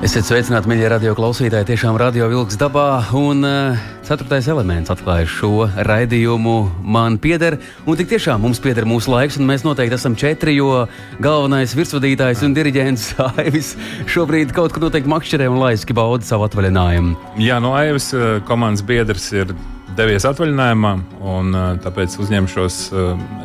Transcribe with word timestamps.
Esiet 0.00 0.24
sveicināti, 0.24 0.64
mīļie 0.70 0.86
radio 0.88 1.10
klausītāji, 1.12 1.66
tiešām 1.68 1.98
radio 2.00 2.24
vilks 2.30 2.56
dabā. 2.56 3.02
Un 3.12 3.44
uh, 3.44 3.80
ceturtais 4.00 4.46
elements 4.48 4.88
atklāja 4.88 5.26
šo 5.28 5.66
raidījumu. 5.84 6.54
Man 6.80 7.18
pieder, 7.20 7.58
un 7.84 7.98
tik 8.00 8.08
tiešām 8.14 8.40
mums 8.40 8.62
pieder 8.64 8.88
mūsu 8.88 9.12
laiks, 9.12 9.36
un 9.36 9.44
mēs 9.50 9.60
noteikti 9.66 9.98
esam 9.98 10.16
četri, 10.16 10.54
jo 10.56 10.86
galvenais 11.20 11.76
virsvadītājs 11.76 12.46
un 12.48 12.56
diriģents 12.56 13.10
Aivis 13.28 13.74
šobrīd 14.08 14.54
kaut 14.56 14.72
kur 14.72 14.86
noteikti 14.86 15.12
makšķerē 15.12 15.50
un 15.52 15.60
laiski 15.66 15.92
bauda 15.92 16.24
savu 16.24 16.48
atvaļinājumu. 16.48 17.36
Jā, 17.44 17.60
no 17.60 17.74
Aivas 17.76 18.08
komandas 18.48 18.80
biedrs 18.88 19.28
ir 19.36 19.52
devies 19.98 20.24
atvaļinājumā, 20.28 20.90
un 21.32 21.56
tāpēc 21.84 22.14
uzņemšos 22.22 22.76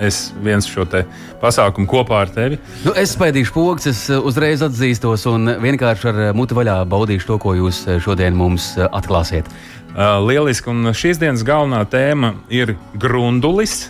es 0.06 0.20
viens 0.44 0.68
šo 0.70 0.86
pasākumu 1.42 1.90
kopā 1.90 2.22
ar 2.26 2.32
tevi. 2.34 2.60
Nu, 2.86 2.94
es 2.98 3.16
spēdīšu 3.16 3.56
pogas, 3.56 3.88
es 3.90 4.04
uzreiz 4.16 4.64
atzīstos 4.66 5.26
un 5.32 5.56
vienkārši 5.64 6.12
ar 6.12 6.22
muti 6.38 6.58
vaļā 6.58 6.82
baudīšu 6.92 7.32
to, 7.32 7.40
ko 7.42 7.56
jūs 7.58 7.84
šodien 8.04 8.38
mums 8.38 8.74
atklāsiet. 8.86 9.50
Lieliski, 9.96 10.72
un 10.72 10.92
šīs 10.96 11.22
dienas 11.22 11.46
galvenā 11.48 11.86
tēma 11.88 12.34
ir 12.52 12.76
grundulis. 13.00 13.86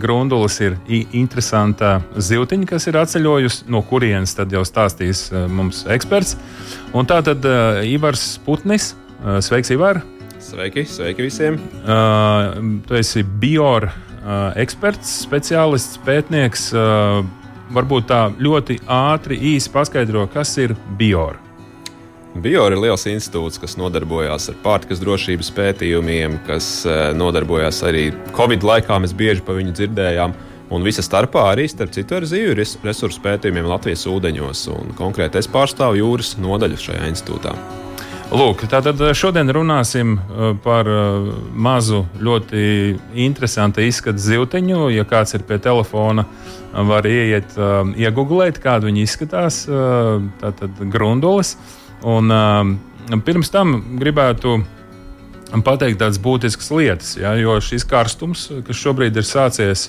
Grundulis 0.00 0.54
ir 0.64 0.78
interesanta 1.16 1.98
zivtiņa, 2.16 2.68
kas 2.68 2.88
ir 2.88 3.00
atceļojusi, 3.00 3.66
no 3.72 3.82
kurienes 3.84 4.32
tad 4.38 4.52
jau 4.52 4.64
stāstīs 4.68 5.26
mums 5.52 5.82
eksperts. 5.88 6.38
Un 6.96 7.08
tā 7.08 7.20
tad 7.24 7.44
Ivars 7.88 8.38
Putnis. 8.46 8.94
Sveiks, 9.44 9.72
Ivar! 9.76 10.00
Sveiki, 10.40 10.86
sveiki 10.88 11.26
visiem! 11.26 11.58
Uh, 11.84 12.80
tu 12.88 12.96
esi 12.96 13.20
biora 13.20 13.90
uh, 13.92 14.54
eksperts, 14.56 15.18
speciālists, 15.26 15.98
pētnieks. 16.06 16.70
Uh, 16.72 17.20
varbūt 17.76 18.06
tā 18.08 18.20
ļoti 18.40 18.78
ātri, 18.88 19.36
īsi 19.52 19.68
paskaidro, 19.74 20.24
kas 20.32 20.54
ir 20.62 20.72
biora. 20.96 21.36
Biora 22.40 22.72
ir 22.72 22.80
liels 22.86 23.04
institūts, 23.10 23.60
kas 23.60 23.76
nodarbojas 23.76 24.48
ar 24.48 24.56
pārtikas 24.64 25.02
drošības 25.02 25.50
pētījumiem, 25.58 26.38
kas 26.46 26.86
nodarbojas 27.18 27.82
arī 27.90 28.08
Covid 28.36 28.64
laikā. 28.64 28.96
Mēs 29.02 29.12
bieži 29.18 29.44
par 29.44 29.58
viņu 29.58 29.74
dzirdējām. 29.76 30.34
Un 30.70 30.86
visa 30.86 31.02
starpā 31.02 31.48
arī, 31.50 31.66
starp 31.68 31.92
citu, 31.92 32.16
ar 32.16 32.28
zivju 32.30 32.54
resursu 32.86 33.20
pētījumiem 33.26 33.68
Latvijas 33.68 34.06
ūdeņos. 34.08 34.64
Konkrēti 34.98 35.42
es 35.42 35.50
pārstāvu 35.50 36.00
jūras 36.00 36.36
nodaļu 36.40 36.80
šajā 36.86 37.10
institūtā. 37.10 37.58
Lūk, 38.30 38.60
tātad 38.70 39.00
šodien 39.18 39.48
runāsim 39.50 40.12
par 40.62 40.86
mazu, 41.50 42.04
ļoti 42.22 42.60
interesantu 43.26 43.82
izskatu 43.82 44.22
zivteņu. 44.22 44.84
Ja 44.94 45.02
kāds 45.08 45.34
ir 45.34 45.42
pie 45.48 45.58
telefona, 45.58 46.22
var 46.70 47.08
ieiet, 47.10 47.56
iegūglēt, 47.98 48.60
kāda 48.62 48.86
viņa 48.86 49.02
izskatās. 49.02 49.64
Tātad 50.38 50.78
grundulis. 50.94 51.56
Un 52.06 52.30
pirms 53.26 53.50
tam 53.50 53.74
gribētu 53.98 54.60
pateikt 55.66 55.98
tādas 55.98 56.22
būtiskas 56.22 56.70
lietas, 56.70 57.16
ja, 57.18 57.34
jo 57.34 57.58
šis 57.58 57.82
karstums, 57.90 58.46
kas 58.62 58.78
šobrīd 58.78 59.18
ir 59.18 59.26
sācies, 59.26 59.88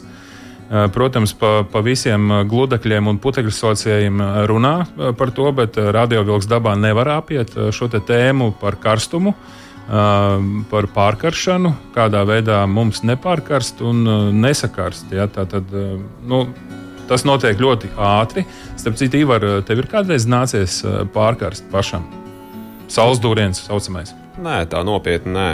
Protams, 0.72 1.34
pa, 1.36 1.66
pa 1.68 1.82
visiem 1.84 2.30
gludekļiem 2.48 3.10
un 3.12 3.18
putekļu 3.20 3.52
sociējiem 3.52 4.22
runā 4.48 4.76
par 5.20 5.34
to, 5.36 5.50
bet 5.56 5.76
radiovilks 5.76 6.48
dabā 6.48 6.78
nevar 6.80 7.10
apiet 7.18 7.52
šo 7.76 7.90
tēmu 7.92 8.54
par 8.62 8.78
karstumu, 8.80 9.34
par 10.72 10.88
pārkaršanu, 10.96 11.74
kādā 11.92 12.24
veidā 12.24 12.62
mums 12.72 13.04
nepārkarst 13.04 13.84
un 13.84 14.06
nesakarst. 14.40 15.12
Ja? 15.12 15.28
Tā 15.28 15.44
tad, 15.52 15.76
nu, 16.24 16.46
tas 17.12 17.28
notiek 17.28 17.60
ļoti 17.60 17.92
ātri. 18.00 18.46
Starp 18.80 18.96
citu, 19.02 19.20
Ivar, 19.26 19.44
tev 19.68 19.84
ir 19.84 19.92
kādreiz 19.92 20.24
nācies 20.24 20.86
pārkarst 21.12 21.68
pašam? 21.74 22.08
Saules 22.92 23.20
dūriens, 23.24 23.60
saucamais. 23.68 24.16
Nē, 24.40 24.62
tā 24.72 24.86
nopietni 24.88 25.36
nē. 25.36 25.50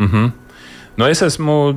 Uh 0.00 0.08
-huh. 0.08 0.32
Nu, 0.96 1.06
es, 1.08 1.22
esmu, 1.24 1.72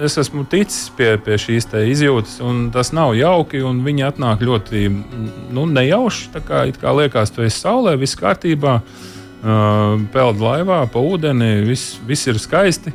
es 0.00 0.16
esmu 0.16 0.46
ticis 0.48 0.88
pie, 0.96 1.10
pie 1.20 1.36
šīs 1.36 1.68
izjūtas, 1.84 2.38
un 2.40 2.70
tas 2.72 2.94
nav 2.96 3.12
jauki. 3.18 3.60
Viņi 3.60 4.06
atnāk 4.08 4.40
ļoti 4.44 4.88
nu, 4.88 5.66
nejauši. 5.68 6.30
Tā 6.32 6.40
kā, 6.46 6.64
kā 6.80 6.94
liekas, 6.96 7.34
tu 7.34 7.44
esi 7.44 7.60
saulē, 7.60 7.98
viss 8.00 8.16
kārtībā, 8.16 8.78
uh, 8.80 10.00
peld 10.14 10.40
laivā, 10.40 10.86
pa 10.88 11.02
ūdeni, 11.04 11.58
viss, 11.68 11.98
viss 12.08 12.30
ir 12.30 12.40
skaisti. 12.40 12.94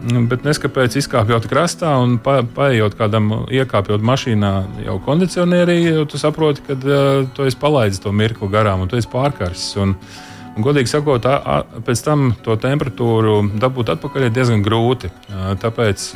Bet 0.00 0.46
neskapēc 0.48 0.96
izkāpjot 0.96 1.46
krastā 1.46 1.92
un 2.00 2.16
pa, 2.24 2.40
paējot 2.56 2.96
kādam, 2.98 3.30
iekāpjot 3.52 4.02
mašīnā, 4.02 4.52
jau 4.88 4.96
kondicionierī, 5.06 5.76
jau 5.84 6.06
tu 6.08 6.18
saproti, 6.18 6.66
ka 6.66 6.74
uh, 6.74 7.30
tu 7.36 7.46
esi 7.46 7.60
palaidis 7.62 8.02
to 8.02 8.10
mirkli 8.10 8.50
garām 8.50 8.82
un 8.82 8.90
tu 8.90 8.98
esi 8.98 9.12
pārkarsis. 9.12 9.76
Godīgi 10.58 10.90
sakot, 10.90 11.26
pēc 11.86 12.00
tam 12.02 12.32
to 12.42 12.56
temperatūru 12.58 13.36
dabūt 13.60 13.92
atpakaļ 13.94 14.26
ir 14.26 14.32
diezgan 14.34 14.64
grūti. 14.66 15.10
Tāpēc 15.62 16.06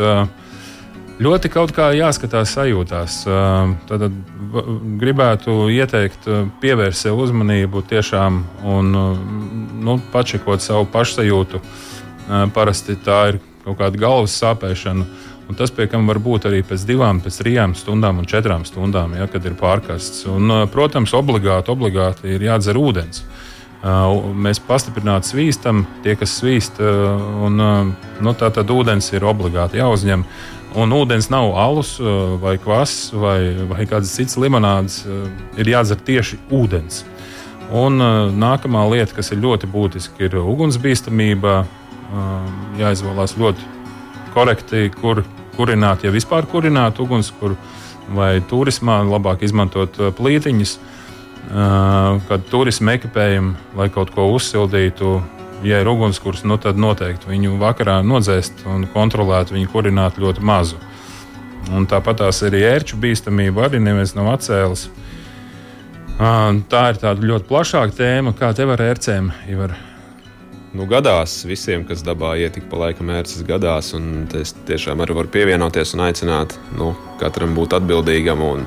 ļoti 1.23 1.51
kaut 1.55 1.75
kā 1.77 1.93
jāskatās 1.95 2.57
sajūtās. 2.57 3.21
Tad 3.89 4.07
gribētu 5.01 5.69
ieteikt 5.71 6.27
pievērst 6.63 7.07
sev 7.07 7.23
uzmanību 7.23 7.85
tiešām 7.93 8.41
un 8.75 8.91
nu, 9.87 10.01
pačekot 10.13 10.65
savu 10.65 10.91
pašsajūtu. 10.91 11.63
Parasti 12.57 12.99
tā 13.07 13.21
ir 13.33 13.41
kaut 13.65 13.79
kāda 13.79 14.03
galvas 14.03 14.35
sāpēšana. 14.43 15.07
Un 15.45 15.57
tas, 15.59 15.69
pie 15.69 15.85
kam 15.93 16.07
var 16.09 16.17
būt 16.25 16.47
arī 16.49 16.63
pēc 16.65 16.87
divām, 16.89 17.19
pēc 17.21 17.43
trijām 17.43 17.75
stundām 17.77 18.23
un 18.23 18.27
četrām 18.29 18.63
stundām, 18.65 19.13
ja, 19.13 19.29
kad 19.29 19.45
ir 19.45 19.53
pārkasts. 19.61 20.25
Un, 20.33 20.49
protams, 20.73 21.13
obligāti, 21.13 21.69
obligāti 21.69 22.33
ir 22.33 22.47
jādzer 22.47 22.81
ūdens. 22.81 23.21
Uh, 23.21 23.44
Mēs 23.85 24.63
pastiprināti 24.65 25.29
svīstam, 25.29 25.83
tie, 26.05 26.15
kas 26.17 26.39
svīst, 26.39 26.79
un 26.81 27.59
nu, 27.61 28.33
tā 28.33 28.49
tad 28.55 28.71
ūdens 28.73 29.11
ir 29.13 29.27
obligāti 29.29 29.77
jāuzņem. 29.77 30.25
Un 30.81 30.95
ūdens 30.97 31.29
nav 31.31 31.53
alus 31.61 31.99
vai 32.43 32.57
kvass 32.59 33.13
vai, 33.13 33.53
vai 33.69 33.85
kādas 33.87 34.15
citas 34.17 34.39
limonādes. 34.41 35.03
Ir 35.61 35.69
jādzer 35.69 36.01
tieši 36.01 36.41
ūdens. 36.49 37.03
Un 37.77 38.01
nākamā 38.41 38.87
lieta, 38.89 39.19
kas 39.19 39.31
ir 39.35 39.43
ļoti 39.45 39.69
būtiska, 39.69 40.17
ir 40.25 40.41
ugunsbīstamība. 40.41 41.61
Jāizvēlās 42.81 43.37
ļoti 43.37 43.71
korekti, 44.33 44.89
kur 44.97 45.23
kurināt, 45.59 46.03
ja 46.03 46.11
vispār 46.15 46.49
kurināt 46.51 46.99
uguns, 47.05 47.31
kur 47.39 47.55
vai 48.17 48.39
turismā 48.49 49.03
labāk 49.07 49.45
izmantot 49.47 50.01
plītiņus. 50.17 50.75
Uh, 50.79 50.91
kad 51.49 52.49
turismu 52.51 52.95
ekipējumu, 52.95 53.55
lai 53.79 53.89
kaut 53.93 54.13
ko 54.15 54.31
uzsildītu. 54.35 55.21
Ja 55.65 55.79
ir 55.81 55.89
ugunskurs, 55.89 56.43
nu 56.45 56.59
tad 56.61 56.77
noteikti 56.77 57.31
viņu 57.31 57.55
vakarā 57.61 58.03
nodzēst 58.05 58.67
un 58.69 58.85
kontrolēt 58.93 59.53
viņu 59.55 59.71
kurinātu 59.73 60.21
ļoti 60.27 60.45
mazu. 60.45 60.77
Un 61.73 61.87
tāpat 61.89 62.21
tās 62.21 62.43
arī 62.45 62.61
ērču 62.69 62.99
bīstamība 63.01 63.65
arī 63.69 63.81
neviens 63.81 64.13
nav 64.19 64.29
atcēlis. 64.35 64.91
Tā 66.19 66.83
ir 66.93 67.01
tāda 67.01 67.25
ļoti 67.25 67.49
plašāka 67.49 67.97
tēma, 67.97 68.35
kā 68.37 68.53
tev 68.55 68.75
ar 68.75 68.85
ērcēm. 68.91 69.33
Ivar. 69.51 69.73
Nu, 70.75 70.89
gadās 70.91 71.41
visiem, 71.47 71.85
kas 71.87 72.03
dabā 72.03 72.35
ietika 72.43 72.67
pa 72.71 72.85
laikam 72.85 73.11
ērces 73.15 73.45
gadās, 73.47 73.93
un 73.95 74.27
es 74.35 74.53
tiešām 74.67 75.01
arī 75.05 75.15
varu 75.17 75.31
pievienoties 75.31 75.95
un 75.95 76.03
aicināt 76.09 76.57
nu, 76.77 76.93
katram 77.21 77.55
būt 77.55 77.77
atbildīgam 77.79 78.43
un 78.43 78.65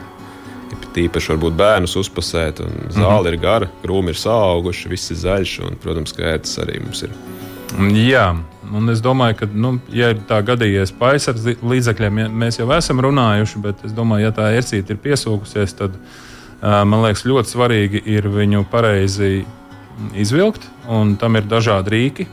Tīpaši 0.98 1.34
varbūt 1.34 1.56
bērnus 1.58 1.96
uzpasēt, 2.00 2.60
un 2.66 2.72
zāle 2.90 3.06
mm 3.06 3.26
-hmm. 3.26 3.34
ir 3.34 3.40
gara, 3.42 3.70
krūmi 3.84 4.14
ir 4.14 4.22
auguši, 4.32 4.90
viss 4.90 5.12
ir 5.12 5.18
zaļš, 5.18 5.60
un, 5.66 5.76
protams, 5.84 6.14
ka 6.14 6.24
ērts 6.24 6.58
arī 6.64 6.80
mums 6.84 7.04
ir. 7.04 7.12
Jā, 7.94 8.36
un 8.74 8.90
es 8.90 9.02
domāju, 9.02 9.36
ka, 9.36 9.48
nu, 9.54 9.80
ja 9.90 10.14
tā 10.14 10.42
gadījies 10.42 10.92
paisars 10.92 11.46
līdzekļiem, 11.62 12.18
ja 12.18 12.30
mēs 12.30 12.60
jau 12.60 12.72
esam 12.72 13.00
runājuši, 13.00 13.62
bet 13.62 13.86
es 13.86 13.92
domāju, 13.92 14.26
ja 14.26 14.32
tā 14.32 14.50
ērcīte 14.58 14.94
ir 14.94 14.98
piesūkusies, 15.04 15.76
tad 15.78 15.92
man 16.62 17.04
liekas, 17.04 17.26
ļoti 17.26 17.50
svarīgi 17.50 18.02
ir 18.06 18.28
viņu 18.28 18.66
pareizi 18.72 19.46
izvilkt, 20.16 20.62
un 20.88 21.16
tam 21.16 21.36
ir 21.36 21.44
dažādi 21.44 21.90
rīki. 21.90 22.28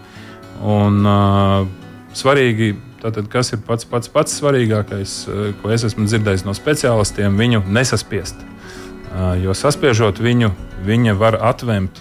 Un, 0.65 1.03
uh, 1.05 1.67
svarīgi 2.15 2.75
Tātad, 3.05 3.27
kas 3.29 3.53
ir 3.53 3.61
pats, 3.61 3.85
pats, 3.85 4.09
pats 4.09 4.39
svarīgākais, 4.39 5.15
eh, 5.29 5.49
ko 5.61 5.69
es 5.75 5.83
esmu 5.85 6.07
dzirdējis 6.09 6.47
no 6.47 6.55
speciālistiem, 6.57 7.35
viņu 7.37 7.61
nesaspiest. 7.69 8.39
Eh, 8.41 9.43
jo 9.43 9.53
saspiežot 9.53 10.17
viņu, 10.25 10.49
viņa 10.87 11.13
var 11.19 11.37
atvemt 11.37 12.01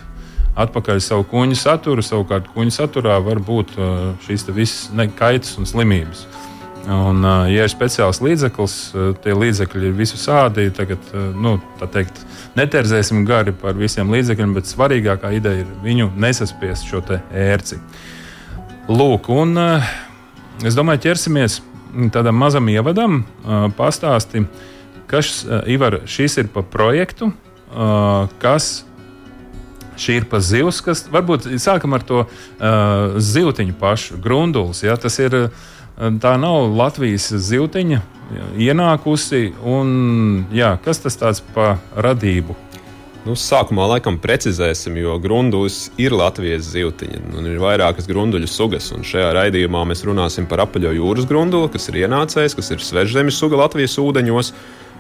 atpakaļ 0.56 1.02
savu 1.04 1.26
kuģu 1.28 1.58
saturu. 1.60 2.00
Savukārt, 2.00 2.48
kuģu 2.56 2.72
saturā 2.72 3.18
var 3.20 3.42
būt 3.44 3.76
eh, 3.76 4.14
šīs 4.24 4.48
visas 4.56 5.12
kaitas 5.18 5.58
un 5.58 5.66
slimības. 5.66 6.24
Un, 6.88 7.24
ja 7.48 7.64
ir 7.64 7.72
speciāls 7.72 8.20
līdzeklis, 8.20 8.74
tie 9.24 9.32
līdzekļi 9.32 9.86
ir 9.88 9.94
visu 9.96 10.18
sādi. 10.20 10.70
Tagad, 10.72 11.00
nu, 11.36 11.54
tā 11.80 11.88
teikt, 11.88 12.20
neterzēsim 12.60 13.24
gari 13.26 13.54
par 13.56 13.74
visiem 13.74 14.12
līdzekļiem, 14.12 14.54
bet 14.54 14.68
svarīgākā 14.68 15.32
ideja 15.32 15.64
ir 15.64 15.70
viņu 15.84 16.12
nesaspiest 16.16 16.84
šo 16.84 17.00
ērci. 17.32 17.80
Lūk, 18.92 19.32
un 19.32 19.56
es 20.62 20.78
domāju, 20.78 21.02
ķersimies 21.08 21.60
tādam 22.14 22.38
mazam 22.38 22.70
ievadam, 22.70 23.24
pastāstīsim, 23.78 24.48
kas 25.10 25.44
Ivar, 25.70 26.02
šis 26.10 26.40
ir 26.42 26.50
pa 26.54 26.64
projektu, 26.66 27.32
kas 28.42 28.84
šī 30.00 30.18
ir 30.22 30.26
pa 30.30 30.40
zivs, 30.42 30.82
kas 30.86 31.04
varbūt 31.14 31.52
sākam 31.62 31.94
ar 31.94 32.06
to 32.06 32.24
zivtiņu 33.22 33.78
pašu, 33.80 34.18
grundulis. 34.22 34.82
Ja, 34.86 34.98
tas 34.98 35.20
ir 35.22 35.52
tā 35.94 36.34
nav 36.42 36.74
Latvijas 36.74 37.30
zivtiņa 37.30 38.02
ienākusi. 38.58 39.54
Un, 39.62 40.46
jā, 40.54 40.76
kas 40.86 41.04
tas 41.04 41.20
tāds 41.20 41.44
par 41.54 41.78
radību? 41.94 42.58
Nu, 43.24 43.38
sākumā 43.40 43.86
laikam 43.88 44.18
precizēsim, 44.20 44.98
jo 45.00 45.14
grundulis 45.24 45.86
ir 46.02 46.12
Latvijas 46.12 46.66
zivtiņa. 46.74 47.22
Ir 47.40 47.60
vairākas 47.62 48.08
grunduļu 48.10 48.50
sugas. 48.52 48.90
Un 48.92 49.06
šajā 49.08 49.30
raidījumā 49.38 49.86
mēs 49.88 50.04
runāsim 50.04 50.44
par 50.50 50.66
apaļo 50.66 50.92
jūras 50.98 51.28
grunduli, 51.30 51.70
kas 51.72 51.88
ir 51.88 52.02
ienācējis, 52.02 52.56
kas 52.58 52.72
ir 52.76 52.82
svežzemes 52.84 53.38
suga 53.40 53.62
Latvijas 53.62 53.96
ūdeņos. 54.04 54.52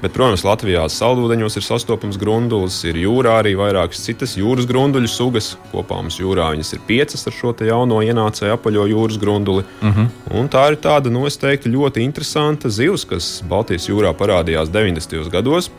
Bet, 0.03 0.11
protams, 0.15 0.43
Latvijā 0.43 0.85
saldūdeņos 0.91 1.57
ir 1.59 1.63
sastopams 1.63 2.17
grundulis, 2.19 2.77
ir 2.87 2.97
jūrā 2.99 3.37
arī 3.41 3.53
vairākas 3.59 4.01
citas 4.03 4.37
jūras 4.39 4.67
grunduļu 4.71 5.11
sugas. 5.11 5.53
Kopā 5.71 5.99
mums 5.99 6.19
jūrā 6.19 6.49
viņas 6.55 6.73
ir 6.77 6.81
piecas 6.87 7.27
ar 7.27 7.35
šo 7.35 7.51
jauno 7.67 7.99
ienācēju 8.03 8.55
apaļo 8.55 8.85
jūras 8.91 9.19
grunduli. 9.19 9.65
Uh 9.81 9.87
mhm. 9.89 10.07
-huh. 10.07 10.39
Un 10.39 10.47
tā 10.51 10.63
ir 10.71 10.79
tāda, 10.79 11.11
nu, 11.11 11.25
es 11.27 11.37
teiktu, 11.37 11.71
ļoti 11.75 12.03
interesanta 12.03 12.69
zivs, 12.69 13.03
kas 13.03 13.43
Baltijas 13.43 13.89
jūrā 13.89 14.15
parādījās 14.15 14.71
90. 14.71 15.29
gados. 15.29 15.71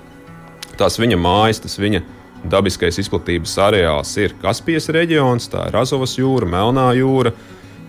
Tās 0.77 0.99
viņa 0.99 1.17
mājas, 1.17 1.61
tas 1.61 1.79
viņa 1.79 2.03
dabiskais 2.51 2.99
izplatības 3.03 3.57
areāls 3.67 4.17
ir 4.21 4.37
Kaspijas 4.43 4.91
reģions, 4.95 5.51
tā 5.53 5.69
ir 5.71 5.79
Azovas 5.81 6.17
jūra, 6.19 6.49
Melnā 6.49 6.91
jūra. 6.99 7.35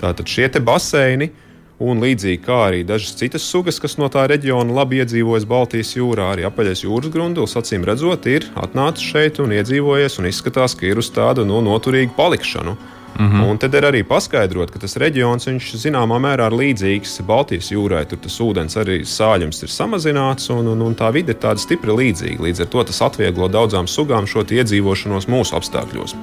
Tātad 0.02 0.28
šie 0.28 0.50
baseini 0.60 1.32
Un 1.76 2.00
līdzīgi 2.00 2.40
kā 2.40 2.58
arī 2.70 2.86
dažas 2.88 3.18
citas 3.20 3.44
sugas, 3.44 3.82
kas 3.84 3.98
no 4.00 4.08
tā 4.08 4.22
reģiona 4.32 4.72
labi 4.78 5.02
iedzīvojas 5.02 5.44
Baltijas 5.50 5.92
jūrā, 5.98 6.30
arī 6.32 6.46
apaļais 6.48 6.86
jūras 6.86 7.12
grundulis, 7.12 7.56
acīm 7.60 7.84
redzot, 7.84 8.24
ir 8.32 8.48
atnācis 8.56 9.04
šeit 9.04 9.42
un 9.44 9.52
iedzīvojies, 9.58 10.16
un 10.22 10.30
izskatās, 10.30 10.78
ka 10.80 10.88
ir 10.88 11.02
uz 11.04 11.10
tādu 11.12 11.44
no, 11.44 11.60
nu, 11.60 11.74
noturīgu 11.74 12.16
palikšanu. 12.16 12.78
Mm 13.20 13.32
-hmm. 13.32 13.50
Un 13.50 13.58
tad 13.58 13.74
ir 13.74 13.84
arī 13.84 14.04
paskaidrot, 14.04 14.72
ka 14.72 14.80
tas 14.80 14.98
reģions, 14.98 15.48
zināmā 15.86 16.20
mērā 16.20 16.48
ir 16.48 16.58
līdzīgs 16.60 17.22
Baltijas 17.22 17.72
jūrai. 17.72 18.06
Tur 18.06 18.18
tas 18.18 18.40
ūdens 18.40 18.76
arī 18.78 19.02
sāļums 19.02 19.64
ir 19.64 19.70
samazināts, 19.70 20.50
un, 20.50 20.68
un, 20.68 20.82
un 20.82 20.96
tā 20.96 21.12
vide 21.14 21.32
ir 21.32 21.38
tāda 21.40 21.58
stipri 21.58 21.92
līdzīga. 21.92 22.44
Līdz 22.44 22.62
ar 22.62 22.68
to 22.68 22.84
tas 22.84 23.02
atvieglo 23.02 23.48
daudzām 23.48 23.88
sugām 23.88 24.28
šo 24.28 24.44
iedzīvošanos 24.44 25.28
mūsu 25.28 25.56
apstākļos. 25.56 26.16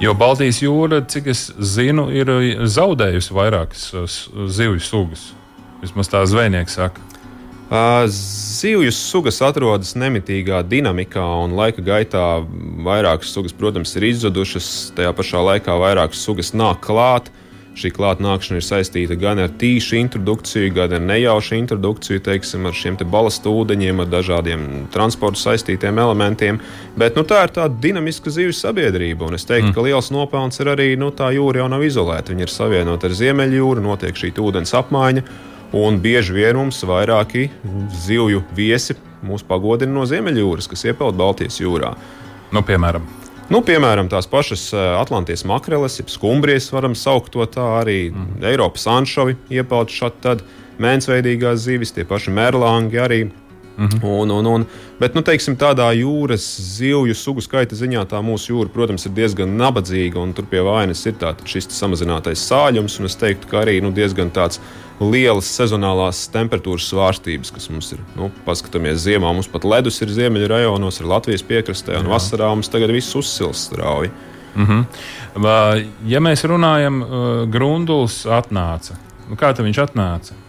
Jo 0.00 0.14
Baltijas 0.14 0.62
jūra, 0.62 1.00
cik 1.08 1.26
es 1.26 1.52
zinu, 1.58 2.10
ir 2.10 2.26
zaudējusi 2.68 3.32
vairākas 3.32 3.92
zivju 4.48 4.80
sugas. 4.80 5.32
Vismaz 5.82 6.08
tā 6.08 6.26
zvejnieks 6.26 6.74
saka. 6.76 7.00
Zivju 7.66 8.92
sugas 8.94 9.40
atrodas 9.42 9.96
nemitīgā 9.98 10.60
dinamikā, 10.70 11.24
un 11.42 11.56
laika 11.58 11.82
gaitā 11.82 12.26
vairākas 12.86 13.32
sugas, 13.34 13.54
protams, 13.56 13.96
ir 13.98 14.06
izzudušas. 14.12 14.68
Tajā 14.94 15.10
pašā 15.16 15.42
laikā 15.42 15.74
vairākas 15.80 16.22
sugas 16.22 16.54
nāk 16.54 16.84
klāt. 16.86 17.32
Šī 17.76 17.90
klātnākšana 17.92 18.56
ir 18.56 18.64
saistīta 18.64 19.16
gan 19.20 19.42
ar 19.42 19.50
tīšu 19.60 19.98
introdukciju, 19.98 20.70
gan 20.78 20.94
ar 20.96 21.02
nejaušu 21.04 21.58
introdukciju, 21.58 22.22
teiksim, 22.24 22.64
ar 22.64 22.72
šiem 22.72 22.94
te 22.96 23.04
balastu 23.04 23.52
ūdeņiem, 23.52 24.00
ar 24.00 24.08
dažādiem 24.14 24.62
transporta 24.94 25.42
saistītiem 25.42 26.00
elementiem. 26.00 26.62
Bet 26.96 27.18
nu, 27.18 27.26
tā 27.28 27.42
ir 27.44 27.52
tāda 27.58 27.76
dinamiska 27.82 28.32
zivs 28.32 28.62
sabiedrība, 28.64 29.26
un 29.28 29.36
es 29.36 29.44
teiktu, 29.44 29.74
mm. 29.74 29.76
ka 29.76 29.84
liels 29.84 30.08
nopelns 30.14 30.62
ir 30.62 30.72
arī 30.72 30.88
nu, 30.96 31.10
tā 31.12 31.34
jūra 31.36 31.60
jau 31.60 31.68
nav 31.74 31.84
izolēta. 31.84 32.32
Viņa 32.32 32.46
ir 32.46 32.54
savienota 32.54 33.10
ar 33.10 33.18
Ziemeļjūru, 33.20 33.84
notiek 33.90 34.22
šī 34.22 34.32
ūdens 34.40 34.72
apmaiņa. 34.80 35.26
Un 35.74 35.98
bieži 36.02 36.36
vien 36.36 36.56
mums 36.60 36.78
vairāki 36.86 37.48
zivju 38.06 38.44
viesi 38.54 38.94
mūs 39.26 39.42
pagodina 39.46 39.96
no 39.96 40.06
Ziemeļjūras, 40.06 40.68
kas 40.70 40.86
iepeld 40.86 41.18
Baltijas 41.18 41.58
jūrā. 41.58 41.96
Nu, 42.54 42.62
piemēram, 42.62 43.06
Nu, 43.46 43.60
piemēram, 43.62 44.08
tās 44.10 44.26
pašas 44.26 44.72
eh, 44.74 44.84
Atlantijas 44.98 45.44
makreles, 45.46 46.00
jeb 46.00 46.08
skumbrijas, 46.10 46.66
varam 46.74 46.96
saukt 46.98 47.30
to 47.36 47.44
tā, 47.46 47.62
arī 47.78 48.08
mm. 48.10 48.40
Eiropas 48.50 48.88
anšovi 48.90 49.36
iepeld 49.54 49.92
šādi 49.94 50.40
mēnesveidīgās 50.82 51.62
zivis, 51.62 51.94
tie 51.94 52.02
paši 52.08 52.34
merlangi 52.34 52.98
arī. 52.98 53.20
-hmm. 53.76 54.04
un, 54.04 54.30
un, 54.30 54.46
un, 54.46 54.66
bet, 55.00 55.14
nu, 55.14 55.22
teiksim, 55.22 55.56
tādā 55.56 55.90
jūras 55.92 56.44
zivju 56.78 57.14
sugu 57.14 57.40
skaita 57.40 57.76
ziņā 57.76 58.06
tā 58.08 58.22
mūsu 58.24 58.52
jūra, 58.52 58.72
protams, 58.72 59.06
ir 59.06 59.12
diezgan 59.12 59.56
nabadzīga, 59.56 60.18
un 60.18 60.32
tur 60.32 60.46
pie 60.50 60.60
vainas 60.60 61.06
ir 61.06 61.14
šis 61.44 61.68
samazinātais 61.68 62.40
sāļums, 62.48 62.98
un 63.00 63.06
es 63.06 63.16
teiktu, 63.16 63.48
ka 63.50 63.64
arī 63.64 63.80
nu, 63.80 63.92
diezgan 63.92 64.30
tāds 64.30 64.60
lielas 65.00 65.44
sezonālās 65.44 66.28
temperatūras 66.32 66.88
svārstības, 66.88 67.52
kas 67.52 67.68
mums 67.70 67.92
ir. 67.92 68.00
Nu, 68.16 68.30
paskatāmies, 68.46 69.02
ziemā 69.04 69.32
mums 69.32 69.48
pat 69.48 69.64
ledus 69.64 70.00
ir 70.00 70.08
ziemeļu 70.08 70.48
rajonos, 70.48 71.00
ir 71.00 71.06
Latvijas 71.06 71.44
piekrastē, 71.44 71.98
un 72.00 72.08
Jā. 72.08 72.14
vasarā 72.16 72.48
mums 72.48 72.68
tagad 72.72 72.90
viss 72.90 73.14
uzsils 73.14 73.68
strauji. 73.68 74.10
-hmm. 74.64 75.86
Ja 76.06 76.20
mēs 76.20 76.44
runājam, 76.44 77.04
Grunduls 77.50 78.24
atnāca. 78.26 78.96
Nu, 79.28 79.36
kā 79.36 79.52
viņš 79.52 79.78
atnāca? 79.78 80.45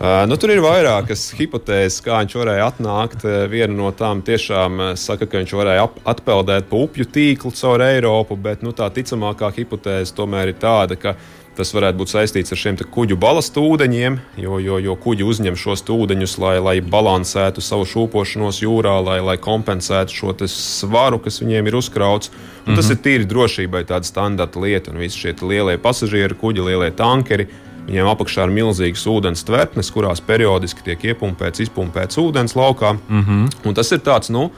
Nu, 0.00 0.36
tur 0.40 0.48
ir 0.48 0.62
vairākas 0.64 1.26
hipotēzes, 1.36 1.98
kā 2.00 2.22
viņš 2.22 2.34
varēja 2.40 2.70
atnākt. 2.70 3.26
Viena 3.52 3.74
no 3.76 3.90
tām 3.92 4.22
tiešām 4.24 4.94
saka, 4.96 5.28
ka 5.28 5.42
viņš 5.42 5.52
varēja 5.58 5.82
atpeldēt 6.08 6.70
pa 6.70 6.78
upju 6.86 7.04
tīklu 7.04 7.52
caur 7.52 7.84
Eiropu, 7.84 8.38
bet 8.40 8.64
nu, 8.64 8.72
tā 8.72 8.88
ticamākā 8.96 9.50
hipotēze 9.58 10.16
tomēr 10.16 10.54
ir 10.54 10.56
tāda, 10.62 10.96
ka 10.96 11.18
Tas 11.60 11.72
varētu 11.74 11.98
būt 11.98 12.12
saistīts 12.12 12.54
ar 12.54 12.58
šiem 12.60 12.76
kuģu 12.94 13.16
balastu 13.20 13.60
ūdeņiem, 13.68 14.14
jo, 14.40 14.60
jo, 14.62 14.78
jo 14.80 14.94
kuģi 14.96 15.26
uzņem 15.28 15.56
šos 15.58 15.82
ūdeņus, 15.92 16.36
lai, 16.40 16.54
lai 16.62 16.76
balansētu 16.80 17.60
savu 17.60 17.84
šūpošanos 17.90 18.62
jūrā, 18.62 18.94
lai, 19.04 19.18
lai 19.20 19.34
kompensētu 19.36 20.14
šo 20.14 20.34
svaru, 20.48 21.18
kas 21.20 21.42
viņiem 21.42 21.68
ir 21.68 21.76
uzkrauts. 21.76 22.30
Un 22.30 22.36
mm 22.38 22.62
-hmm. 22.64 22.76
Tas 22.76 22.86
mhm. 22.86 22.92
ir 22.92 23.02
tīri 23.04 23.28
drošībai 23.28 23.84
tāda 23.84 24.06
standarta 24.06 24.60
lieta, 24.60 24.90
un 24.90 24.98
visi 24.98 25.18
šie 25.18 25.34
lielie 25.42 25.76
pasažieru 25.78 26.34
kuģi, 26.40 26.64
lielie 26.64 26.90
tankeri. 26.90 27.48
Viņiem 27.88 28.10
apakšā 28.10 28.46
ir 28.46 28.52
milzīgas 28.54 29.06
ūdens 29.10 29.44
tvertnes, 29.46 29.90
kurās 29.94 30.22
periodiski 30.24 30.84
tiek 30.86 31.06
iepumpēts, 31.12 31.64
izpumpēts 31.64 32.20
ūdens 32.22 32.54
laukā. 32.58 32.92
Mm 33.08 33.24
-hmm. 33.24 33.68
Un 33.68 33.74
tas 33.74 33.92
ir 33.92 33.98
tāds, 33.98 34.30
nu, 34.30 34.50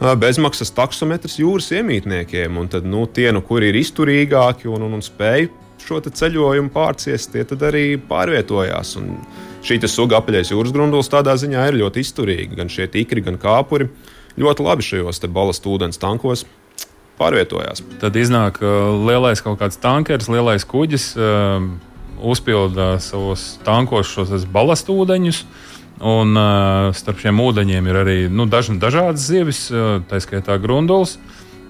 bezmaksas 0.00 0.72
taksometrs 0.72 1.38
jūras 1.38 1.70
iemītniekiem. 1.76 2.56
Un 2.56 2.68
tad, 2.68 2.84
nu, 2.84 3.06
tie, 3.06 3.32
nu, 3.32 3.42
kuri 3.42 3.68
ir 3.68 3.74
izturīgāki 3.74 4.68
un, 4.68 4.82
un, 4.82 4.92
un 4.92 5.02
spēj 5.04 5.48
šo 5.80 6.00
ceļojumu 6.00 6.70
pārciest, 6.72 7.32
tie 7.32 7.44
arī 7.66 7.98
pārvietojās. 8.08 8.96
Un 9.00 9.18
šī 9.64 9.80
suga 9.88 10.20
apaļais 10.20 10.52
jūras 10.52 10.72
grundulis 10.72 11.08
tādā 11.12 11.36
ziņā 11.36 11.68
ir 11.68 11.80
ļoti 11.82 12.00
izturīga. 12.00 12.56
Gan 12.62 12.68
šie 12.68 12.88
tīkri, 12.88 13.24
gan 13.24 13.38
kāpuri 13.40 13.88
ļoti 14.40 14.64
labi 14.64 14.86
šajos 14.86 15.20
balastu 15.28 15.76
ūdens 15.76 16.00
tankos 16.00 16.46
pārvietojās. 17.20 17.82
Tad 18.00 18.16
iznāk 18.16 18.62
uh, 18.64 18.96
lielais 19.04 19.42
kaut 19.44 19.60
kāds 19.60 19.76
tankers, 19.80 20.30
lielais 20.32 20.64
kuģis, 20.64 21.10
uh, 21.18 21.66
uzpilda 22.22 22.94
savos 23.02 23.58
tankos 23.66 24.10
šos 24.10 24.46
balastu 24.52 24.96
ūdeņus. 25.02 25.44
Un 26.00 26.32
uh, 26.32 26.94
starp 26.96 27.20
šiem 27.20 27.42
ūdeņiem 27.44 27.88
ir 27.90 27.98
arī 28.00 28.16
nu, 28.32 28.46
daž, 28.48 28.70
dažādas 28.80 29.26
zivis, 29.28 29.66
uh, 29.68 29.98
tā 30.08 30.20
skaitā 30.24 30.56
grundulis. 30.60 31.18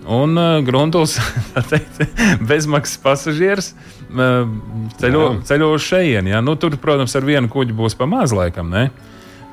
Un 0.07 0.39
uh, 0.39 0.61
Gruntuls, 0.65 1.19
teikt, 1.71 1.99
bezmaksas 2.47 3.01
pasažieris, 3.03 3.73
uh, 4.15 4.47
ceļo, 5.03 5.25
ceļo 5.47 5.73
uz 5.75 5.85
šejieni. 5.85 6.33
Ja? 6.33 6.41
Nu, 6.45 6.55
tur, 6.57 6.79
protams, 6.81 7.15
ar 7.19 7.27
vienu 7.27 7.51
kuģi 7.53 7.77
būs 7.77 7.99
pa 7.99 8.09
maz 8.09 8.33
laikam, 8.35 8.71
ne? 8.73 8.87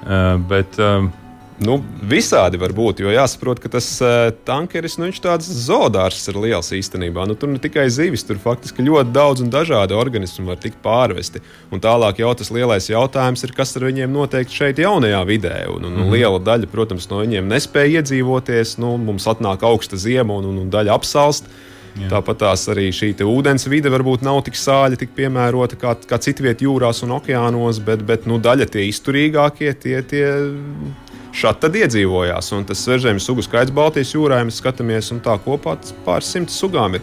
Uh, 0.06 0.38
bet, 0.48 0.78
uh, 0.80 1.10
Nu, 1.58 1.80
visādi 2.06 2.60
var 2.62 2.70
būt, 2.78 3.00
jo 3.02 3.10
jāsaprot, 3.10 3.58
ka 3.58 3.70
tas 3.74 3.86
uh, 4.06 4.30
tankeris, 4.46 5.00
nu, 5.00 5.08
viņš 5.08 5.22
tāds 5.24 5.48
zoodārs 5.66 6.28
ir 6.30 6.38
liels 6.38 6.70
īstenībā. 6.78 7.24
Nu, 7.26 7.34
tur 7.34 7.50
ne 7.50 7.58
tikai 7.62 7.88
zivis, 7.90 8.22
tur 8.28 8.38
faktiski 8.42 8.86
ļoti 8.86 9.10
daudz 9.16 9.42
un 9.42 9.50
dažādi 9.54 9.98
organismi 9.98 10.46
var 10.46 10.60
tikt 10.62 10.78
pārvesti. 10.84 11.42
Un 11.74 11.82
tālāk 11.82 12.22
jau 12.22 12.30
tas 12.38 12.54
lielais 12.54 12.92
jautājums 12.92 13.42
ir, 13.42 13.56
kas 13.58 13.74
ar 13.80 13.88
viņiem 13.90 14.14
notiek 14.14 14.54
šeit 14.54 14.78
jaunajā 14.84 15.24
vidē. 15.26 15.56
Un, 15.74 15.88
un, 15.88 15.96
un 15.96 16.04
mhm. 16.06 16.14
liela 16.14 16.44
daļa, 16.52 16.70
protams, 16.70 17.10
no 17.10 17.24
viņiem 17.24 17.50
nespēja 17.50 18.04
iedzīvoties. 18.04 18.76
Nu, 18.84 18.94
mums 19.02 19.26
atnāk 19.26 19.66
augsta 19.66 19.98
ziema 19.98 20.38
un, 20.38 20.52
un, 20.52 20.62
un 20.68 20.70
daļa 20.74 20.94
apsalst. 20.94 21.50
Jā. 21.98 22.12
Tāpat 22.12 22.44
tās 22.44 22.68
arī 22.70 22.92
šī 22.94 23.16
ūdens 23.26 23.66
vide 23.66 23.90
varbūt 23.90 24.22
nav 24.22 24.44
tik 24.46 24.60
sāļa, 24.60 25.00
tik 25.02 25.16
piemērota 25.18 25.80
kā, 25.82 25.96
kā 26.06 26.22
citviet 26.22 26.62
jūrās 26.62 27.02
un 27.02 27.16
okeānos, 27.18 27.82
bet, 27.82 28.06
bet 28.06 28.30
nu, 28.30 28.38
daļa 28.38 28.70
tie 28.70 28.86
izturīgākie, 28.92 29.72
tie, 29.82 29.96
tie 30.06 30.28
šādi 31.36 31.64
tad 31.66 31.78
iedzīvojās. 31.82 32.52
Un 32.58 32.66
tas 32.68 32.84
svežzemes 32.86 33.26
sugu 33.28 33.46
skaits 33.46 33.74
Baltijas 33.74 34.14
jūrā, 34.16 34.42
ja 34.42 34.48
mēs 34.48 34.62
skatāmies, 34.62 35.12
un 35.16 35.24
tā 35.24 35.38
kopā 35.44 35.78
pāris 36.06 36.32
simti 36.32 36.54
sugām 36.54 36.96
ir 36.96 37.02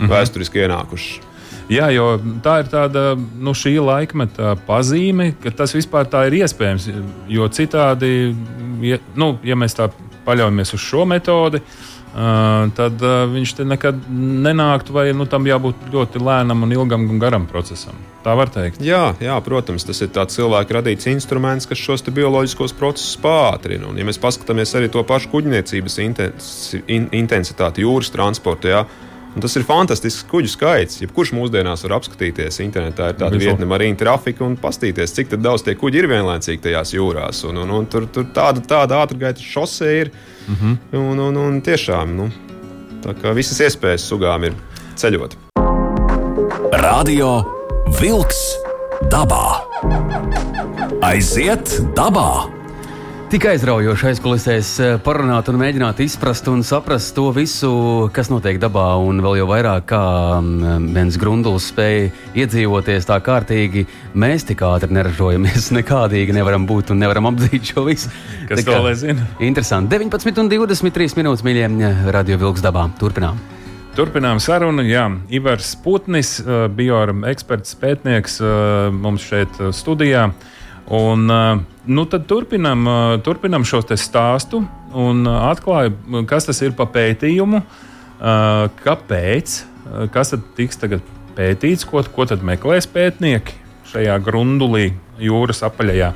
-hmm. 0.00 0.08
vēsturiski 0.10 0.64
ienākušas. 0.64 1.26
Jā, 1.70 1.86
jo 1.94 2.16
tā 2.42 2.56
ir 2.64 2.70
tāda 2.70 3.04
nu, 3.14 3.54
šī 3.54 3.76
laikmeta 3.78 4.56
pazīme, 4.66 5.30
ka 5.42 5.52
tas 5.54 5.74
vispār 5.76 6.08
tā 6.10 6.24
ir 6.26 6.40
iespējams. 6.42 6.88
Jo 7.30 7.46
citādi, 7.48 8.34
ja, 8.82 8.98
nu, 9.14 9.36
ja 9.46 9.54
mēs 9.54 9.78
tā 9.78 9.90
paļaujamies 10.26 10.74
uz 10.74 10.90
šo 10.90 11.06
metodi, 11.06 11.62
Uh, 12.10 12.64
tad 12.74 12.98
uh, 13.06 13.20
viņš 13.30 13.52
te 13.54 13.64
nekad 13.70 14.00
nenāktu, 14.10 14.90
vai 14.90 15.04
nu, 15.14 15.28
tam 15.30 15.44
jābūt 15.46 15.92
ļoti 15.92 16.18
lēnam, 16.18 16.64
un 16.66 16.72
ilgam 16.74 17.04
un 17.06 17.20
garam 17.22 17.44
procesam. 17.46 17.94
Tā 18.20 18.34
var 18.36 18.50
teikt. 18.52 18.82
Jā, 18.84 19.14
jā 19.22 19.36
protams, 19.40 19.86
tas 19.88 20.02
ir 20.04 20.10
tāds 20.12 20.36
cilvēka 20.36 20.76
radīts 20.76 21.08
instruments, 21.08 21.68
kas 21.68 21.80
šos 21.80 22.04
bioloģiskos 22.04 22.74
procesus 22.76 23.16
pātrina. 23.20 23.88
Un, 23.88 23.96
ja 23.96 24.04
mēs 24.04 24.20
paskatāmies 24.20 24.74
arī 24.76 24.90
to 24.92 25.04
pašu 25.08 25.30
kuģniecības 25.32 25.96
intensitāti 27.16 27.86
jūras 27.86 28.12
transportā, 28.12 28.74
jā, 28.74 28.82
Un 29.30 29.44
tas 29.44 29.52
ir 29.54 29.62
fantastisks 29.62 30.24
kuģu 30.30 30.50
skaits. 30.50 30.96
Jebkurš 31.04 31.30
mūsdienās 31.36 31.84
var 31.86 31.92
apskatīties 32.00 32.58
internetā, 32.64 33.12
ir 33.12 33.20
tāda 33.20 33.38
vietne, 33.38 33.68
arī 33.76 33.92
trafika, 33.98 34.42
un 34.46 34.56
paskatīties, 34.58 35.14
cik 35.14 35.36
daudz 35.38 35.62
tie 35.66 35.76
kuģi 35.78 36.02
ir 36.02 36.08
vienlaicīgi 36.10 36.64
tajās 36.64 36.94
jūrās. 36.96 37.44
Un, 37.46 37.62
un, 37.62 37.70
un 37.78 37.86
tur, 37.90 38.08
tur 38.10 38.26
tāda, 38.34 38.64
tāda 38.72 38.98
ātrgaitas 39.04 39.46
šose 39.46 39.92
ir. 40.00 40.10
Mm 40.48 40.56
-hmm. 40.56 40.98
un, 40.98 41.22
un, 41.28 41.36
un 41.36 41.62
tiešām 41.62 42.16
nu, 42.16 42.30
visas 43.34 43.60
iespējas 43.60 44.10
sugām 44.10 44.44
ir 44.44 44.58
ceļot. 44.96 45.38
Radio 46.72 47.59
Wolks 47.98 48.38
dabā. 49.10 49.66
Aiziet 51.02 51.72
dabā! 51.96 52.46
Tik 53.30 53.44
aizraujoši 53.50 54.08
aizkulisēs 54.10 54.70
eh, 54.82 54.94
parunāt 55.02 55.50
un 55.50 55.58
mēģināt 55.58 56.00
izprast 56.04 56.46
un 56.50 56.62
saprast 56.66 57.12
to 57.18 57.28
visu, 57.34 57.70
kas 58.14 58.30
notiek 58.30 58.58
dabā. 58.62 58.86
Un 59.02 59.22
vēl 59.24 59.40
jau 59.40 59.50
vairāk, 59.50 59.86
kā 59.90 60.02
viens 60.38 61.14
mm, 61.14 61.20
grundulis 61.22 61.68
spēja 61.72 62.08
iedzīvoties 62.44 63.10
tā 63.10 63.20
kārtīgi, 63.26 63.86
mēs 64.14 64.46
tik 64.48 64.62
ātri 64.66 64.94
neražojamies. 64.94 65.70
Nekādīgi 65.78 66.34
nevaram 66.36 66.66
būt 66.70 66.94
un 66.94 67.02
nevaram 67.02 67.30
apdzīt 67.32 67.72
šo 67.74 67.88
visu. 67.90 68.12
Kas 68.50 68.66
to 68.66 68.82
lai 68.86 68.98
zina? 68.98 69.30
Interesanti. 69.42 69.98
19 69.98 70.44
un 70.44 70.52
23 70.58 71.18
minūtes 71.18 71.46
mīļiem 71.46 71.80
radio 72.14 72.38
vilks 72.46 72.66
dabā. 72.66 72.86
Turpinām. 73.02 73.40
Turpinām 73.96 74.38
sarunu. 74.38 74.84
Jā, 74.86 75.08
Ivars 75.34 75.72
Putnis, 75.82 76.38
eh, 76.40 76.68
bioeksperts, 76.70 77.74
pētnieks 77.80 78.38
eh, 78.40 78.90
mums 78.94 79.24
šeit 79.26 79.60
studijā. 79.74 80.30
Un, 80.90 81.30
nu, 81.86 82.04
tad 82.10 82.24
turpinam, 82.26 82.88
turpinam 83.22 83.62
šo 83.62 83.78
stāstu 83.94 84.64
un 84.98 85.22
atklājam, 85.22 86.24
kas 86.26 86.48
tas 86.48 86.58
ir 86.66 86.72
pa 86.74 86.88
pētījumu, 86.90 87.60
kāpēc, 88.82 89.54
kas 90.10 90.34
tad 90.34 90.48
tiks 90.58 90.82
tagad 90.82 91.06
pētīts, 91.38 91.86
ko, 91.86 92.02
ko 92.02 92.26
tad 92.26 92.42
meklēs 92.42 92.90
pētnieki 92.90 93.54
šajā 93.92 94.18
grundulī, 94.26 94.90
jūras 95.22 95.62
apaļajā. 95.70 96.10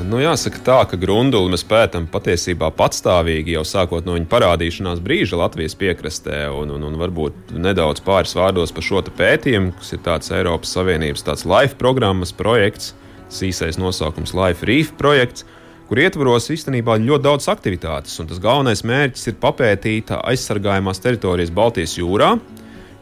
Nu, 0.00 0.20
jāsaka 0.22 0.60
tā, 0.64 0.78
ka 0.88 0.96
grunduli 1.00 1.52
mēs 1.52 1.64
pētām 1.68 2.06
patiesībā 2.10 2.70
patstāvīgi 2.76 3.56
jau 3.56 3.64
sākot 3.68 4.06
no 4.06 4.14
viņa 4.16 4.28
parādīšanās 4.30 5.02
brīža 5.04 5.38
Latvijas 5.40 5.76
piekrastē, 5.80 6.46
un, 6.56 6.72
un, 6.76 6.86
un 6.88 6.96
varbūt 7.00 7.52
nedaudz 7.52 8.00
pāris 8.06 8.32
vārdos 8.38 8.72
par 8.72 8.86
šo 8.86 9.02
pētījumu, 9.04 9.74
kas 9.76 9.92
ir 9.96 10.02
tāds 10.06 10.32
Eiropas 10.32 10.72
Savienības 10.76 11.26
tāds 11.26 11.44
LIFE 11.48 11.76
programmas 11.80 12.32
projekts, 12.36 12.94
īsais 13.30 13.78
nosaukums 13.80 14.32
Life 14.36 14.66
Reef 14.66 14.94
projekts, 14.98 15.44
kur 15.90 16.00
ietvaros 16.00 16.48
īstenībā 16.54 16.96
ļoti 17.02 17.26
daudz 17.26 17.50
aktivitātes. 17.50 18.16
Tas 18.16 18.42
galvenais 18.42 18.84
mērķis 18.86 19.32
ir 19.32 19.38
papētīt 19.42 20.14
aizsargājumās 20.16 21.02
teritorijas 21.02 21.52
Baltijas 21.54 21.98
jūrā, 21.98 22.36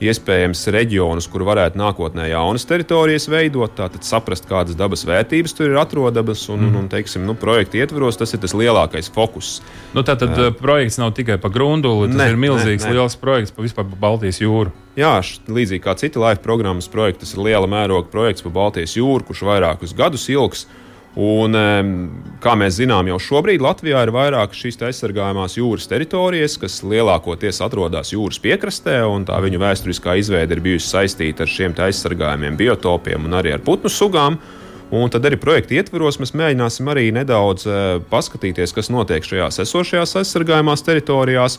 iespējams 0.05 0.62
reģionus, 0.75 1.26
kur 1.31 1.43
varētu 1.49 1.78
nākotnē 1.81 2.28
jaunas 2.31 2.67
teritorijas 2.69 3.28
veidot, 3.31 3.75
tātad 3.78 4.07
saprast, 4.07 4.47
kādas 4.49 4.78
dabas 4.78 5.05
vērtības 5.09 5.57
tur 5.59 5.73
ir 5.73 5.78
atrodamas. 5.81 6.45
Un, 6.52 6.62
mm. 6.62 6.69
un, 6.69 6.81
un 6.85 6.90
teiksim, 6.93 7.25
nu, 7.26 7.35
projekta 7.38 7.81
ietvaros 7.81 8.21
tas 8.21 8.35
ir 8.35 8.43
tas 8.43 8.55
lielākais 8.57 9.11
fokus. 9.14 9.59
Nu, 9.97 10.05
tātad 10.07 10.35
uh, 10.37 10.50
projekts 10.55 11.00
nav 11.02 11.14
tikai 11.19 11.38
par 11.43 11.52
grunduli, 11.55 12.11
tas 12.12 12.21
ne, 12.21 12.31
ir 12.33 12.40
milzīgs, 12.40 12.87
ne, 12.87 12.95
ne. 12.95 13.00
liels 13.00 13.19
projekts 13.19 13.55
pa 13.55 13.64
vispār 13.67 13.88
pa 13.90 14.02
Baltijas 14.09 14.43
jūru. 14.43 14.75
Jā, 14.99 15.17
līdzīgi 15.47 15.85
kā 15.85 15.95
citi 15.99 16.19
Life 16.19 16.43
programmas 16.43 16.90
projekti, 16.90 17.25
tas 17.25 17.37
ir 17.37 17.45
liela 17.47 17.71
mēroga 17.71 18.11
projekts 18.11 18.47
pa 18.47 18.55
Baltijas 18.55 18.97
jūru, 18.99 19.26
kurš 19.28 19.47
vairākus 19.50 19.95
gadus 19.99 20.26
ilgs. 20.33 20.67
Un, 21.17 21.57
kā 22.38 22.53
mēs 22.59 22.77
zinām, 22.77 23.09
jau 23.11 23.17
šobrīd 23.23 23.62
Latvijā 23.65 24.05
ir 24.05 24.12
vairāk 24.15 24.53
šīs 24.55 24.77
aizsargājumās 24.91 25.57
jūras 25.57 25.88
teritorijas, 25.91 26.59
kas 26.61 26.77
lielākoties 26.85 27.59
atrodas 27.65 28.12
jūras 28.12 28.38
piekrastē, 28.45 29.00
un 29.09 29.25
tā 29.27 29.41
viņu 29.43 29.59
vēsturiskā 29.62 30.19
izveide 30.21 30.55
ir 30.55 30.62
bijusi 30.62 30.93
saistīta 30.93 31.43
ar 31.43 31.50
šiem 31.50 31.75
aizsargājumiem, 31.88 32.61
biotopiem 32.61 33.27
un 33.27 33.35
arī 33.41 33.57
ar 33.57 33.65
putnu 33.65 33.91
sugām. 33.91 34.38
Un 34.95 35.11
tad 35.12 35.27
arī 35.29 35.37
projekta 35.37 35.75
ietvaros 35.77 36.17
mēs 36.21 36.33
mēģināsim 36.38 36.87
arī 36.88 37.11
nedaudz 37.12 37.67
paskatīties, 38.09 38.73
kas 38.73 38.88
notiek 38.93 39.27
šajās 39.27 39.61
esošajās 39.65 40.17
aizsargājumās 40.23 40.85
teritorijās. 40.87 41.59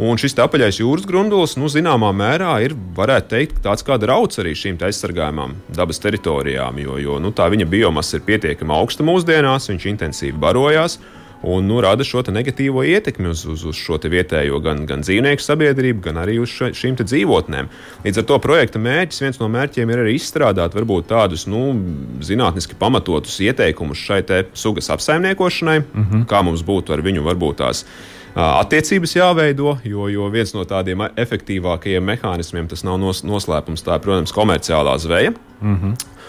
Un 0.00 0.16
šis 0.16 0.32
apaļais 0.40 0.78
jūras 0.80 1.04
grundulis, 1.04 1.58
nu, 1.60 1.68
zināmā 1.68 2.08
mērā, 2.16 2.54
ir, 2.64 2.72
varētu 2.96 3.28
teikt, 3.34 3.58
tāds 3.66 3.84
kā 3.84 3.98
drauds 4.00 4.40
arī 4.40 4.54
šīm 4.56 4.78
aizsargājumām 4.86 5.58
dabas 5.76 6.00
teritorijām, 6.00 6.78
jo, 6.80 6.96
jo 6.96 7.18
nu, 7.20 7.34
tā 7.36 7.50
viņa 7.52 7.66
biomasa 7.68 8.16
ir 8.16 8.24
pietiekami 8.24 8.72
augsta 8.78 9.04
mūsdienās, 9.04 9.68
viņš 9.68 9.88
intensīvi 9.92 10.38
barojās. 10.40 10.96
Un 11.40 11.64
nu, 11.64 11.78
rada 11.80 12.04
šo 12.04 12.20
negatīvo 12.28 12.82
ietekmi 12.84 13.30
uz, 13.30 13.46
uz, 13.48 13.62
uz 13.64 13.76
šo 13.80 13.96
vietējo 14.12 14.58
gan, 14.60 14.82
gan 14.88 15.00
dzīvnieku 15.00 15.40
sabiedrību, 15.40 16.02
gan 16.04 16.20
arī 16.20 16.36
uz 16.40 16.52
še, 16.52 16.68
šīm 16.76 16.98
dzīvotnēm. 17.00 17.70
Līdz 18.04 18.20
ar 18.20 18.26
to 18.28 18.36
projekta 18.44 18.80
mērķis, 18.80 19.22
viens 19.24 19.40
no 19.40 19.48
mērķiem 19.48 19.88
ir 19.88 20.02
arī 20.02 20.18
izstrādāt 20.18 20.76
varbūt 20.76 21.08
tādus 21.08 21.46
nu, 21.48 21.72
zinātniski 22.20 22.76
pamatotus 22.76 23.40
ieteikumus 23.40 24.04
šai 24.04 24.20
sugas 24.52 24.92
apsaimniekošanai, 24.92 25.78
mm 25.80 26.04
-hmm. 26.04 26.26
kā 26.28 26.42
mums 26.44 26.60
būtu 26.60 26.92
ar 26.92 27.00
viņu 27.08 27.24
varbūt 27.24 27.64
tās 27.64 27.86
attiecības 28.34 29.16
jāveido, 29.16 29.76
jo, 29.84 30.08
jo 30.08 30.28
viens 30.30 30.54
no 30.54 30.64
tādiem 30.68 31.06
efektīvākajiem 31.16 32.04
mehānismiem 32.12 32.68
tas 32.70 32.84
nav 32.86 33.00
nos, 33.02 33.24
noslēpums. 33.26 33.84
Tā 33.86 33.98
ir, 33.98 34.04
protams, 34.04 34.34
komerciālā 34.36 34.96
zveja. 34.98 35.34
Mm 35.60 35.76
-hmm. 35.76 36.19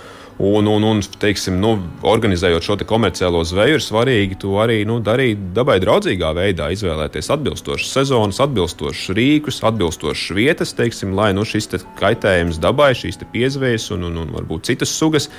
Un, 0.42 0.66
un, 0.66 0.82
un 0.82 1.02
teiksim, 1.22 1.60
nu, 1.62 1.76
organizējot 2.08 2.66
šo 2.66 2.76
te 2.82 2.86
komerciālo 2.90 3.44
zveju, 3.46 3.78
ir 3.78 3.84
svarīgi 3.86 4.40
to 4.42 4.56
arī 4.64 4.80
nu, 4.90 4.96
darīt 5.06 5.52
dabai 5.54 5.76
draudzīgā 5.84 6.32
veidā, 6.34 6.72
izvēlēties 6.74 7.30
atbilstošas 7.36 7.92
sezonas, 8.00 8.40
atbilstošas 8.42 9.14
rīkus, 9.14 9.60
atbilstošas 9.70 10.34
vietas, 10.34 10.74
teiksim, 10.74 11.14
lai 11.14 11.30
nu, 11.38 11.46
šis 11.46 11.70
te 11.70 11.82
kaitējums 12.00 12.58
dabai, 12.64 12.90
šīs 12.98 13.22
piezvejas 13.30 13.92
un, 13.94 14.08
un, 14.10 14.18
un 14.24 14.34
varbūt 14.40 14.72
citas 14.72 14.96
sugas 14.98 15.30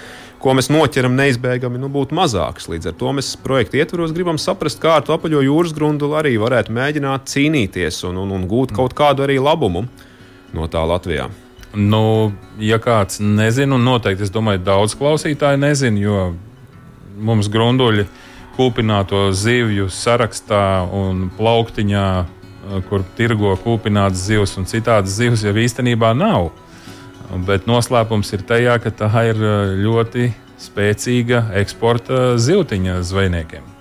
ko 0.42 0.54
mēs 0.59 0.71
noķeram, 0.71 1.14
neizbēgami 1.18 1.82
nu, 1.82 1.90
būtu 1.92 2.14
mazāks. 2.18 2.71
Līdz 2.71 2.92
ar 2.92 2.99
to 3.02 3.12
mēs 3.18 3.35
projekta 3.42 3.82
ietvaros 3.82 4.14
gribam 4.14 4.38
saprast, 4.42 4.80
kā 4.82 4.99
ar 4.99 5.06
to 5.06 5.14
apaļo 5.14 5.42
jūras 5.47 5.75
grunduli 5.76 6.18
arī 6.18 6.35
varētu 6.42 6.75
mēģināt 6.78 7.30
cīnīties 7.30 8.02
un, 8.11 8.23
un, 8.25 8.35
un 8.38 8.50
gūt 8.50 8.75
kaut 8.78 8.94
kādu 8.99 9.26
arī 9.26 9.38
labumu 9.42 9.87
no 10.54 10.71
tā 10.71 10.82
Latvijā. 10.87 11.30
Nu, 11.73 12.33
ja 12.61 12.76
kāds 12.83 13.21
nezina, 13.25 13.79
un 13.79 13.87
noteikti 13.87 14.26
es 14.26 14.33
domāju, 14.33 14.61
daudz 14.67 14.97
klausītāju 14.99 15.61
nezina, 15.62 16.02
jo 16.02 16.19
mums 17.17 17.49
grunduļi 17.52 18.05
kūpināto 18.59 19.31
zivju 19.33 19.88
sarakstā 19.88 20.83
un 20.93 21.31
plauktiņā, 21.38 22.07
kur 22.91 23.07
tirgo 23.17 23.55
kūpinātas 23.64 24.26
zivs 24.29 24.55
un 24.61 24.69
citādas 24.69 25.17
zivs, 25.17 25.47
jau 25.47 25.57
īstenībā 25.57 26.12
nav. 26.17 26.50
Bet 27.49 27.64
noslēpums 27.64 28.35
ir 28.37 28.45
tajā, 28.45 28.76
ka 28.85 28.93
tā 28.93 29.09
ir 29.31 29.41
uh, 29.41 29.73
ļoti 29.81 30.29
spēcīga 30.61 31.47
eksporta 31.62 32.35
zivtiņa 32.37 33.00
zvejniekiem. 33.09 33.72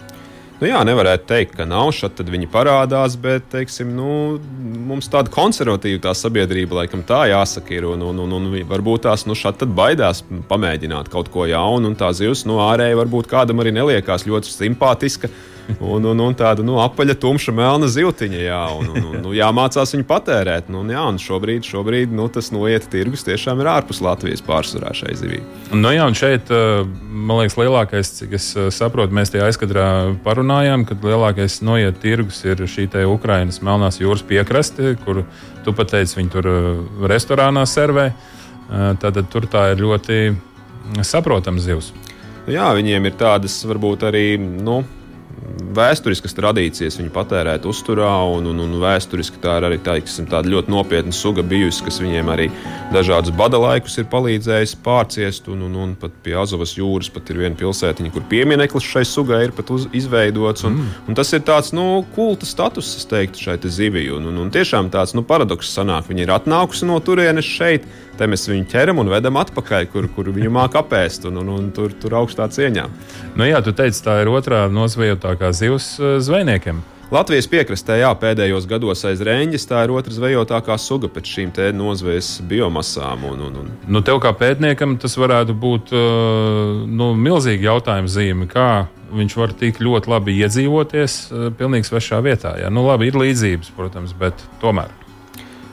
Nu 0.61 0.67
jā, 0.69 0.77
nevarētu 0.85 1.25
teikt, 1.25 1.55
ka 1.57 1.65
nav 1.65 1.87
šādi, 1.97 2.19
tad 2.19 2.27
viņi 2.29 2.45
parādās, 2.53 3.15
bet 3.17 3.47
teiksim, 3.49 3.95
nu, 3.97 4.37
mums 4.85 5.09
tāda 5.09 5.33
konservatīva 5.33 6.03
tā 6.03 6.11
sabiedrība, 6.13 6.83
laikam 6.83 7.01
tā 7.01 7.23
jāsaka, 7.31 7.73
ir. 7.73 7.87
Un, 7.89 8.03
un, 8.05 8.19
un, 8.21 8.35
un 8.37 8.59
varbūt 8.69 9.07
tās 9.07 9.25
nu, 9.25 9.33
šādi 9.33 9.65
baidās 9.65 10.21
pamēģināt 10.51 11.09
kaut 11.09 11.31
ko 11.33 11.47
jaunu, 11.49 11.89
un 11.89 11.97
tā 11.97 12.11
zivs 12.13 12.45
no 12.45 12.59
nu, 12.59 12.61
ārēji 12.67 12.99
varbūt 12.99 13.31
kādam 13.31 13.63
arī 13.63 13.73
neliekās 13.73 14.27
ļoti 14.29 14.53
simpātiska 14.53 15.31
un, 15.79 16.03
un, 16.03 16.19
un 16.19 16.35
tāda 16.37 16.63
nu, 16.65 16.77
apaļa, 16.81 17.15
tumša, 17.21 17.53
melna 17.55 17.89
ziltiņa. 17.91 18.41
Jā, 18.41 18.61
un, 18.77 18.89
un, 18.91 19.07
un, 19.11 19.17
nu, 19.25 19.33
jāmācās 19.35 19.95
viņu 19.95 20.07
patērēt. 20.09 20.71
Nu, 20.73 20.83
jā, 20.91 21.03
šobrīd, 21.21 21.65
šobrīd 21.67 22.13
nu, 22.15 22.27
tas 22.33 22.51
noiet 22.53 22.87
tirgus 22.91 23.25
tiešām 23.27 23.61
ir 23.61 23.71
ārpus 23.71 24.01
Latvijas 24.03 24.43
pārsvarā 24.45 24.93
šai 24.97 25.15
zivī. 25.19 25.41
Nu, 25.71 25.93
jā, 25.93 26.07
un 26.09 26.17
šeit, 26.17 26.51
eh, 26.51 26.83
man 27.11 27.41
liekas, 27.41 27.57
lielākais, 27.59 28.15
cik 28.19 28.35
es 28.39 28.51
eh, 28.55 28.69
saprotu, 28.73 29.15
mēs 29.15 29.33
tajā 29.33 29.47
aizkadrā 29.49 29.87
parunājām, 30.51 30.83
ka 30.85 30.95
lielākais 30.99 31.61
noiet 31.63 32.01
tirgus 32.01 32.43
ir 32.43 32.59
šī 32.67 32.89
Ukrainas 33.07 33.61
Melnās 33.61 34.01
jūras 34.01 34.23
piekraste, 34.23 34.97
kur 35.03 35.23
tu 35.63 35.73
pateici, 35.73 36.17
viņi 36.17 36.29
tur 36.29 36.47
eh, 36.47 37.07
restorānā 37.07 37.65
servē. 37.65 38.11
Tad 38.71 39.17
tur 39.27 39.45
tā 39.51 39.73
ir 39.73 39.81
ļoti 39.83 40.31
saprotama 41.03 41.59
zivs. 41.59 41.91
Jā, 42.47 42.69
viņiem 42.71 43.05
ir 43.05 43.17
tādas 43.19 43.57
varbūt 43.67 44.05
arī. 44.07 44.37
Nu, 44.39 44.85
vēsturiskas 45.75 46.35
tradīcijas 46.35 46.97
viņi 46.99 47.11
patērēt 47.13 47.65
uzturā, 47.69 48.11
un, 48.35 48.49
un, 48.51 48.59
un 48.63 48.75
vēsturiski 48.81 49.39
tā 49.43 49.57
ir 49.59 49.67
arī 49.69 49.79
teiksim, 49.83 50.27
tāda 50.31 50.51
ļoti 50.51 50.71
nopietna 50.73 51.15
suga 51.15 51.43
bijusi, 51.45 51.83
kas 51.85 52.01
viņiem 52.03 52.31
arī 52.33 52.47
dažādus 52.93 53.33
bada 53.37 53.59
laikus 53.61 53.97
ir 54.01 54.09
palīdzējis 54.11 54.75
pārciest. 54.85 55.47
Un, 55.51 55.65
un, 55.67 55.77
un 55.83 55.95
pat 55.99 56.13
pie 56.25 56.35
Azovas 56.39 56.75
jūras 56.77 57.11
pat 57.13 57.31
ir 57.31 57.41
viena 57.43 57.57
pilsētiņa, 57.59 58.13
kur 58.13 58.25
piemineklis 58.31 58.87
šai 58.87 59.05
sugai 59.07 59.43
ir 59.47 59.55
uz, 59.61 59.87
izveidots. 59.95 60.67
Un, 60.67 60.77
mm. 60.79 61.09
un 61.11 61.19
tas 61.19 61.31
ir 61.35 61.43
tāds 61.47 61.71
nu, 61.75 61.87
kulta 62.15 62.47
status, 62.49 62.93
es 62.99 63.07
teiktu, 63.09 63.41
šai 63.47 63.57
te 63.61 63.71
zivij. 63.71 64.11
Un, 64.17 64.29
un, 64.31 64.43
un 64.45 64.53
tiešām 64.53 64.91
tāds 64.93 65.15
nu, 65.17 65.25
paradoks 65.27 65.71
sanāk, 65.71 66.09
viņa 66.11 66.27
ir 66.27 66.35
atnākusi 66.39 66.89
no 66.89 66.99
turienes 67.03 67.47
šeit. 67.47 67.87
Te 68.21 68.27
mēs 68.29 68.43
viņu 68.45 68.67
ķeram 68.69 68.99
un 69.01 69.07
vedam 69.09 69.39
atpakaļ, 69.41 69.87
kur, 69.89 70.05
kur 70.13 70.27
viņu 70.29 70.51
māca 70.53 70.83
apēst 70.83 71.23
un, 71.25 71.39
un, 71.41 71.47
un 71.55 71.69
tur, 71.73 71.89
tur 71.97 72.19
augstā 72.19 72.45
cieņā. 72.53 72.83
Nu 73.33 73.47
jā, 73.49 73.63
tu 73.65 73.73
teici, 73.73 74.03
tā 74.05 74.19
ir 74.21 74.29
otrā 74.29 74.67
nosvējotākā 74.69 75.49
zivs 75.57 75.95
eh, 75.97 76.19
zvejniekiem. 76.21 76.83
Latvijas 77.11 77.49
piekrastē 77.49 77.97
jā, 77.99 78.11
pēdējos 78.21 78.69
gados 78.69 79.01
aiz 79.09 79.25
reņģis 79.25 79.65
tā 79.67 79.81
ir 79.87 79.95
otra 79.97 80.13
zvejotākā 80.13 80.77
suga 80.79 81.09
pēc 81.11 81.33
šīm 81.33 81.49
nozvejas 81.75 82.29
biomasām. 82.45 83.25
Un, 83.33 83.41
un, 83.49 83.57
un. 83.63 83.73
Nu, 83.89 84.03
tev 84.05 84.21
kā 84.21 84.31
pētniekam 84.37 84.95
tas 85.01 85.17
varētu 85.17 85.57
būt 85.57 85.91
uh, 85.97 86.85
nu, 86.85 87.11
milzīgi 87.17 87.67
jautājums 87.67 88.13
zīme, 88.13 88.47
kā 88.53 88.85
viņš 89.11 89.35
var 89.41 89.57
tik 89.57 89.81
ļoti 89.81 90.13
labi 90.13 90.37
iedzīvoties 90.45 91.19
uh, 91.33 91.49
pilnīgi 91.57 91.89
svešā 91.89 92.21
vietā. 92.23 92.53
Jā. 92.61 92.69
Nu, 92.69 92.85
labi, 92.87 93.09
ir 93.09 93.19
līdzības, 93.19 93.73
protams, 93.75 94.13
bet 94.15 94.45
tomēr. 94.63 95.00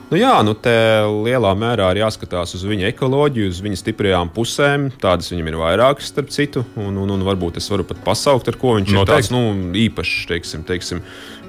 Nu 0.09 0.17
jā, 0.17 0.39
nu 0.41 0.55
te 0.57 0.73
lielā 1.05 1.51
mērā 1.59 1.91
ir 1.93 1.99
jāskatās 2.01 2.55
uz 2.57 2.63
viņa 2.65 2.87
ekoloģiju, 2.95 3.51
uz 3.53 3.59
viņa 3.61 3.77
stiprajām 3.77 4.31
pusēm. 4.33 4.87
Tādas 5.03 5.29
viņam 5.29 5.51
ir 5.51 5.57
vairākas, 5.61 6.09
starp 6.09 6.31
citu, 6.33 6.63
un, 6.81 6.97
un, 7.03 7.11
un 7.13 7.25
varbūt 7.27 7.59
es 7.61 7.69
varu 7.69 7.85
pat 7.85 8.01
pasaukt, 8.07 8.49
ar 8.49 8.57
ko 8.57 8.79
viņš 8.79 8.95
Noteikti. 8.97 9.03
ir 9.05 9.11
tāds 9.13 9.29
nu, 9.35 9.43
īpašs. 9.83 10.23
Teiksim, 10.31 10.63
teiksim, 10.69 11.03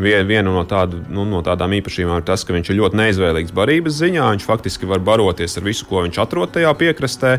viena 0.03 0.51
no, 0.51 0.65
tādu, 0.67 0.99
nu, 1.07 1.23
no 1.29 1.39
tādām 1.45 1.77
īpašībām 1.79 2.19
ir 2.19 2.27
tas, 2.27 2.43
ka 2.43 2.55
viņš 2.55 2.73
ir 2.73 2.79
ļoti 2.81 2.99
neizvēlīgs 2.99 3.55
barības 3.55 3.95
ziņā. 4.01 4.27
Viņš 4.35 4.49
faktiski 4.49 4.91
var 4.91 4.99
baroties 5.07 5.55
ar 5.55 5.67
visu, 5.69 5.87
ko 5.87 6.03
viņš 6.03 6.19
atrod 6.25 6.51
tajā 6.57 6.75
piekrastē. 6.83 7.37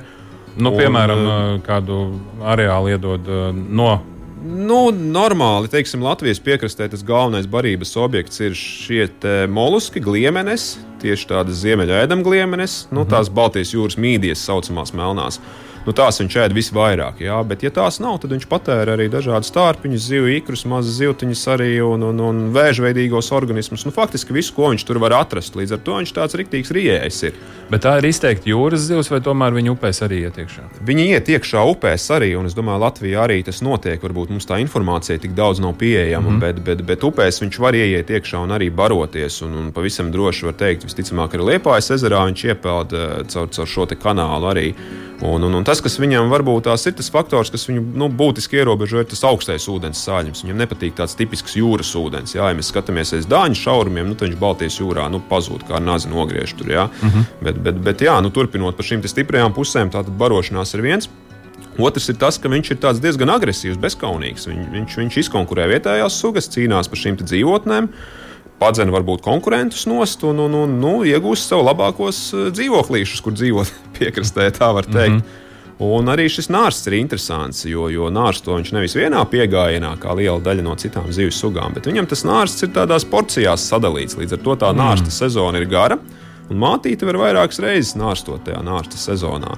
Nu, 0.57 0.73
un, 0.73 0.81
piemēram, 0.81 1.27
kādu 1.69 2.01
areālu 2.49 2.95
iedod 2.97 3.29
no 3.53 3.93
Nu, 4.41 4.89
normāli, 4.91 5.69
teiksim, 5.69 6.01
Latvijas 6.05 6.41
piekrastē 6.41 6.87
tas 6.89 7.03
galvenais 7.05 7.49
barības 7.51 7.93
objekts 8.01 8.41
ir 8.41 8.55
šie 8.57 9.09
moluski, 9.53 10.01
gliemenes, 10.01 10.79
tieši 11.03 11.29
tādas 11.29 11.61
ziemeļēdamgliemenes, 11.61 12.87
nu, 12.91 13.03
mhm. 13.03 13.11
tās 13.13 13.29
Baltijas 13.33 13.75
jūras 13.77 13.99
mīdijas 14.01 14.47
saucamās 14.49 14.95
melnās. 14.97 15.41
Uh, 15.41 15.70
nu, 15.87 15.95
tās 15.97 16.21
viņš 16.21 16.37
ēd 16.45 16.55
visvairāk. 16.57 17.21
Jā, 17.25 17.39
bet, 17.47 17.65
ja 17.65 17.73
tās 17.75 18.01
nav, 18.03 18.19
tad 18.23 18.35
viņš 18.35 18.47
patēra 18.51 18.97
arī 18.97 19.09
dažādas 19.13 19.51
stārpiņus, 19.53 20.09
zivju 20.11 20.35
ikrus, 20.39 20.67
mazas 20.71 20.99
zivtiņas 21.01 21.45
arī 21.55 21.71
un, 21.85 22.05
un, 22.11 22.21
un 22.25 22.43
vēžveidīgos 22.55 23.31
organismus. 23.37 23.87
Nu, 23.87 23.95
faktiski 23.95 24.37
visu, 24.37 24.55
ko 24.57 24.71
viņš 24.73 24.87
tur 24.89 25.01
var 25.03 25.17
atrast. 25.21 25.57
Līdz 25.59 25.77
ar 25.77 25.83
to 25.87 25.99
viņš 26.01 26.15
tāds 26.17 26.39
riktīgs 26.41 26.73
rijējs 26.77 27.23
ir. 27.31 27.41
Bet 27.71 27.85
tā 27.87 27.97
ir 28.01 28.09
izteikti 28.09 28.51
jūras 28.51 28.83
zivs, 28.89 29.11
vai 29.13 29.21
tomēr 29.25 29.55
viņi 29.55 29.73
upēs 29.73 30.03
arī 30.07 30.25
iet 30.27 30.41
iekšā? 30.43 30.65
Viņi 30.87 31.07
iet 31.15 31.29
iekšā 31.31 31.63
upēs 31.71 32.09
arī, 32.17 32.33
un 32.39 32.49
es 32.49 32.57
domāju, 32.57 32.83
Latvijā 32.83 33.27
arī 33.27 33.41
tas 33.47 33.63
notiek. 33.63 34.01
Varbūt 34.03 34.33
mums 34.35 34.49
tā 34.49 34.59
informācija 34.63 35.21
tik 35.23 35.37
daudz 35.39 35.63
nav 35.63 35.77
pieejama, 35.81 36.35
mm. 36.35 36.41
bet, 36.43 36.63
bet, 36.67 36.83
bet 36.89 37.07
upēs 37.07 37.39
viņš 37.45 37.61
var 37.63 37.79
ieiet 37.79 38.11
iekšā 38.11 38.43
un 38.43 38.57
arī 38.57 38.73
baroties. 38.75 39.39
Un, 39.47 39.55
un 39.61 39.71
pavisam 39.77 40.11
droši 40.11 40.51
var 40.51 40.59
teikt, 40.59 40.89
visticamāk, 40.89 41.37
arī 41.37 41.53
Liepājas 41.53 41.93
ezerā 41.95 42.25
viņš 42.27 42.45
iepeld 42.51 42.97
eh, 42.97 43.15
caur, 43.31 43.53
caur 43.55 43.71
šo 43.71 43.87
kanālu 44.01 44.51
arī. 44.51 44.67
Un, 45.21 45.43
un, 45.45 45.55
un 45.59 45.65
tas, 45.69 45.83
kas 45.85 45.99
viņam 46.01 46.31
varbūt 46.33 46.65
tās 46.65 46.87
ir 46.89 46.95
tas 46.97 47.11
faktors, 47.13 47.51
kas 47.53 47.67
viņu 47.69 47.83
nu, 48.01 48.09
būtiski 48.09 48.57
ierobežo, 48.57 49.03
ir 49.03 49.09
tas 49.11 49.21
augstais 49.29 49.67
ūdens 49.69 50.01
sāļums. 50.07 50.41
Viņam 50.47 50.63
nepatīk 50.63 50.95
tāds 50.97 51.17
tipisks 51.19 51.59
jūras 51.61 51.93
ūdens. 52.01 52.33
Jā, 52.39 52.49
ja 52.49 52.57
mēs 52.57 52.71
skatāmies 52.73 53.13
uz 53.19 53.29
dāņu 53.29 53.59
šaurumiem, 53.61 54.09
nu, 54.09 54.17
tad 54.17 54.31
viņš 54.31 54.41
Baltijas 54.41 54.79
jūrā 54.81 55.11
nu, 55.13 55.21
pazūd 55.31 55.67
kā 55.69 55.81
nazi 55.85 56.09
nogriež 56.09 56.57
tur. 56.57 56.73
Jā. 56.73 56.89
Uh 56.89 57.05
mhm. 57.05 57.19
-huh. 57.19 57.45
bet, 57.45 57.61
bet, 57.67 57.83
bet 57.89 58.07
jā, 58.07 58.17
nu, 58.25 58.31
turpinot 58.31 58.77
par 58.77 58.89
šīm 58.89 59.05
stiprajām 59.05 59.53
pusēm, 59.53 59.93
tātad 59.93 60.17
barošanās 60.17 60.75
ir 60.75 60.83
viens. 60.89 61.11
Otrs 61.79 62.09
ir 62.09 62.17
tas, 62.17 62.39
ka 62.39 62.49
viņš 62.49 62.71
ir 62.71 62.79
diezgan 63.01 63.31
agresīvs, 63.31 63.79
bezskaunīgs. 63.81 64.49
Viņ, 64.49 64.65
viņš, 64.73 64.97
viņš 64.97 65.17
izkonkurē 65.17 65.69
vietējās 65.69 66.17
sugas, 66.21 66.49
cīnās 66.49 66.89
par 66.89 66.99
šīm 66.99 67.17
dzīvotnēm 67.21 67.89
padzena 68.61 68.93
varbūt 68.95 69.25
konkurentus 69.25 69.87
nost 69.91 70.25
un, 70.29 70.43
un, 70.47 70.57
un 70.65 70.81
nu, 70.83 70.95
iegūst 71.09 71.51
sev 71.51 71.65
labākos 71.67 72.25
eh, 72.35 72.49
dzīvoklīšus, 72.57 73.23
kur 73.25 73.37
dzīvot 73.37 73.73
piekrastē, 73.99 74.51
tā 74.57 74.73
var 74.77 74.89
teikt. 74.89 75.21
Mm 75.21 75.23
-hmm. 75.23 75.47
Un 75.81 76.11
arī 76.13 76.27
šis 76.29 76.51
nārsts 76.53 76.87
ir 76.91 76.99
interesants, 76.99 77.65
jo, 77.65 77.87
jo 77.89 78.11
nārsts 78.13 78.45
to 78.45 78.53
viņš 78.53 78.73
nevis 78.77 78.95
vienā 78.99 79.23
piegājienā, 79.25 79.95
kā 79.97 80.13
liela 80.17 80.41
daļa 80.45 80.63
no 80.63 80.75
citām 80.77 81.07
zivju 81.09 81.33
sugām, 81.33 81.73
bet 81.73 81.87
viņam 81.89 82.07
tas 82.07 82.25
nārsts 82.25 82.67
ir 82.67 82.69
tādās 82.75 83.07
porcijās 83.09 83.65
sadalīts. 83.65 84.19
Līdz 84.21 84.33
ar 84.37 84.43
to 84.45 84.57
tā 84.57 84.73
mm. 84.73 84.77
nārsta 84.77 85.11
sezona 85.11 85.59
ir 85.59 85.65
gara, 85.65 85.97
un 86.51 86.61
mātīte 86.61 87.09
var 87.09 87.17
vairākas 87.17 87.63
reizes 87.65 87.97
nārstot 87.97 88.45
tajā 88.45 88.61
nārsta 88.61 89.01
sezonā. 89.01 89.57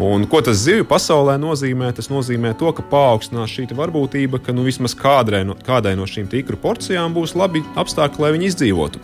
Un, 0.00 0.22
ko 0.24 0.38
tas 0.40 0.56
zivju 0.56 0.86
pasaulē 0.88 1.34
nozīmē? 1.36 1.90
Tas 1.92 2.06
nozīmē 2.08 2.54
to, 2.56 2.70
ka 2.72 2.80
paaugstinās 2.88 3.52
šī 3.52 3.66
varbūtība, 3.76 4.38
ka 4.40 4.54
nu, 4.56 4.64
vismaz 4.64 4.94
kādai 4.96 5.42
no, 5.44 5.52
kādai 5.66 5.92
no 5.98 6.06
šīm 6.08 6.30
tīkru 6.32 6.56
porcijām 6.62 7.12
būs 7.12 7.36
labi 7.36 7.60
apstākļi, 7.76 8.24
lai 8.24 8.30
viņi 8.32 8.48
izdzīvotu. 8.48 9.02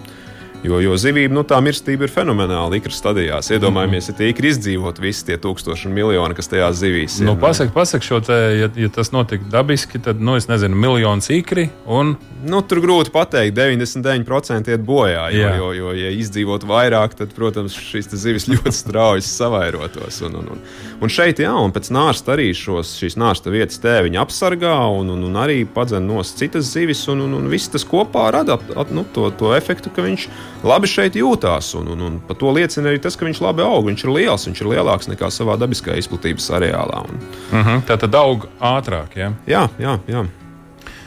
Jo, 0.65 0.79
jo 0.81 0.97
zivība, 0.99 1.35
nu, 1.37 1.43
tā 1.47 1.59
mirstība 1.63 2.07
ir 2.07 2.13
fenomenāla 2.13 2.79
ikra 2.79 2.95
stadijās. 2.95 3.51
Iedomājamies, 3.55 4.09
ja 4.11 4.15
tie 4.17 4.31
ikri 4.33 4.51
izdzīvot 4.55 4.99
visi 5.03 5.27
tie 5.29 5.37
tūkstoši 5.41 5.91
un 5.91 5.95
miljoni, 5.97 6.37
kas 6.37 6.51
tajās 6.51 6.79
zivīs 6.81 7.19
ir. 7.21 7.29
Nu, 7.29 7.37
pasak, 7.41 7.71
pasak 7.75 8.07
šo 8.07 8.23
te, 8.25 8.39
ja, 8.57 8.71
ja 8.81 8.91
tas 8.93 9.13
notika 9.15 9.47
dabiski, 9.53 10.01
tad, 10.03 10.23
nu, 10.23 10.37
es 10.39 10.49
nezinu, 10.51 10.79
miljons 10.79 11.31
ikri 11.35 11.69
un. 11.85 12.17
Nu, 12.47 12.61
tur 12.63 12.79
grūti 12.85 13.11
pateikt, 13.11 13.57
99% 13.57 14.71
iet 14.71 14.83
bojā. 14.87 15.29
Jo, 15.35 15.53
jo, 15.57 15.71
jo, 15.75 15.93
ja 15.97 16.11
izdzīvot 16.15 16.67
vairāk, 16.69 17.17
tad, 17.19 17.33
protams, 17.35 17.75
šīs 17.75 18.11
zivis 18.15 18.49
ļoti 18.53 18.75
strauji 18.77 19.25
savairotos. 19.27 20.21
Un, 20.27 20.37
un, 20.41 20.51
un, 20.55 20.61
un 21.03 21.13
šeit, 21.13 21.41
jā, 21.43 21.53
un 21.59 21.75
pēc 21.75 21.91
nārsta 21.95 22.37
arī 22.37 22.51
šos, 22.57 22.97
šīs 23.01 23.19
nārsta 23.21 23.53
vietas 23.55 23.81
tēviņa 23.83 24.23
apsargā 24.23 24.77
un, 24.99 25.11
un, 25.17 25.25
un 25.31 25.41
arī 25.43 25.63
padzen 25.67 26.07
no 26.07 26.23
citas 26.27 26.71
zivis, 26.75 27.03
un, 27.13 27.25
un, 27.27 27.39
un 27.41 27.51
viss 27.51 27.73
tas 27.73 27.87
kopā 27.89 28.29
rada 28.35 28.59
ap, 28.59 28.93
nu, 28.95 29.07
to, 29.17 29.29
to 29.41 29.53
efektu, 29.57 29.93
ka 29.95 30.05
viņš 30.07 30.29
labi 30.67 30.91
šeit 30.91 31.17
jūtās. 31.19 31.73
Un, 31.79 31.91
un, 31.95 32.03
un 32.09 32.17
par 32.27 32.39
to 32.41 32.51
liecina 32.55 32.91
arī 32.91 33.01
tas, 33.03 33.17
ka 33.17 33.27
viņš 33.27 33.43
labi 33.45 33.65
aug. 33.67 33.87
Viņš 33.89 34.07
ir 34.07 34.13
liels, 34.15 34.47
viņš 34.49 34.63
ir 34.63 34.73
lielāks 34.75 35.11
nekā 35.13 35.31
savā 35.33 35.57
dabiskajā 35.61 35.99
izplatības 36.03 36.51
areālā. 36.59 37.05
Un... 37.07 37.21
Uh 37.21 37.59
mhm, 37.59 37.69
-huh, 37.69 37.87
tā 37.89 37.99
tad 38.01 38.15
aug 38.15 38.49
ātrāk. 38.61 39.17
Ja? 39.17 39.33
Jā, 39.47 39.69
jā. 39.79 39.99
jā. 40.11 40.27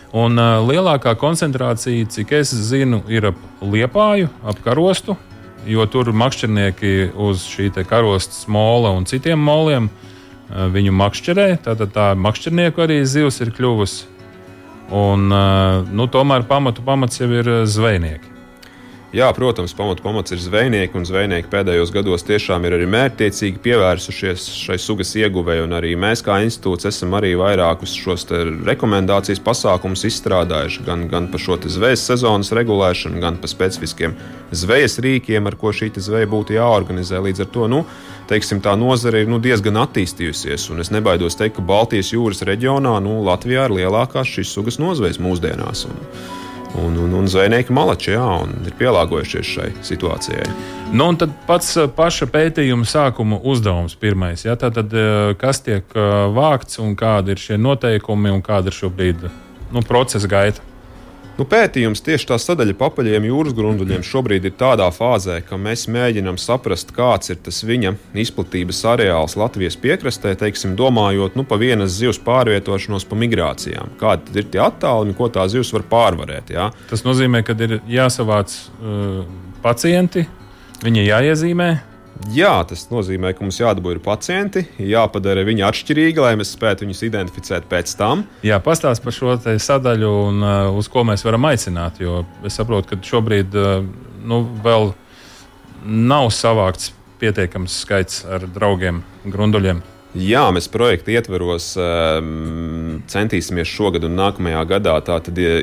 Un 0.09 0.39
uh, 0.41 0.57
lielākā 0.65 1.13
koncentrācija, 1.21 2.07
cik 2.09 2.31
es 2.39 2.49
zinu, 2.49 3.03
ir 3.07 3.29
ap 3.29 3.35
liepāju, 3.61 4.29
ap 4.43 4.57
karostu, 4.65 5.15
jo 5.69 5.85
tur 5.85 6.09
makšķernieki 6.09 7.11
uz 7.13 7.45
šī 7.45 7.69
karostas 7.85 8.47
mola 8.47 8.89
un 8.89 9.05
citiem 9.05 9.37
moliem 9.37 9.89
uh, 9.89 10.65
viņu 10.73 10.95
makšķerē. 10.97 11.59
Tātad 11.61 11.93
tā 11.93 12.15
makšķernieku 12.17 12.81
arī 12.81 13.03
zivs 13.05 13.41
ir 13.41 13.53
kļuvusi. 13.53 14.07
Un, 14.89 15.29
uh, 15.29 15.85
nu, 15.93 16.07
tomēr 16.09 16.47
pamatu 16.49 16.81
pamats 16.81 17.21
jau 17.21 17.29
ir 17.29 17.51
zvejnieki. 17.69 18.38
Jā, 19.09 19.25
protams, 19.33 19.71
pamatu 19.73 20.03
pamats 20.05 20.29
ir 20.35 20.37
zvejnieki, 20.37 20.93
un 20.93 21.05
zvejnieki 21.09 21.49
pēdējos 21.49 21.89
gados 21.89 22.21
tiešām 22.27 22.67
ir 22.67 22.75
arī 22.75 22.85
mērķtiecīgi 22.93 23.57
pievērsušies 23.63 24.43
šai 24.53 24.75
sugas 24.77 25.15
ieguvēji. 25.17 25.63
Arī 25.73 25.95
mēs, 25.97 26.21
kā 26.21 26.35
institūts, 26.45 26.85
esam 26.85 27.15
arī 27.17 27.31
vairākus 27.39 27.95
šos 27.97 28.27
rekomendācijas 28.67 29.41
pasākumus 29.41 30.05
izstrādājuši 30.11 30.85
gan, 30.85 31.07
gan 31.09 31.25
par 31.33 31.41
šo 31.41 31.57
zvejas 31.65 32.03
sezonas 32.05 32.53
regulēšanu, 32.53 33.17
gan 33.23 33.39
par 33.41 33.49
specifiskiem 33.49 34.13
zvejas 34.53 34.99
rīkiem, 35.01 35.49
ar 35.49 35.57
ko 35.57 35.73
šī 35.73 35.89
zveja 35.97 36.29
būtu 36.29 36.59
jāorganizē. 36.59 37.17
Līdz 37.25 37.47
ar 37.47 37.49
to 37.55 37.65
nu, 37.71 37.79
teiksim, 38.29 38.61
tā 38.61 38.75
nozare 38.77 39.23
ir 39.23 39.31
nu, 39.31 39.39
diezgan 39.41 39.81
attīstījusies. 39.87 40.67
Es 40.85 40.93
nebaidos 40.93 41.39
teikt, 41.39 41.57
ka 41.57 41.65
Baltijas 41.65 42.13
jūras 42.13 42.45
reģionā 42.45 42.93
nu, 43.01 43.23
Latvijā 43.25 43.65
ir 43.65 43.75
lielākās 43.79 44.37
šīs 44.37 44.53
sugas 44.53 44.77
nozvejas 44.77 45.17
mūsdienās. 45.17 45.87
Un, 45.89 45.97
Un, 46.77 46.97
un, 47.01 47.13
un 47.17 47.25
zvejnieki 47.27 47.73
malači 47.73 48.13
jā, 48.13 48.27
ir 48.65 48.75
pielāgojušies 48.77 49.53
šai 49.55 49.69
situācijai. 49.85 50.45
Nu, 50.93 51.07
un 51.09 51.17
tad 51.17 51.33
pats 51.47 51.75
eh, 51.77 51.89
paša 51.95 52.29
pētījuma 52.29 52.87
sākuma 52.87 53.39
uzdevums 53.41 53.97
pirmais. 53.99 54.45
Ja? 54.45 54.55
Tātad, 54.59 54.93
eh, 54.93 55.33
kas 55.41 55.63
tiek 55.65 55.85
eh, 55.97 56.09
vākts 56.33 56.81
un 56.81 56.95
kādi 56.99 57.33
ir 57.33 57.41
šie 57.41 57.57
noteikumi 57.61 58.33
un 58.33 58.45
kāda 58.45 58.69
ir 58.69 58.77
šobrīd 58.77 59.25
nu, 59.73 59.85
procesa 59.85 60.29
gaita? 60.29 60.68
Nu, 61.39 61.45
pētījums 61.47 62.01
tieši 62.03 62.27
tā 62.33 62.35
sadaļa 62.41 62.73
papaļiem 62.75 63.29
jūras 63.29 63.53
grunduļiem 63.55 64.01
šobrīd 64.03 64.49
ir 64.49 64.57
tādā 64.59 64.89
fāzē, 64.91 65.37
ka 65.47 65.55
mēs 65.55 65.85
mēģinām 65.87 66.35
saprast, 66.35 66.91
kāds 66.91 67.31
ir 67.31 67.37
tas 67.45 67.61
viņa 67.63 67.93
izplatības 68.19 68.81
areāls 68.91 69.37
Latvijas 69.39 69.79
piekrastē, 69.79 70.33
teiksim, 70.35 70.75
domājot 70.79 71.39
nu, 71.39 71.45
par 71.47 71.61
vienas 71.63 71.95
zivs 71.95 72.19
pārvietošanos 72.25 73.07
pa 73.07 73.19
migrācijām. 73.23 73.95
Kādi 74.01 74.35
ir 74.35 74.49
tie 74.51 74.59
attālumi, 74.65 75.15
ko 75.15 75.31
tā 75.31 75.47
zivs 75.47 75.71
var 75.77 75.87
pārvarēt? 75.87 76.51
Jā? 76.51 76.73
Tas 76.91 77.07
nozīmē, 77.07 77.45
ka 77.47 77.55
ir 77.55 77.79
jāsavāc 77.87 78.59
uh, 78.59 79.23
pacienti, 79.63 80.27
viņi 80.83 81.07
jāiezīmē. 81.07 81.69
Jā, 82.27 82.51
tas 82.67 82.83
nozīmē, 82.91 83.31
ka 83.31 83.45
mums 83.45 83.61
jādabū 83.61 83.93
ir 83.95 84.01
pacienti, 84.03 84.65
jāpadara 84.83 85.45
viņi 85.47 85.63
atšķirīgi, 85.69 86.19
lai 86.19 86.33
mēs 86.39 86.51
spētu 86.57 86.83
viņus 86.83 87.03
identificēt 87.07 87.69
pēc 87.71 87.93
tam. 87.95 88.25
Jā, 88.43 88.57
pastāst 88.63 89.05
par 89.05 89.15
šo 89.15 89.37
sadaļu 89.39 90.09
un 90.27 90.43
uh, 90.43 90.57
uz 90.75 90.91
ko 90.91 91.05
mēs 91.07 91.23
varam 91.23 91.47
aicināt. 91.47 92.01
Jo 92.03 92.25
es 92.43 92.59
saprotu, 92.59 92.91
ka 92.91 92.99
šobrīd 93.07 93.55
uh, 93.55 93.85
nu, 94.27 94.41
vēl 94.65 94.91
nav 95.87 96.27
savākts 96.35 96.91
pietiekams 97.23 97.79
skaits 97.85 98.25
ar 98.27 98.43
draugiem, 98.51 98.99
grunduļiem. 99.23 99.79
Jā, 100.17 100.47
mēs 100.49 100.65
projekta 100.73 101.11
ietveros 101.13 101.75
um, 101.77 102.95
centīsimies 103.05 103.69
šogad 103.69 104.07
un 104.07 104.15
nākamajā 104.17 104.63
gadā 104.71 104.95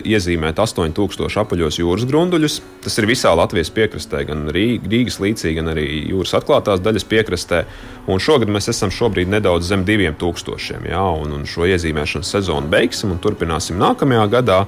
iezīmēt 0.07 0.61
8000 0.63 1.41
apaļos 1.43 1.81
jūras 1.81 2.07
grunduļus. 2.07 2.61
Tas 2.85 2.95
ir 3.03 3.09
visā 3.11 3.33
Latvijas 3.35 3.73
piekrastē, 3.75 4.23
gan 4.29 4.47
Rīgas 4.55 5.19
līcī, 5.19 5.51
gan 5.59 5.73
arī 5.75 5.89
jūras 6.13 6.37
atklātās 6.39 6.79
daļas 6.85 7.09
piekrastē. 7.11 7.65
Un 8.07 8.23
šogad 8.23 8.53
mēs 8.55 8.71
esam 8.71 8.95
šobrīd 8.95 9.35
nedaudz 9.35 9.67
zem 9.67 9.83
2000. 9.83 10.79
Jā, 10.93 11.03
un, 11.25 11.35
un 11.41 11.43
šo 11.51 11.67
iezīmēšanas 11.67 12.31
sezonu 12.39 12.71
beigsim 12.71 13.17
un 13.17 13.19
turpināsim 13.19 13.83
nākamajā 13.83 14.29
gadā. 14.31 14.61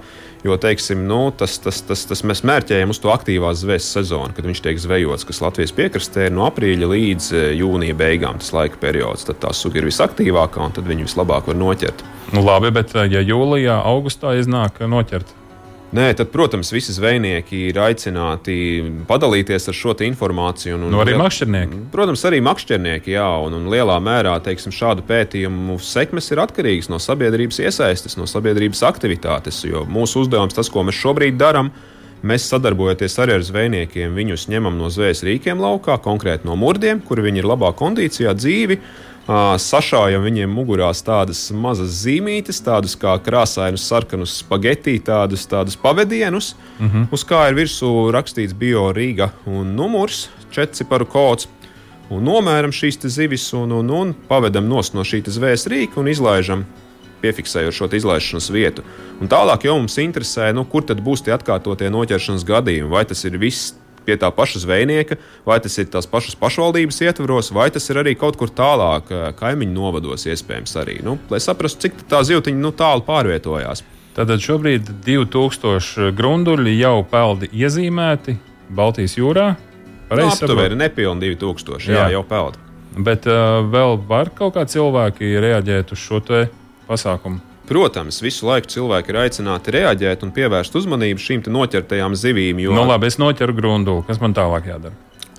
Jo 0.47 0.55
teiksim, 0.57 1.01
nu, 1.09 1.33
tas, 1.35 1.57
tas, 1.59 1.81
tas, 1.83 2.05
tas 2.07 2.21
mēs 2.23 2.45
mērķējam 2.47 2.93
uz 2.95 3.01
to 3.03 3.11
aktīvās 3.11 3.65
zvejas 3.65 3.89
sezonu, 3.97 4.31
kad 4.37 4.47
viņš 4.47 4.61
tiek 4.63 4.79
zvejots, 4.79 5.27
kas 5.27 5.41
Latvijas 5.43 5.75
piekrastē 5.75 6.29
ir 6.29 6.37
no 6.37 6.45
aprīļa 6.47 6.91
līdz 6.93 7.31
eh, 7.35 7.49
jūnija 7.59 7.97
beigām. 7.99 8.39
Tas 8.39 8.53
laika 8.55 8.79
periods, 8.79 9.27
tad 9.27 9.41
tā 9.43 9.51
suga 9.57 9.81
ir 9.81 9.89
visaktīvākā 9.89 10.63
un 10.63 10.77
tad 10.77 10.87
viņi 10.87 11.09
vislabāk 11.09 11.51
var 11.51 11.59
noķert. 11.59 12.07
Nu, 12.37 12.45
labi, 12.47 12.71
bet 12.77 12.95
eh, 12.95 13.11
ja 13.17 13.25
jūlijā, 13.25 13.81
augustā 13.91 14.37
iznāk 14.39 14.79
noķert, 14.87 15.35
Nē, 15.89 16.11
tad, 16.13 16.29
protams, 16.29 16.69
visi 16.69 16.93
zvejnieki 16.93 17.63
ir 17.71 17.79
aicināti 17.81 18.55
padalīties 19.09 19.71
ar 19.71 19.77
šo 19.77 19.95
informāciju. 20.05 20.77
Un, 20.77 20.83
un, 20.85 20.93
nu, 20.93 21.01
arī 21.01 21.15
makšķernieki. 21.17 21.79
Protams, 21.95 22.25
arī 22.29 22.43
makšķernieki, 22.45 23.15
jā, 23.15 23.29
un, 23.47 23.57
un 23.57 23.71
lielā 23.73 23.97
mērā 24.05 24.35
teiksim, 24.45 24.75
šādu 24.75 25.07
pētījumu 25.09 25.79
sekmes 25.81 26.29
ir 26.29 26.43
atkarīgas 26.45 26.91
no 26.93 27.01
sabiedrības 27.01 27.63
iesaistes, 27.65 28.19
no 28.21 28.29
sabiedrības 28.29 28.85
aktivitātes. 28.85 29.63
Jo 29.65 29.87
mūsu 29.89 30.27
uzdevums, 30.27 30.59
tas, 30.59 30.69
ko 30.69 30.85
mēs 30.85 31.01
šobrīd 31.01 31.41
darām, 31.41 31.73
mēs 32.21 32.51
sadarbojoties 32.53 33.17
arī 33.25 33.39
ar 33.39 33.49
zvejniekiem, 33.49 34.13
viņus 34.13 34.49
ņemam 34.53 34.77
no 34.77 34.93
zvejas 34.93 35.25
rīkiem 35.25 35.63
laukā, 35.63 35.97
konkrēti 36.05 36.51
no 36.51 36.59
murdiem, 36.61 37.01
kur 37.01 37.25
viņi 37.25 37.41
ir 37.41 37.49
labā 37.49 37.73
kondīcijā 37.79 38.37
dzīvi 38.37 38.83
sašājam 39.29 40.23
viņiem 40.25 40.49
mugurās 40.49 41.03
tādas 41.05 41.51
mazas 41.53 41.93
zīmītes, 42.05 42.63
tādus 42.65 42.97
kā 42.97 43.13
krāsainus, 43.21 43.85
sarkanus 43.85 44.39
spagetti, 44.41 44.97
tādus, 45.05 45.45
tādus 45.47 45.77
pavadienus, 45.77 46.55
uh 46.55 46.87
mhm. 46.87 46.97
-huh. 46.97 47.07
uz 47.13 47.25
kā 47.25 47.49
ir 47.49 47.55
virsū 47.55 48.11
rakstīts 48.13 48.55
bio 48.55 48.93
Rīga 48.93 49.31
un 49.47 49.75
numurs, 49.77 50.29
četrciparu 50.51 51.07
kods. 51.07 51.49
Un 52.11 52.25
nomēram 52.25 52.73
šīs 52.73 53.07
zivis 53.07 53.53
un, 53.53 53.73
un, 53.73 53.91
un 53.91 54.15
pavedam 54.29 54.69
no 54.69 54.81
šīs 54.81 55.29
zvēs 55.29 55.67
rīka 55.69 56.01
un 56.01 56.09
izlaižam, 56.09 56.65
piefiksējot 57.21 57.75
šo 57.75 57.89
izlaišanas 57.93 58.51
vietu. 58.51 58.83
Un 59.21 59.29
tālāk 59.29 59.65
jau 59.65 59.77
mums 59.79 59.99
interesē, 59.99 60.53
nu, 60.55 60.65
kur 60.65 60.83
tad 60.83 61.01
būs 61.05 61.25
tie 61.27 61.35
atkārtotie 61.35 61.91
noķeršanas 61.91 62.45
gadījumi. 62.45 62.91
Vai 62.91 63.05
tas 63.05 63.25
ir 63.25 63.39
viss 63.39 63.75
pie 64.09 64.17
tā 64.21 64.31
paša 64.33 64.65
zvejnieka, 64.65 65.19
vai 65.45 65.59
tas 65.61 65.77
ir 65.77 65.91
tās 65.93 66.09
pašas 66.09 66.39
pašvaldības 66.41 67.03
ietvaros, 67.05 67.53
vai 67.53 67.69
tas 67.75 67.85
ir 67.93 68.01
arī 68.01 68.17
kaut 68.17 68.41
kur 68.41 68.49
tālāk, 68.49 69.13
eh, 69.13 69.29
kaimiņu 69.37 69.77
novados, 69.77 70.25
iespējams, 70.25 70.75
arī. 70.81 70.99
Nu, 71.05 71.19
lai 71.29 71.43
saprastu, 71.45 71.87
cik 71.87 72.07
tā 72.09 72.25
zivtiņa 72.25 72.63
nu, 72.63 72.73
tālu 72.73 73.05
pārvietojās. 73.07 73.85
Tātad 74.17 74.43
šobrīd 74.43 74.89
2000 75.05 76.11
grunduļi 76.19 76.79
jau 76.81 77.05
peldi 77.07 77.51
iezīmēti 77.55 78.39
Baltijas 78.75 79.15
jūrā. 79.15 79.53
Pareizi, 80.09 80.41
nu, 80.41 80.49
aptuveni 80.49 80.79
nepilni 80.81 81.35
2000, 81.37 81.85
jā, 81.93 82.09
jā. 82.09 82.17
jau 82.17 82.25
peld. 82.27 82.57
Bet 82.99 83.29
uh, 83.29 83.61
vēl 83.69 84.01
var 84.09 84.33
kaut 84.35 84.57
kā 84.57 84.65
cilvēki 84.67 85.37
reaģēt 85.45 85.93
uz 85.95 86.01
šo 86.01 86.23
pasākumu? 86.89 87.48
Protams, 87.69 88.23
visu 88.25 88.49
laiku 88.49 88.71
cilvēki 88.73 89.13
ir 89.13 89.19
aicināti 89.27 89.75
reaģēt 89.77 90.25
un 90.25 90.33
pievērst 90.37 90.79
uzmanību 90.81 91.21
šīm 91.21 91.45
noķertajām 91.53 92.17
zivīm. 92.17 92.63
Jo... 92.65 92.73
Nu, 92.77 92.87
labi, 92.89 93.11
es 93.11 93.19
noķeru 93.21 93.57
grunduli. 93.59 94.07
Kas 94.09 94.23
man 94.23 94.37
tālāk 94.37 94.71
jādara? 94.71 94.97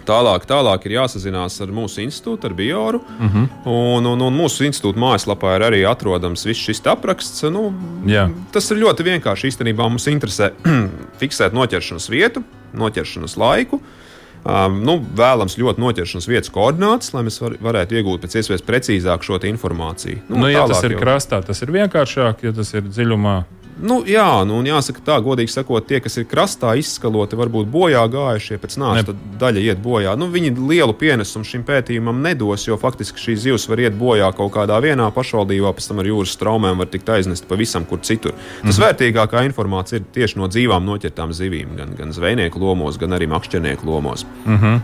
Tālāk, 0.10 0.46
tālāk 0.50 0.86
ir 0.88 0.96
jāsazinās 0.96 1.60
ar 1.62 1.74
mūsu 1.74 2.02
institūtu, 2.02 2.50
ar 2.50 2.56
Bioru. 2.58 3.02
Uh 3.02 3.26
mhm. 3.26 3.44
-huh. 3.44 3.72
un, 3.98 4.06
un, 4.14 4.22
un 4.28 4.38
mūsu 4.38 4.66
institūta 4.66 4.98
mājaslapā 4.98 5.56
ir 5.58 5.66
arī 5.70 5.82
atrodams 5.90 6.46
viss 6.46 6.66
šis 6.66 6.82
apraksts. 6.86 7.44
Nu, 7.50 7.74
Jā. 8.06 8.30
tas 8.52 8.72
ir 8.72 8.78
ļoti 8.78 9.06
vienkārši. 9.06 9.50
Īstenībā 9.54 9.90
mums 9.90 10.08
interesē 10.08 10.52
fiksēt 11.22 11.54
noķeršanas 11.54 12.10
vietu, 12.10 12.44
noķeršanas 12.74 13.38
laiku. 13.38 13.76
Uh, 13.76 13.99
Um, 14.40 14.78
nu, 14.88 14.96
vēlams 15.20 15.58
ļoti 15.60 15.82
noķeršanas 15.84 16.28
vietas 16.30 16.52
koordinātas, 16.56 17.12
lai 17.12 17.26
mēs 17.28 17.42
var, 17.44 17.58
varētu 17.60 17.98
iegūt 18.00 18.24
pēc 18.24 18.38
iespējas 18.40 18.64
precīzāk 18.64 19.26
šo 19.28 19.40
informāciju. 19.50 20.22
Nu, 20.30 20.46
nu, 20.46 20.52
ja 20.52 20.64
tas 20.70 20.84
ir 20.88 20.96
jau... 20.96 21.02
krastā, 21.02 21.42
tas 21.44 21.60
ir 21.66 21.74
vienkāršāk, 21.76 22.46
ja 22.48 22.54
tas 22.56 22.72
ir 22.78 22.88
dziļumā. 22.88 23.36
Nu, 23.80 24.00
jā, 24.08 24.44
nu, 24.48 24.58
un 24.60 24.68
jāsaka 24.68 25.02
tā, 25.06 25.16
godīgi 25.24 25.54
sakot, 25.54 25.86
tie, 25.88 26.02
kas 26.04 26.18
ir 26.20 26.28
krastā 26.30 26.74
izskaloti, 26.80 27.38
varbūt 27.40 27.70
bojā 27.72 28.02
gājušie 28.12 28.58
pēc 28.60 28.76
nāves, 28.82 29.12
daļa 29.40 29.64
iet 29.64 29.82
bojā. 29.84 30.16
Nu, 30.20 30.28
viņi 30.34 30.52
lielu 30.58 30.96
pienesumu 31.00 31.48
šim 31.48 31.64
pētījumam 31.68 32.20
nedos, 32.24 32.68
jo 32.68 32.76
faktiski 32.80 33.22
šīs 33.24 33.44
zivs 33.46 33.68
var 33.72 33.84
iet 33.86 33.96
bojā 34.00 34.30
kaut 34.36 34.52
kādā 34.58 34.80
vienā 34.84 35.08
pašvaldībā, 35.16 35.72
pēc 35.78 35.90
tam 35.92 36.04
ar 36.04 36.10
jūras 36.12 36.36
straumēm 36.36 36.84
var 36.84 36.92
tikt 36.92 37.12
aiznest 37.16 37.48
pavisam 37.50 37.88
kur 37.88 38.04
citur. 38.04 38.36
Tas 38.62 38.76
mhm. 38.76 38.84
vērtīgākā 38.86 39.46
informācija 39.48 40.02
ir 40.02 40.10
tieši 40.18 40.42
no 40.42 40.52
dzīvām 40.52 40.88
noķertām 40.90 41.32
zivīm, 41.36 41.78
gan, 41.80 41.96
gan 42.00 42.16
zvejnieku 42.16 42.60
lomos, 42.60 43.00
gan 43.00 43.16
arī 43.16 43.30
makšķernieku 43.32 43.88
lomos. 43.88 44.28
Mhm. 44.46 44.82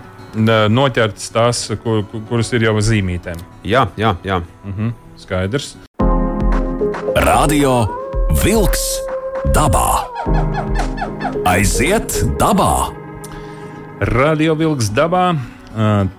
Noķertas 0.71 1.29
tās, 1.31 1.61
kur, 1.83 2.03
kuras 2.29 2.51
ir 2.55 2.67
jau 2.67 2.75
zīmītēm. 2.83 3.43
Jā, 3.63 3.87
jā, 3.99 4.15
jā. 4.27 4.41
Mhm. 4.67 4.95
Skaidrs. 5.19 5.75
Radio 7.15 8.04
Vilks 8.33 8.81
dabā. 9.53 10.05
Aiziet 11.45 12.15
dabā! 12.39 12.89
Radio 14.09 14.55
Vilks 14.57 14.89
dabā. 14.95 15.35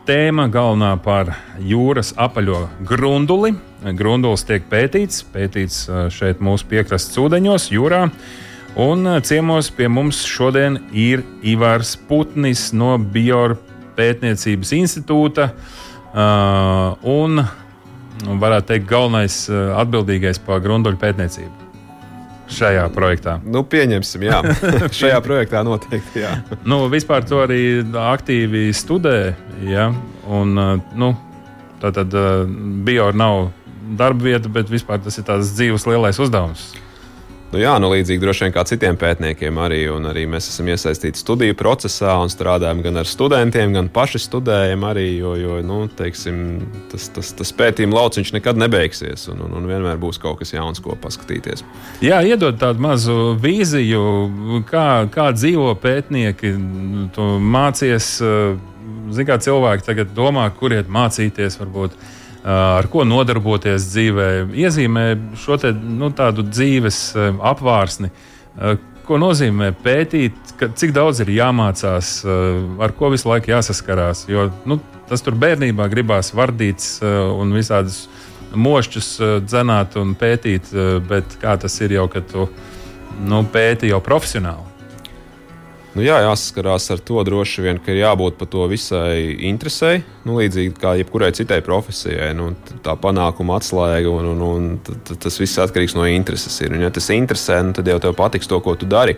Tēma 0.06 0.46
galvenā 0.52 0.92
par 1.02 1.32
jūras 1.58 2.12
apaļo 2.20 2.66
grunduli. 2.86 3.56
Grundulis 3.98 4.46
tiek 4.46 4.68
pētīts, 4.70 5.24
pētīts 5.34 5.80
šeit 6.14 6.44
mūsu 6.44 6.68
piekrastes 6.70 7.18
ūdeņos, 7.18 7.68
jūrā. 7.74 8.04
Un 8.78 9.10
ciemos 9.26 9.72
pie 9.74 9.90
mums 9.90 10.22
šodien 10.28 10.78
ir 10.92 11.24
Ivars 11.42 11.96
Putnis 11.96 12.68
no 12.76 12.94
Biopētniecības 13.00 14.74
institūta. 14.78 15.50
Un, 17.02 17.46
varētu 18.46 18.74
teikt, 18.74 18.90
galvenais 18.90 19.46
atbildīgais 19.50 20.44
par 20.46 20.62
grunduļu 20.64 21.00
pētniecību 21.02 21.65
šajā 22.52 22.86
projektā? 22.94 23.36
Nu, 23.44 23.64
pieņemsim, 23.66 24.26
jā. 24.28 24.40
šajā 25.00 25.20
projektā 25.24 25.62
noteikti. 25.66 26.22
Jā. 26.24 26.32
nu, 26.68 26.84
vispār 26.92 27.26
to 27.26 27.42
arī 27.44 27.60
aktīvi 28.06 28.68
studē. 28.76 29.34
Ja? 29.66 29.90
Un, 30.26 30.56
nu, 30.96 31.12
tā 31.82 31.92
tad 31.94 32.14
bio 32.86 33.10
nav 33.14 33.50
darba 33.98 34.26
vieta, 34.26 34.50
bet 34.50 34.70
vispār 34.72 35.02
tas 35.02 35.18
ir 35.18 35.26
tāds 35.28 35.54
dzīves 35.56 35.86
lielais 35.88 36.18
uzdevums. 36.22 36.72
Nu, 37.56 37.62
jā, 37.62 37.72
nu, 37.80 37.88
līdzīgi 37.88 38.20
droši 38.20 38.44
vien 38.44 38.52
kā 38.52 38.62
citiem 38.68 38.98
pētniekiem 39.00 39.56
arī, 39.64 39.78
arī 39.88 40.26
mēs 40.28 40.50
esam 40.50 40.66
iesaistīti 40.68 41.16
studiju 41.16 41.54
procesā 41.56 42.18
un 42.20 42.28
strādājam 42.28 42.82
gan 42.84 43.00
ar 43.00 43.08
studentiem, 43.08 43.70
gan 43.72 43.86
paši 43.88 44.20
studējam 44.20 44.82
arī, 44.84 45.06
jo, 45.22 45.30
jo 45.40 45.54
nu, 45.64 45.78
teiksim, 45.88 46.42
tas, 46.92 47.06
tas, 47.16 47.30
tas 47.38 47.54
pētījuma 47.56 47.96
lauciņš 47.96 48.34
nekad 48.34 48.60
nebeigsies 48.60 49.24
un, 49.32 49.40
un, 49.46 49.54
un 49.56 49.70
vienmēr 49.70 49.96
būs 50.02 50.20
kaut 50.20 50.42
kas 50.42 50.52
jauns, 50.52 50.82
ko 50.84 50.98
paskatīties. 51.00 51.64
Jā, 52.04 52.20
iedod 52.28 52.60
tādu 52.60 52.84
mazu 52.84 53.16
vīziju, 53.40 54.04
kā, 54.68 54.84
kā 55.16 55.30
dzīvo 55.38 55.72
pētnieki, 55.80 56.52
tu 57.16 57.30
mācies, 57.40 58.10
zini, 58.20 59.28
kā 59.32 59.40
cilvēki 59.48 59.88
tagad 59.88 60.12
domā, 60.12 60.44
kur 60.60 60.76
iet 60.76 60.92
mācīties 60.92 61.56
varbūt 61.62 61.96
ar 62.46 62.86
ko 62.90 63.04
nodarboties 63.06 63.88
dzīvē, 63.90 64.26
iezīmē 64.54 65.06
šo 65.42 65.58
te, 65.60 65.72
nu, 65.74 66.12
tādu 66.14 66.44
dzīves 66.46 67.00
apvārsni. 67.42 68.12
Ko 69.06 69.18
nozīmē 69.22 69.72
pētīt, 69.82 70.54
ka, 70.58 70.68
cik 70.74 70.94
daudz 70.94 71.22
ir 71.22 71.32
jāmācās, 71.34 72.20
ar 72.82 72.94
ko 72.98 73.10
visu 73.14 73.30
laiku 73.30 73.52
jāsaskarās. 73.52 74.24
Jo 74.30 74.48
nu, 74.66 74.78
tas 75.10 75.22
tur 75.26 75.38
bērnībā 75.38 75.88
gribās 75.90 76.32
vardīts 76.34 76.96
un 77.02 77.54
visādus 77.54 78.06
mošķus 78.56 79.10
dzenāt 79.46 79.98
un 80.00 80.14
pētīt, 80.18 80.70
bet 81.10 81.38
kā 81.42 81.58
tas 81.60 81.80
ir 81.82 81.98
jau, 81.98 82.06
kad 82.10 82.30
tu 82.30 82.48
nu, 83.26 83.42
pēti 83.52 83.90
jau 83.90 84.02
profesionāli? 84.02 84.75
Nu, 85.96 86.02
jā, 86.04 86.18
jāsaskarās 86.20 86.90
ar 86.92 87.00
to 87.08 87.22
droši 87.24 87.62
vien, 87.64 87.78
ka 87.80 87.88
ir 87.94 88.02
jābūt 88.02 88.34
par 88.36 88.50
to 88.52 88.66
visai 88.68 89.32
interesei. 89.48 90.02
Nu, 90.28 90.34
līdzīgi 90.36 90.74
kā 90.76 90.92
jebkurai 91.00 91.30
citai 91.32 91.62
profesijai, 91.64 92.34
nu, 92.36 92.50
tā 92.84 92.98
panākuma 93.00 93.56
atslēga 93.56 94.12
un, 94.12 94.28
un, 94.34 94.42
un 94.44 94.66
tas 95.08 95.40
viss 95.40 95.56
atkarīgs 95.62 95.96
no 95.96 96.04
intereses. 96.10 96.58
Ir. 96.60 96.74
Un, 96.76 96.84
ja 96.84 96.92
tas 96.92 97.08
interesē, 97.14 97.62
nu, 97.64 97.72
tad 97.78 97.88
jau 97.88 97.96
tev 98.02 98.12
patiks 98.18 98.50
to, 98.50 98.60
ko 98.60 98.76
tu 98.76 98.88
dari. 98.92 99.16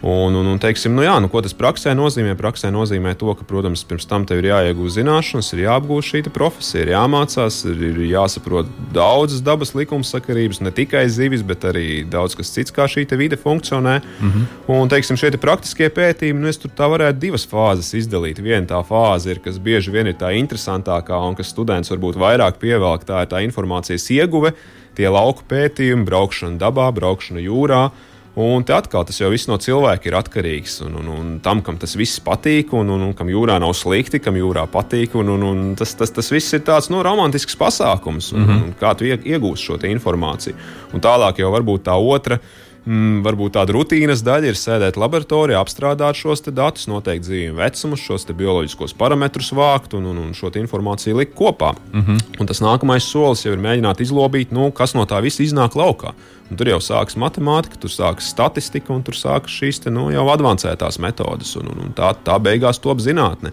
Un, 0.00 0.34
un, 0.34 0.46
un 0.46 0.60
teiksim, 0.62 0.94
nu 0.94 1.02
jā, 1.02 1.16
nu, 1.18 1.26
ko 1.30 1.40
tas 1.42 1.56
praksē 1.58 1.90
nozīmē? 1.98 2.36
Praksē 2.38 2.70
nozīmē 2.70 3.16
to, 3.18 3.32
ka, 3.34 3.42
protams, 3.48 3.82
pirms 3.88 4.06
tam 4.06 4.22
tev 4.28 4.38
ir 4.38 4.52
jāiegūst 4.52 4.94
zināšanas, 4.94 5.48
ir 5.56 5.64
jāapgūst 5.64 6.12
šī 6.12 6.20
profesija, 6.30 6.84
ir 6.84 6.92
jāmācās, 6.92 7.56
ir, 7.66 7.82
ir 7.88 7.98
jāsaprot 8.12 8.70
daudzas 8.94 9.42
dabas 9.42 9.74
likumsakarības, 9.74 10.60
ne 10.62 10.70
tikai 10.74 11.02
zivis, 11.10 11.42
bet 11.42 11.66
arī 11.66 12.04
daudz 12.06 12.38
kas 12.38 12.54
cits, 12.54 12.74
kā 12.74 12.86
šī 12.86 13.08
vide 13.18 13.36
funkcionē. 13.36 13.98
Mm 14.20 14.30
-hmm. 14.30 14.44
Un, 14.68 14.88
teiksim, 14.88 15.16
šie 15.16 15.30
te 15.30 15.38
praktiskie 15.38 15.88
pētījumi, 15.90 16.40
nu, 16.40 16.48
es 16.48 16.58
tur 16.58 16.70
tā 16.70 16.86
varētu 16.86 17.18
divas 17.18 17.46
fāzes 17.46 17.94
izdalīt. 17.94 18.42
Viena 18.42 18.66
tā 18.66 18.84
fāze 18.86 19.30
ir, 19.30 19.38
kas 19.38 19.58
bieži 19.58 19.90
vien 19.90 20.06
ir 20.06 20.14
tā 20.14 20.30
interesantākā 20.30 21.28
un 21.28 21.34
kas 21.34 21.48
students 21.48 21.90
varbūt 21.90 22.14
vairāk 22.14 22.58
pievelk, 22.58 23.04
tā 23.04 23.22
ir 23.22 23.26
tā 23.26 23.42
informācijas 23.42 24.10
ieguve, 24.10 24.52
tie 24.94 25.08
lauku 25.08 25.42
pētījumi, 25.48 26.04
braukšana 26.04 26.58
dabā, 26.58 26.92
braukšana 26.92 27.40
jūrā. 27.40 27.90
Un 28.38 28.62
te 28.62 28.74
atkal 28.74 29.04
tas 29.04 29.16
jau 29.18 29.30
viss 29.32 29.48
no 29.50 29.56
cilvēka 29.58 30.06
ir 30.06 30.16
atkarīgs. 30.18 30.76
Un, 30.86 30.98
un, 31.00 31.08
un 31.10 31.32
tam, 31.42 31.62
kam 31.64 31.78
tas 31.80 31.96
viss 31.98 32.20
patīk, 32.22 32.70
un, 32.76 32.92
un, 32.94 33.08
un 33.08 33.14
kam 33.18 33.30
jūrā 33.32 33.56
nav 33.58 33.72
slikti, 33.74 34.20
kam 34.22 34.38
jūrā 34.38 34.66
patīk. 34.70 35.16
Un, 35.18 35.32
un, 35.34 35.46
un 35.48 35.74
tas, 35.78 35.94
tas, 35.98 36.12
tas 36.14 36.30
viss 36.30 36.54
ir 36.54 36.62
tāds 36.66 36.90
nu, 36.92 37.02
romantisks 37.02 37.58
pasākums, 37.58 38.32
un, 38.34 38.44
mm 38.44 38.48
-hmm. 38.48 38.62
un 38.64 38.74
kā 38.80 38.94
tu 38.94 39.04
iegūsi 39.04 39.64
šo 39.64 39.78
informāciju. 39.90 40.54
Un 40.92 41.00
tālāk 41.00 41.38
jau 41.38 41.50
varbūt 41.50 41.88
tā 41.88 41.96
otra 41.98 42.38
mm, 42.84 43.20
varbūt 43.26 43.56
tāda 43.56 43.74
rutīnas 43.74 44.22
daļa 44.26 44.52
ir 44.52 44.58
sēdēt 44.58 44.98
laboratorijā, 45.00 45.60
apstrādāt 45.60 46.18
šos 46.18 46.44
datus, 46.48 46.88
noteikt 46.90 47.26
dzīvību 47.26 47.58
vecumus, 47.58 48.04
šos 48.04 48.28
bioloģiskos 48.28 48.96
parametrus 48.98 49.52
vākt 49.56 49.96
un, 49.98 50.10
un, 50.12 50.22
un 50.26 50.34
šo 50.36 50.52
informāciju 50.60 51.18
likt 51.18 51.34
kopā. 51.38 51.74
Mm 51.92 52.02
-hmm. 52.02 52.40
Un 52.40 52.46
tas 52.46 52.60
nākamais 52.60 53.04
solis 53.04 53.44
jau 53.44 53.52
ir 53.52 53.62
mēģināt 53.64 54.00
izlobīt, 54.00 54.52
nu, 54.52 54.70
kas 54.70 54.94
no 54.94 55.04
tā 55.04 55.22
visa 55.22 55.42
iznāk 55.42 55.74
laukā. 55.74 56.14
Un 56.50 56.56
tur 56.56 56.68
jau 56.68 56.78
sākas 56.80 57.16
matemātika, 57.16 57.76
tur 57.76 57.90
sākas 57.90 58.30
statistika, 58.32 58.92
un 58.92 59.02
tur 59.02 59.14
sākas 59.14 59.52
šīs 59.52 59.82
te, 59.84 59.90
nu, 59.90 60.10
jau 60.10 60.24
avansētās 60.28 60.98
metodes, 60.98 61.56
un, 61.56 61.68
un, 61.68 61.78
un 61.84 61.92
tā, 61.92 62.14
tā 62.24 62.38
beigās 62.40 62.80
top 62.80 62.98
zinātne. 62.98 63.52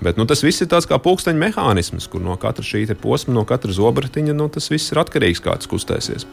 Bet 0.00 0.18
nu, 0.20 0.26
tas 0.28 0.42
viss 0.44 0.60
ir 0.60 0.68
tāds 0.68 0.86
kā 0.88 0.98
pulksteņa 1.00 1.40
mehānisms, 1.40 2.06
kur 2.12 2.20
no 2.20 2.36
katra 2.40 2.64
šī 2.66 2.84
posma, 3.00 3.32
no 3.38 3.46
katra 3.48 3.72
zobratiņa, 3.72 4.34
nu, 4.36 4.48
tas 4.52 4.68
viss 4.70 4.92
ir 4.92 5.00
atkarīgs 5.00 5.40
no 5.40 5.46
kā 5.46 5.56
tas 5.56 5.70
kustēsies. 5.70 6.26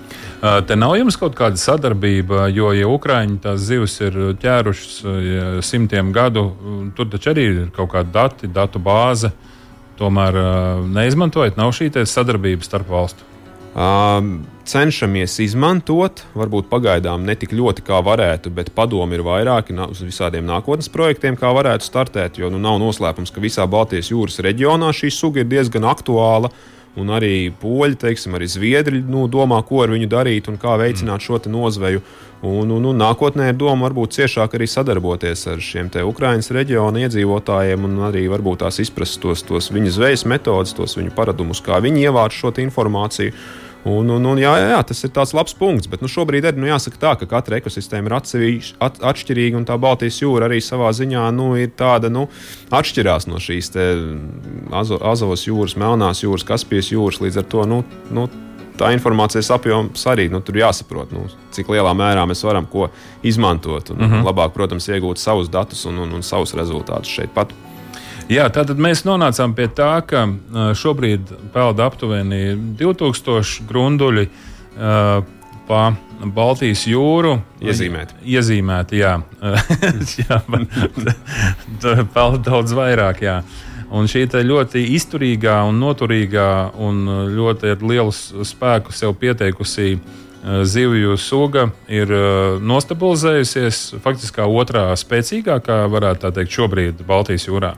Te 0.67 0.77
nav 0.79 0.97
jums 0.99 1.17
kaut 1.19 1.37
kāda 1.39 1.59
sadarbība, 1.59 2.49
jo, 2.51 2.73
ja 2.75 2.91
Ukrāņi 2.91 3.39
tās 3.45 3.63
zivs 3.63 3.99
ir 4.03 4.19
ķērušas 4.43 5.01
ja 5.23 5.49
simtiem 5.63 6.11
gadu, 6.15 6.49
tur 6.97 7.09
taču 7.13 7.31
arī 7.31 7.49
ir 7.49 7.61
kaut 7.75 7.93
kāda 7.95 8.11
dati, 8.19 8.51
datu 8.51 8.83
bāze. 8.83 9.31
Tomēr 9.99 10.39
neizmantojot, 10.89 11.55
nav 11.55 11.71
šī 11.77 11.91
sadarbība 12.09 12.65
starp 12.65 12.89
valstu. 12.89 13.32
Um, 13.73 14.43
cenšamies 14.69 15.39
izmantot, 15.41 16.21
varbūt 16.37 16.67
pagaidām 16.69 17.23
ne 17.25 17.33
tik 17.33 17.55
ļoti 17.57 17.81
kā 17.87 18.03
varētu, 18.05 18.51
bet 18.53 18.69
padomi 18.77 19.17
ir 19.17 19.23
vairāki 19.25 19.73
uz 19.87 20.03
visādiem 20.05 20.45
nākotnes 20.45 20.91
projektiem, 20.93 21.33
kā 21.39 21.49
varētu 21.57 21.87
startēt. 21.87 22.37
Jo 22.37 22.51
nu, 22.53 22.61
nav 22.61 22.77
noslēpums, 22.83 23.33
ka 23.33 23.41
visā 23.41 23.65
Baltijas 23.65 24.11
jūras 24.13 24.37
reģionā 24.45 24.93
šī 24.93 25.09
suga 25.09 25.41
ir 25.41 25.49
diezgan 25.49 25.89
aktuāla. 25.89 26.53
Un 26.93 27.09
arī 27.09 27.49
poļi, 27.57 27.97
teiksim, 27.97 28.35
arī 28.37 28.45
zviedri 28.45 28.99
nu, 29.01 29.23
domā, 29.25 29.57
ko 29.65 29.81
ar 29.81 29.89
viņu 29.89 30.05
darīt 30.11 30.45
un 30.51 30.59
kā 30.61 30.75
veicināt 30.77 31.25
šo 31.25 31.39
nozveju. 31.49 32.03
Un, 32.45 32.69
un, 32.75 32.85
un 32.85 32.99
nākotnē 32.99 33.47
ir 33.49 33.57
doma 33.57 33.87
varbūt 33.87 34.13
ciešāk 34.19 34.53
arī 34.53 34.67
sadarboties 34.69 35.47
ar 35.49 35.63
šiem 35.63 35.89
Ukraiņas 35.89 36.51
reģiona 36.53 37.07
iedzīvotājiem 37.07 37.87
un 37.87 37.97
arī 38.11 38.27
varbūt 38.29 38.61
tās 38.61 38.77
izprast 38.83 39.21
tos, 39.23 39.41
tos 39.47 39.71
viņu 39.73 39.95
zvejas 39.95 40.27
metodus, 40.29 40.75
tos 40.77 40.93
viņu 40.99 41.15
paradumus, 41.15 41.63
kā 41.63 41.79
viņi 41.81 42.05
ievāc 42.05 42.35
šo 42.35 42.53
informāciju. 42.61 43.33
Un, 43.83 44.07
un, 44.07 44.25
un, 44.31 44.39
jā, 44.39 44.51
jā, 44.61 44.67
jā, 44.71 44.79
tas 44.87 45.03
ir 45.03 45.11
tāds 45.11 45.33
labs 45.35 45.55
punkts, 45.59 45.89
bet 45.91 45.99
nu, 45.99 46.07
šobrīd 46.07 46.45
ir 46.47 46.55
nu, 46.55 46.69
jāsaka 46.69 46.99
tā, 47.01 47.09
ka 47.19 47.27
katra 47.27 47.57
ekosistēma 47.59 48.07
ir 48.07 48.15
atsevišķa, 48.15 48.77
at, 48.79 49.01
atšķirīga, 49.11 49.59
un 49.59 49.67
tā 49.67 49.75
Baltijas 49.81 50.21
jūra 50.21 50.47
arī 50.47 50.61
savā 50.63 50.93
ziņā 50.95 51.25
nu, 51.35 51.49
ir 51.59 51.73
tāda, 51.75 52.07
nu, 52.13 52.29
atšķirās 52.71 53.27
no 53.27 53.41
šīs 53.43 53.73
Azo, 54.71 55.01
Azovas 55.03 55.43
jūras, 55.49 55.75
Melnās 55.79 56.23
jūras, 56.23 56.47
Kaspijas 56.47 56.93
jūras. 56.93 57.19
Līdz 57.23 57.41
ar 57.43 57.49
to 57.51 57.65
nu, 57.67 57.81
nu, 58.15 58.29
tā 58.79 58.93
informācijas 58.95 59.51
apjoms 59.53 60.07
arī 60.09 60.29
nu, 60.31 60.39
tur 60.45 60.57
jāsaprot, 60.61 61.11
nu, 61.13 61.27
cik 61.53 61.69
lielā 61.73 61.91
mērā 61.97 62.23
mēs 62.29 62.43
varam 62.47 62.69
ko 62.69 62.87
izmantot. 63.23 63.91
Un, 63.91 63.99
mm 63.99 64.11
-hmm. 64.11 64.25
Labāk, 64.31 64.55
protams, 64.55 64.87
iegūt 64.87 65.19
savus 65.19 65.49
datus 65.49 65.85
un, 65.85 65.97
un, 65.97 66.13
un 66.13 66.23
savus 66.23 66.53
rezultātus 66.53 67.11
šeit 67.11 67.33
pat. 67.33 67.53
Jā, 68.33 68.47
tātad 68.49 68.79
mēs 68.81 69.03
nonācām 69.05 69.51
pie 69.53 69.67
tā, 69.77 69.91
ka 70.09 70.23
šobrīd 70.79 71.29
peld 71.53 71.81
aptuveni 71.83 72.55
2000 72.79 73.67
grunduļi 73.69 74.23
uh, 74.25 75.19
pa 75.67 75.81
Baltijas 76.23 76.85
jūru. 76.89 77.35
Iezīmēti. 77.61 78.17
Iezīmēti, 78.33 79.03
jā. 79.03 79.19
jā 80.23 80.39
peld 82.15 82.41
daudz 82.47 82.73
vairāk, 82.77 83.21
jā. 83.27 83.37
Un 83.93 84.09
šī 84.09 84.25
ļoti 84.25 84.81
izturīgā 84.95 85.59
un 85.69 85.77
noturīgā 85.83 86.49
un 86.81 87.05
ļoti 87.35 87.77
lielu 87.85 88.17
spēku 88.49 88.95
sev 88.95 89.13
pieteikusi 89.21 89.99
zivju 90.65 91.19
suga 91.21 91.69
ir 91.85 92.09
nostabilizējusies. 92.65 93.85
Faktiski 94.01 94.41
kā 94.41 94.49
otrā 94.49 94.89
spēcīgākā, 94.97 95.83
varētu 95.93 96.25
tā 96.25 96.37
teikt, 96.39 96.57
šobrīd 96.57 97.05
Baltijas 97.05 97.51
jūrā. 97.51 97.75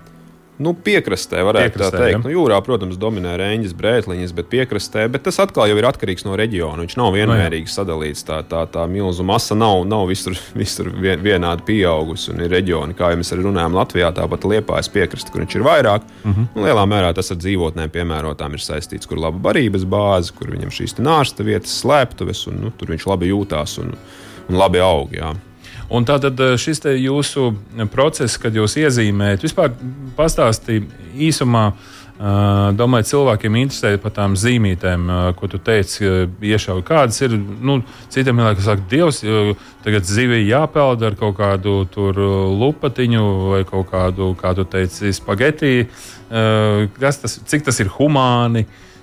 Nu, 0.56 0.72
piekrastē 0.72 1.42
varētu 1.44 1.74
piekrastē, 1.74 1.92
tā 1.92 2.00
teikt. 2.00 2.16
Ja? 2.16 2.20
Nu, 2.24 2.32
jūrā, 2.32 2.58
protams, 2.64 2.96
dominē 3.00 3.34
reņģis, 3.42 3.74
brētliņas, 3.76 4.32
bet 4.38 4.48
piekrastē, 4.54 5.04
bet 5.12 5.26
tas 5.28 5.40
atkal 5.44 5.68
jau 5.68 5.76
ir 5.76 5.88
atkarīgs 5.90 6.24
no 6.24 6.38
reģiona. 6.40 6.86
Viņš 6.86 6.96
nav 6.96 7.12
vienmērīgi 7.18 7.68
no, 7.68 7.74
sadalīts. 7.74 8.24
Tā, 8.28 8.38
tā, 8.48 8.62
tā 8.72 8.86
milzu 8.88 9.26
masa 9.28 9.58
nav, 9.60 9.84
nav 9.90 10.06
visur, 10.08 10.38
visur 10.62 10.88
vien, 10.94 11.20
vienādi 11.26 11.66
pieaugusi. 11.68 12.32
Un 12.32 12.46
ir 12.46 12.54
reģioni, 12.56 12.96
kā 12.96 13.12
jau 13.12 13.20
mēs 13.20 13.34
arī 13.36 13.44
runājām, 13.50 13.76
Latvijā, 13.76 14.12
tāpat 14.16 14.48
Liepājas 14.48 14.92
piekraste, 14.94 15.34
kur 15.34 15.44
viņš 15.44 15.58
ir 15.60 15.66
vairāk. 15.68 16.06
Uh 16.24 16.30
mhm. 16.30 16.38
-huh. 16.46 16.56
un 16.56 16.70
lielā 16.70 16.86
mērā 16.88 17.12
tas 17.16 17.32
ar 17.36 17.42
dzīvotnēm 17.42 17.92
piemērotām 17.92 18.56
ir 18.56 18.64
saistīts, 18.64 19.10
kur 19.12 19.20
laba 19.20 19.42
barības 19.50 19.84
bāze, 19.84 20.32
kur 20.32 20.56
viņam 20.56 20.72
šīs 20.72 20.96
nārsta 21.00 21.44
vietas, 21.44 21.76
slēptuves, 21.84 22.48
un 22.48 22.64
nu, 22.64 22.72
tur 22.72 22.96
viņš 22.96 23.08
labi 23.12 23.34
jūtās 23.34 23.76
un, 23.84 23.92
un 24.48 24.56
labi 24.56 24.80
aug. 24.80 25.12
Jā. 25.12 25.36
Un 25.90 26.06
tātad 26.08 26.40
eh, 26.42 26.56
šis 26.58 26.82
jūsu 26.98 27.52
process, 27.94 28.40
kad 28.42 28.56
jūs 28.56 28.78
iezīmējat, 28.82 29.46
vispār 29.46 29.76
pastāstīt 30.18 30.90
īsumā. 31.14 31.72
Uh, 31.76 31.92
domāju, 32.16 33.04
cilvēkiem 33.10 33.58
interesē 33.60 33.90
par 34.00 34.14
tām 34.16 34.38
zīmītēm, 34.40 35.10
ko 35.36 35.50
tu 35.52 35.60
teici, 35.60 36.08
iešauj. 36.40 36.80
Kādas 36.88 37.20
ir, 37.26 37.36
nu, 37.36 37.82
citiem 38.08 38.40
kas 38.40 38.70
saka, 38.70 38.86
Dievs, 38.88 39.20
tagad 39.84 40.08
zivī 40.08 40.46
jāpeld 40.48 41.04
ar 41.04 41.18
kaut 41.20 41.36
kādu 41.36 41.82
tur 41.92 42.16
lupatiņu 42.16 43.26
vai 43.52 43.62
kaut 43.68 43.92
kādu, 43.92 44.32
kā 44.40 44.56
tu 44.56 44.64
teici, 44.64 45.12
spagetī. 45.12 45.90
Kas 46.96 47.20
tas, 47.20 47.36
cik 47.52 47.68
tas 47.68 47.84
ir 47.84 47.92
humāni? 47.98 48.64
Uh, 48.64 48.95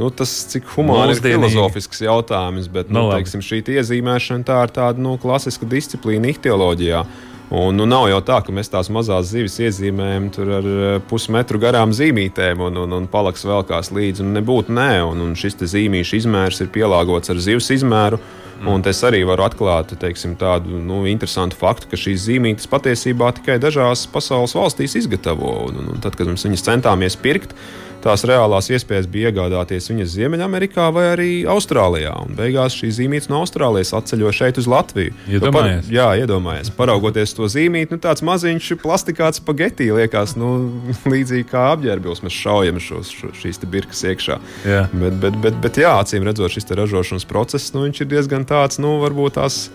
Nu, 0.00 0.08
tas, 0.08 0.30
cik 0.48 0.68
humāni 0.78 1.12
ir 1.12 1.20
filozofisks 1.20 2.00
jautājums, 2.06 2.70
bet 2.72 2.88
nu, 2.88 2.96
no, 2.96 3.08
nu, 3.10 3.16
teiksim, 3.18 3.42
šī 3.44 3.60
iezīmēšana 3.76 4.46
tā 4.48 4.62
ir 4.64 4.72
tāda 4.78 5.02
nu, 5.02 5.18
klasiska 5.20 5.68
disciplīna 5.68 6.32
ihtioloģijā. 6.32 7.04
Un, 7.50 7.74
nu, 7.74 7.82
nav 7.90 8.04
jau 8.06 8.20
tā, 8.22 8.36
ka 8.46 8.52
mēs 8.54 8.70
tās 8.70 8.88
mazās 8.94 9.32
zivis 9.32 9.56
iezīmējam 9.58 10.28
ar 10.38 10.68
eh, 10.70 10.92
pusmetru 11.10 11.58
garām 11.58 11.90
zīmītēm, 11.90 12.62
un, 12.62 12.78
un, 12.84 12.94
un 13.00 13.08
palaks 13.10 13.42
vēl 13.42 13.66
kās 13.66 13.90
līdzi. 13.90 14.22
Nebūtu 14.36 14.70
nē, 14.76 14.92
un, 15.08 15.24
un 15.24 15.34
šis 15.34 15.58
zīmīšu 15.72 16.20
izmērs 16.20 16.62
ir 16.62 16.70
pielāgots 16.70 17.34
ar 17.34 17.42
zivs 17.42 17.72
izmēru. 17.74 18.20
Mm. 18.60 18.70
Un 18.70 18.86
es 18.86 19.00
arī 19.08 19.24
varu 19.26 19.48
atklāt 19.48 19.96
teiksim, 19.98 20.36
tādu 20.38 20.78
nu, 20.84 21.02
interesantu 21.10 21.58
faktu, 21.58 21.90
ka 21.90 21.98
šīs 21.98 22.28
zīmītes 22.28 22.70
patiesībā 22.70 23.32
tikai 23.40 23.58
dažās 23.58 24.04
pasaules 24.12 24.54
valstīs 24.54 24.94
izgatavo. 25.00 25.50
Un, 25.66 25.80
un, 25.80 25.94
un 25.96 26.02
tad, 26.04 26.14
kad 26.14 26.30
mēs 26.30 26.46
viņus 26.46 26.66
centāmies 26.68 27.18
pirkt, 27.18 27.56
tās 28.04 28.24
reālās 28.28 28.70
iespējas 28.72 29.08
bija 29.10 29.30
iegādāties 29.30 29.90
viņas 29.90 30.14
Ziemeļamerikā 30.14 30.86
vai 30.94 31.04
arī 31.12 31.28
Austrālijā. 31.50 32.12
Un 32.24 32.36
beigās 32.38 32.76
šī 32.78 32.90
zīmīte 32.96 33.30
no 33.32 33.42
Austrālijas 33.44 33.92
atceļo 33.96 34.32
šeit 34.34 34.60
uz 34.60 34.68
Latviju. 34.70 35.14
Iedomājies. 35.28 35.42
Nu, 35.44 35.52
par, 35.54 35.70
jā, 35.94 36.06
iedomājies. 36.22 36.72
Paraugoties 36.76 37.36
to 37.36 37.48
zīmīti, 37.50 37.94
nu, 37.94 38.00
tāds 38.02 38.24
maziņš 38.26 38.72
plastikāts 38.82 39.42
spagetī 39.42 39.90
liekas 39.96 40.36
nu, 40.40 40.52
līdzīgi 41.12 41.48
kā 41.50 41.68
apģērbils. 41.74 42.24
Mēs 42.26 42.40
šaujam 42.40 42.80
šos, 42.82 43.12
šo, 43.16 43.34
šīs 43.42 43.62
birkas 43.70 44.02
iekšā. 44.08 44.40
Jā. 44.68 44.86
Bet, 44.94 45.20
bet, 45.22 45.38
bet, 45.44 45.60
bet 45.62 45.80
jā, 45.84 45.94
acīm 46.00 46.26
redzot, 46.26 46.52
šis 46.54 46.70
ražošanas 46.80 47.28
process 47.28 47.74
nu, 47.76 47.86
ir 47.90 48.10
diezgan 48.10 48.48
tāds, 48.48 48.80
nu, 48.82 48.96
varbūt 49.04 49.38
tās 49.40 49.68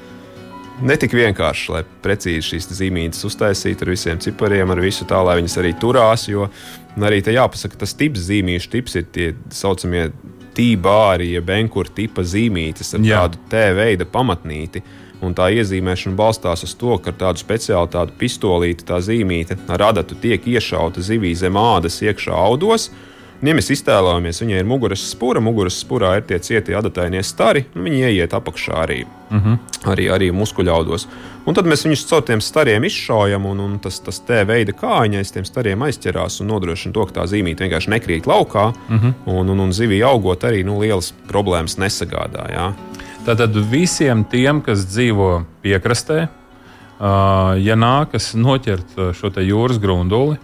netik 0.83 1.13
vienkārši, 1.15 1.67
lai 1.71 1.83
precīzi 2.03 2.49
šīs 2.49 2.67
zīmītes 2.75 3.23
uztaisītu 3.27 3.85
ar 3.85 3.91
visiem 3.93 4.19
cipariem, 4.21 4.71
ar 4.73 4.81
visu 4.83 5.07
tā, 5.07 5.21
lai 5.23 5.38
viņas 5.39 5.59
arī 5.61 5.71
turās. 5.79 6.27
Jo 6.27 6.49
arī 7.03 7.19
te 7.25 7.34
jāpasaka, 7.36 7.79
tas 7.81 7.95
tips 7.97 8.23
zīmīšu 8.29 8.71
tips 8.71 8.95
ir 8.95 9.08
tie 9.12 9.31
saucamie 9.51 10.08
tībāri, 10.55 11.34
jeb 11.36 11.49
benkur 11.49 11.89
tipa 11.91 12.23
zīmītes 12.23 12.93
ar 12.95 13.03
Jā. 13.03 13.23
tādu 13.25 13.41
T 13.51 13.65
veida 13.75 14.08
pamatnīti. 14.08 14.84
Un 15.25 15.34
tā 15.36 15.47
iezīmēšana 15.55 16.15
balstās 16.19 16.63
uz 16.67 16.73
to, 16.77 16.97
ka 17.01 17.12
ar 17.12 17.17
tādu 17.19 17.41
speciālu 17.41 17.89
tādu 17.91 18.15
pistolīti, 18.19 18.86
tā 18.88 18.99
zīmīte 19.03 19.58
ar 19.71 19.89
adatu 19.89 20.17
tiek 20.21 20.43
iešauta 20.47 21.03
zivī 21.03 21.31
zem 21.36 21.58
ādas 21.60 22.01
iekšā 22.03 22.36
audos. 22.36 22.89
Un, 23.41 23.49
ja 23.49 23.55
mēs 23.57 23.71
iztēlojamies, 23.75 24.41
viņai 24.41 24.61
ir 24.61 24.67
muguras 24.69 25.03
spura, 25.09 25.41
muguras 25.43 25.77
spurā 25.83 26.15
ir 26.17 26.25
tie 26.29 26.39
cietie 26.39 26.75
adatainie 26.77 27.23
stari, 27.23 27.65
un 27.75 27.87
viņi 27.87 28.07
ieiet 28.09 28.33
apakšā 28.33 28.81
arī 28.85 29.05
Uh 29.29 29.37
-huh. 29.41 29.57
arī, 29.83 30.05
arī 30.11 30.31
muskuļaudos. 30.31 31.07
Un 31.45 31.53
tad 31.53 31.65
mēs 31.65 31.85
viņus 31.85 32.05
caur 32.09 32.21
tiem 32.21 32.41
stariem 32.41 32.83
izšaujam, 32.83 33.45
un, 33.45 33.59
un 33.59 33.79
tas, 33.79 33.99
tas 33.99 34.19
te 34.19 34.43
veida 34.45 34.71
kājiņais 34.71 35.33
tiem 35.33 35.45
stariem 35.45 35.81
aizķerās 35.81 36.41
un 36.41 36.47
nodrošina 36.47 36.93
to, 36.93 37.05
ka 37.05 37.13
tā 37.13 37.25
zīmīte 37.25 37.63
vienkārši 37.63 37.89
nekrīt 37.89 38.25
laukā, 38.25 38.67
uh 38.67 38.95
-huh. 38.95 39.13
un, 39.25 39.49
un, 39.49 39.59
un 39.59 39.71
zivī 39.71 40.03
augot 40.05 40.43
arī 40.43 40.63
nu, 40.65 40.79
lielas 40.79 41.13
problēmas 41.27 41.77
nesagādā. 41.77 42.49
Jā. 42.53 42.73
Tātad 43.25 43.69
visiem 43.69 44.23
tiem, 44.23 44.61
kas 44.61 44.85
dzīvo 44.85 45.45
piekrastē, 45.63 46.27
ja 47.57 47.75
nākas 47.75 48.35
noķert 48.35 49.13
šo 49.13 49.31
jūras 49.41 49.79
grunduli, 49.81 50.37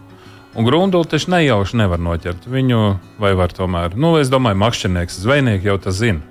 un 0.56 0.68
grunduli 0.68 1.08
taču 1.08 1.32
nejauši 1.32 1.80
nevar 1.80 2.02
noķert. 2.02 2.48
Viņu 2.52 2.82
vai 3.22 3.34
var 3.38 3.54
tomēr, 3.56 3.96
nu, 4.00 4.16
es 4.20 4.32
domāju, 4.32 4.60
makšķernieks, 4.62 5.20
zvejnieki 5.24 5.72
jau 5.72 5.78
tas 5.82 6.00
zina, 6.00 6.24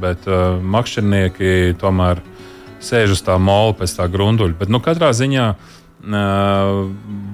bet 0.00 0.28
uh, 0.28 0.56
makšķernieki 0.62 1.76
tomēr 1.80 2.22
sēž 2.84 3.16
uz 3.16 3.24
tā 3.26 3.38
mola 3.40 3.74
pēc 3.76 3.96
tā 3.98 4.08
grunduļa. 4.12 4.56
Bet 4.60 4.72
nu, 4.72 4.80
katrā 4.84 5.12
ziņā 5.16 5.48
uh, 5.54 6.84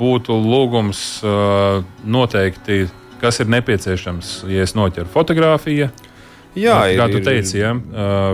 būtu 0.00 0.38
lūgums 0.38 1.04
uh, 1.26 1.82
noteikti, 2.04 2.86
kas 3.22 3.38
ir 3.42 3.52
nepieciešams, 3.54 4.40
ja 4.50 4.64
es 4.66 4.74
noķeru 4.78 5.10
fotografiju 5.12 5.92
Jā, 6.58 6.76
ir, 6.92 7.00
kā 7.00 7.06
tu 7.08 7.20
teici, 7.24 7.56
ja? 7.62 7.72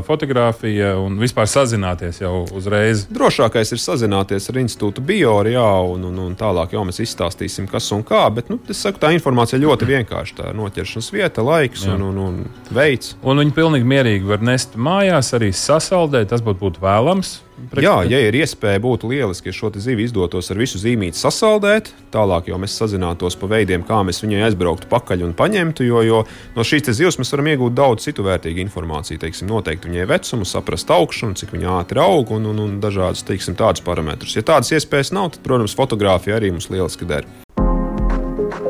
fotografija 0.07 0.94
un 0.98 1.20
vispār 1.22 1.46
sazināties 1.50 2.18
jau 2.22 2.42
uzreiz. 2.59 3.04
Drošākais 3.14 3.70
ir 3.74 3.83
sazināties 3.83 4.50
ar 4.50 4.61
institūtu 4.62 5.04
bioru, 5.07 5.52
jā, 5.54 5.68
un, 5.92 6.09
un, 6.11 6.20
un 6.26 6.37
tālāk 6.38 6.74
jau 6.74 6.85
mēs 6.88 6.98
izstāstīsim, 7.04 7.68
kas 7.70 7.90
un 7.94 8.02
kā. 8.07 8.24
Bet 8.35 8.50
nu, 8.50 8.59
saku, 8.74 8.98
tā 9.02 9.12
informācija 9.14 9.62
ļoti 9.62 9.88
vienkārša. 9.92 10.38
Tā 10.40 10.52
ir 10.52 10.59
noķeršanas 10.59 11.12
vieta, 11.14 11.46
laiks 11.46 11.87
jā. 11.87 11.94
un, 11.94 12.09
un, 12.11 12.22
un 12.26 12.74
veids. 12.74 13.14
Un 13.22 13.44
viņi 13.44 13.54
pilnīgi 13.54 13.92
mierīgi 13.94 14.33
var 14.35 14.42
nest 14.44 14.74
mājās, 14.74 15.35
arī 15.38 15.52
sasaldēt. 15.54 16.33
Tas 16.33 16.42
būtu 16.44 16.64
būt 16.66 16.83
vēlams. 16.83 17.38
Pret... 17.68 17.83
Jā, 17.83 17.97
ja 18.07 18.21
ir 18.23 18.37
iespēja, 18.38 18.81
būtu 18.83 19.11
lieliski, 19.11 19.51
ja 19.51 19.57
šo 19.57 19.71
zivi 19.75 20.07
izdotos 20.07 20.51
ar 20.53 20.61
visu 20.61 20.79
zīmīti 20.81 21.18
sasaldēt. 21.18 21.90
Tālāk 22.14 22.49
jau 22.49 22.59
mēs 22.61 22.77
sazinātos 22.79 23.37
pa 23.38 23.49
veidiem, 23.51 23.83
kā 23.87 23.99
mēs 24.07 24.23
viņai 24.23 24.44
aizbrauktu 24.47 24.88
pakaļ 24.90 25.27
un 25.27 25.35
paņemtu. 25.37 25.87
Jo, 25.88 26.03
jo 26.07 26.23
no 26.55 26.64
šīs 26.64 26.88
zivs 26.97 27.18
mēs 27.21 27.35
varam 27.35 27.51
iegūt 27.53 27.77
daudz 27.77 28.07
citu 28.07 28.25
vērtīgu 28.27 28.62
informāciju. 28.64 29.21
Teiksim, 29.25 29.51
noteikti 29.51 29.90
viņai 29.90 30.07
vecumu, 30.14 30.49
saprast 30.49 30.92
augšanu, 30.94 31.37
cik 31.38 31.53
viņa 31.57 31.75
ātri 31.81 32.03
aug 32.03 32.33
un, 32.37 32.47
un, 32.53 32.62
un 32.64 32.79
dažādas 32.83 33.27
teiksim, 33.29 33.59
tādus 33.59 33.85
parametrus. 33.85 34.37
Ja 34.38 34.47
tādas 34.47 34.73
iespējas 34.73 35.12
nav, 35.16 35.35
tad, 35.35 35.42
protams, 35.47 35.77
fotografija 35.79 36.38
arī 36.38 36.55
mums 36.55 36.71
lieliski 36.73 37.09
der. 37.09 37.27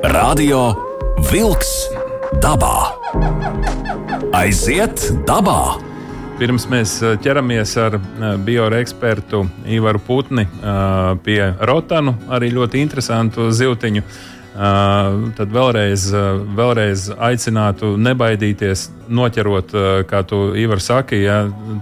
Radio 0.08 0.72
Wolks 1.28 1.74
dabā. 2.42 2.94
Aiziet 4.38 5.10
dabā! 5.28 5.87
Pirms 6.38 6.68
mēs 6.70 6.92
eh, 7.02 7.16
ķeramies 7.18 7.72
ar 7.82 7.96
eh, 7.98 8.34
bioekspertu 8.46 9.40
Ivaru 9.74 9.98
Putni 10.06 10.44
eh, 10.46 11.06
pie 11.24 11.38
Rotanu, 11.66 12.12
arī 12.30 12.52
ļoti 12.54 12.82
interesantu 12.84 13.50
zivtiņu. 13.50 14.04
Tad 14.58 15.52
vēlreiz, 15.54 16.08
vēlreiz 16.58 17.04
aicinātu 17.14 17.92
nebaidīties, 18.02 18.88
noķerot, 19.06 19.74
kā 20.10 20.22
tu 20.26 20.40
Ivar 20.58 20.82
saki, 20.82 21.20
ja 21.22 21.36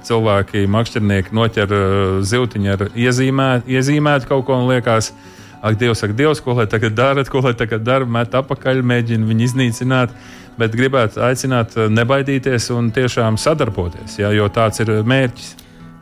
cilvēki, 0.05 0.66
makšķernieki 0.75 1.33
noķer 1.38 1.73
zivtiņu 2.21 2.75
ar 2.75 2.85
iezīmētu, 2.92 3.73
iezīmētu 3.79 4.29
kaut 4.29 4.45
ko 4.51 4.59
un 4.61 4.69
liekas, 4.69 5.14
ak, 5.61 5.79
Dievs, 5.81 6.03
ak, 6.07 6.16
Dievs, 6.19 6.40
ko 6.45 6.57
lai 6.59 6.66
tagad 6.71 6.97
dara, 6.97 7.25
ko 7.25 7.45
lai 7.45 7.55
tagad 7.59 7.85
dara, 7.87 8.09
met 8.09 8.35
apakaļ, 8.35 8.83
mēģina 8.87 9.29
viņu 9.29 9.49
iznīcināt 9.51 10.16
bet 10.61 10.75
gribētu 10.77 11.21
aicināt 11.25 11.77
eh, 11.77 11.90
nebaidīties 11.92 12.71
un 12.77 12.90
tiešām 12.95 13.38
sadarboties, 13.40 14.19
jā, 14.23 14.33
jo 14.37 14.49
tāds 14.53 14.83
ir 14.85 14.92
mērķis. 15.07 15.55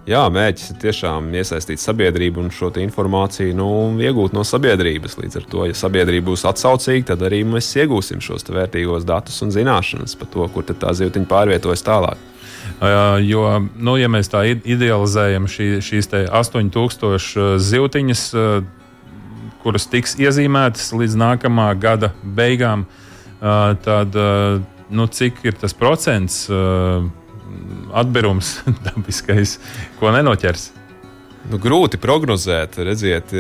Jā, 0.05 0.21
mērķis 0.29 0.75
ir 0.75 0.81
tiešām 0.83 1.31
iesaistīt 1.33 1.81
sabiedrību 1.81 2.43
un 2.43 2.51
šo 2.53 2.69
informāciju 2.83 3.55
nu, 3.57 3.69
iegūt 4.05 4.35
no 4.37 4.43
sabiedrības. 4.45 5.17
Līdz 5.17 5.39
ar 5.41 5.47
to, 5.49 5.63
ja 5.71 5.77
sabiedrība 5.79 6.29
būs 6.29 6.45
atsaucīga, 6.51 7.15
tad 7.15 7.25
arī 7.25 7.41
mēs 7.49 7.71
iegūsim 7.81 8.21
šos 8.21 8.45
vērtīgos 8.45 9.07
datus 9.09 9.41
un 9.47 9.55
zināšanas 9.55 10.13
par 10.21 10.29
to, 10.35 10.45
kur 10.53 10.69
tā 10.69 10.93
zivtiņa 10.93 11.31
pārvietojas 11.31 11.87
tālāk. 11.89 12.21
Jo, 13.25 13.47
nu, 13.81 13.97
ja 13.97 14.11
mēs 14.13 14.29
tā 14.33 14.43
idealizējam 14.53 15.49
šī, 15.49 15.71
šīs 15.85 16.13
8000 16.13 17.57
zivtiņas, 17.65 18.29
uh, 18.37 18.84
kuras 19.65 19.89
tiks 19.91 20.19
iezīmētas 20.21 20.93
līdz 20.95 21.19
nākamā 21.21 21.71
gada 21.81 22.13
beigām, 22.23 22.85
tad 23.41 24.17
nu, 24.95 25.09
cik 25.09 25.43
ir 25.49 25.59
tas 25.61 25.75
procents 25.77 26.45
atbirums 27.95 28.59
dabiskais, 28.87 29.59
ko 30.01 30.13
nenoķers? 30.15 30.71
Nu, 31.45 31.59
grūti 31.61 31.99
prognozēt. 32.01 32.79
Redziet, 32.87 33.33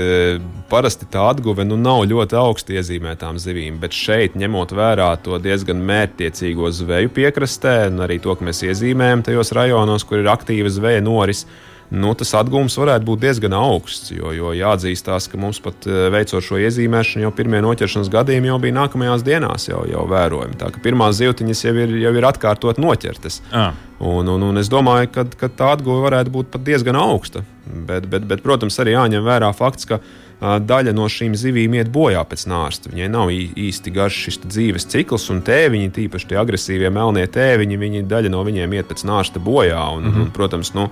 parasti 0.68 1.06
tā 1.08 1.22
atguve 1.30 1.64
nu, 1.64 1.78
nav 1.80 2.02
ļoti 2.10 2.36
augsti 2.36 2.76
iezīmētām 2.76 3.38
zivīm, 3.40 3.78
bet 3.80 3.96
šeit, 3.96 4.36
ņemot 4.36 4.74
vērā 4.76 5.06
to 5.24 5.38
diezgan 5.40 5.80
mērķtiecīgo 5.88 6.68
zveju 6.82 7.12
piekrastē, 7.16 7.78
un 7.88 8.04
arī 8.04 8.18
to, 8.20 8.36
ka 8.36 8.44
mēs 8.44 8.60
iezīmējam 8.68 9.24
tajos 9.24 9.54
rajonos, 9.56 10.04
kur 10.04 10.20
ir 10.20 10.28
aktīva 10.28 10.72
zveja 10.72 11.00
noris, 11.04 11.46
uh, 11.46 11.73
nu, 11.94 12.12
tas 12.18 12.34
atgūms 12.38 12.76
varētu 12.80 13.06
būt 13.08 13.22
diezgan 13.22 13.54
augsts. 13.56 14.12
Jo, 14.14 14.32
jo 14.34 14.52
jāatzīstās, 14.56 15.28
ka 15.30 15.40
mums 15.40 15.60
pat 15.64 15.86
eh, 15.88 16.08
veicot 16.14 16.44
šo 16.44 16.58
iezīmēšanu, 16.62 17.24
jau 17.26 17.32
pirmie 17.36 17.62
noķeršanas 17.64 18.10
gadījumi 18.12 18.50
jau 18.50 18.58
bija 18.62 18.78
nākamajās 18.80 19.24
dienās 19.26 19.68
jau, 19.70 19.84
jau 19.90 20.04
vērojami. 20.10 20.58
Tā 20.60 20.70
kā 20.74 20.82
pirmās 20.84 21.18
zivtiņas 21.20 21.64
jau 21.66 21.74
ir, 21.86 21.96
jau 22.02 22.14
ir 22.18 22.28
atkārtot 22.30 22.80
noķertas. 22.82 23.40
À. 23.54 23.70
Un, 24.04 24.28
un, 24.28 24.48
un 24.50 24.60
es 24.60 24.68
domāju, 24.72 25.08
ka, 25.14 25.26
ka 25.38 25.48
tā 25.48 25.70
atguve 25.76 26.02
varētu 26.04 26.34
būt 26.34 26.50
pat 26.52 26.66
diezgan 26.66 26.98
augsta. 26.98 27.44
Bet, 27.64 28.08
bet, 28.10 28.26
bet, 28.28 28.42
protams, 28.44 28.76
arī 28.82 28.96
jāņem 28.96 29.24
vērā 29.24 29.48
fakts, 29.56 29.88
ka 29.88 30.02
daļa 30.44 30.92
no 30.96 31.06
šīm 31.08 31.34
zivīm 31.38 31.76
iet 31.78 31.90
bojā 31.94 32.20
pēc 32.28 32.44
nārsta. 32.50 32.90
Viņai 32.92 33.08
nav 33.12 33.30
īsti 33.32 33.92
garš 33.94 34.20
šis 34.26 34.40
dzīves 34.44 34.88
cikls, 34.92 35.28
un 35.32 35.40
tēviņi, 35.46 35.92
tīpaši 35.94 36.30
tie 36.32 36.38
agresīvie 36.40 36.90
melnie 36.92 37.24
tēviņi, 37.30 37.80
viņi 37.80 38.04
daļa 38.10 38.32
no 38.34 38.42
viņiem 38.46 38.76
iet 38.76 38.90
pēc 38.90 39.06
nārsta 39.08 39.42
bojā. 39.42 39.80
Un, 39.96 40.02
mm 40.02 40.10
-hmm. 40.10 40.26
un, 40.26 40.32
protams, 40.36 40.74
nu, 40.76 40.88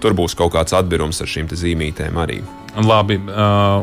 tur 0.00 0.14
būs 0.14 0.36
kaut 0.38 0.54
kāds 0.54 0.76
atbirums 0.76 1.20
ar 1.20 1.30
šīm 1.34 1.50
zīmītēm 1.50 2.18
arī. 2.18 2.42
Labi, 2.72 3.18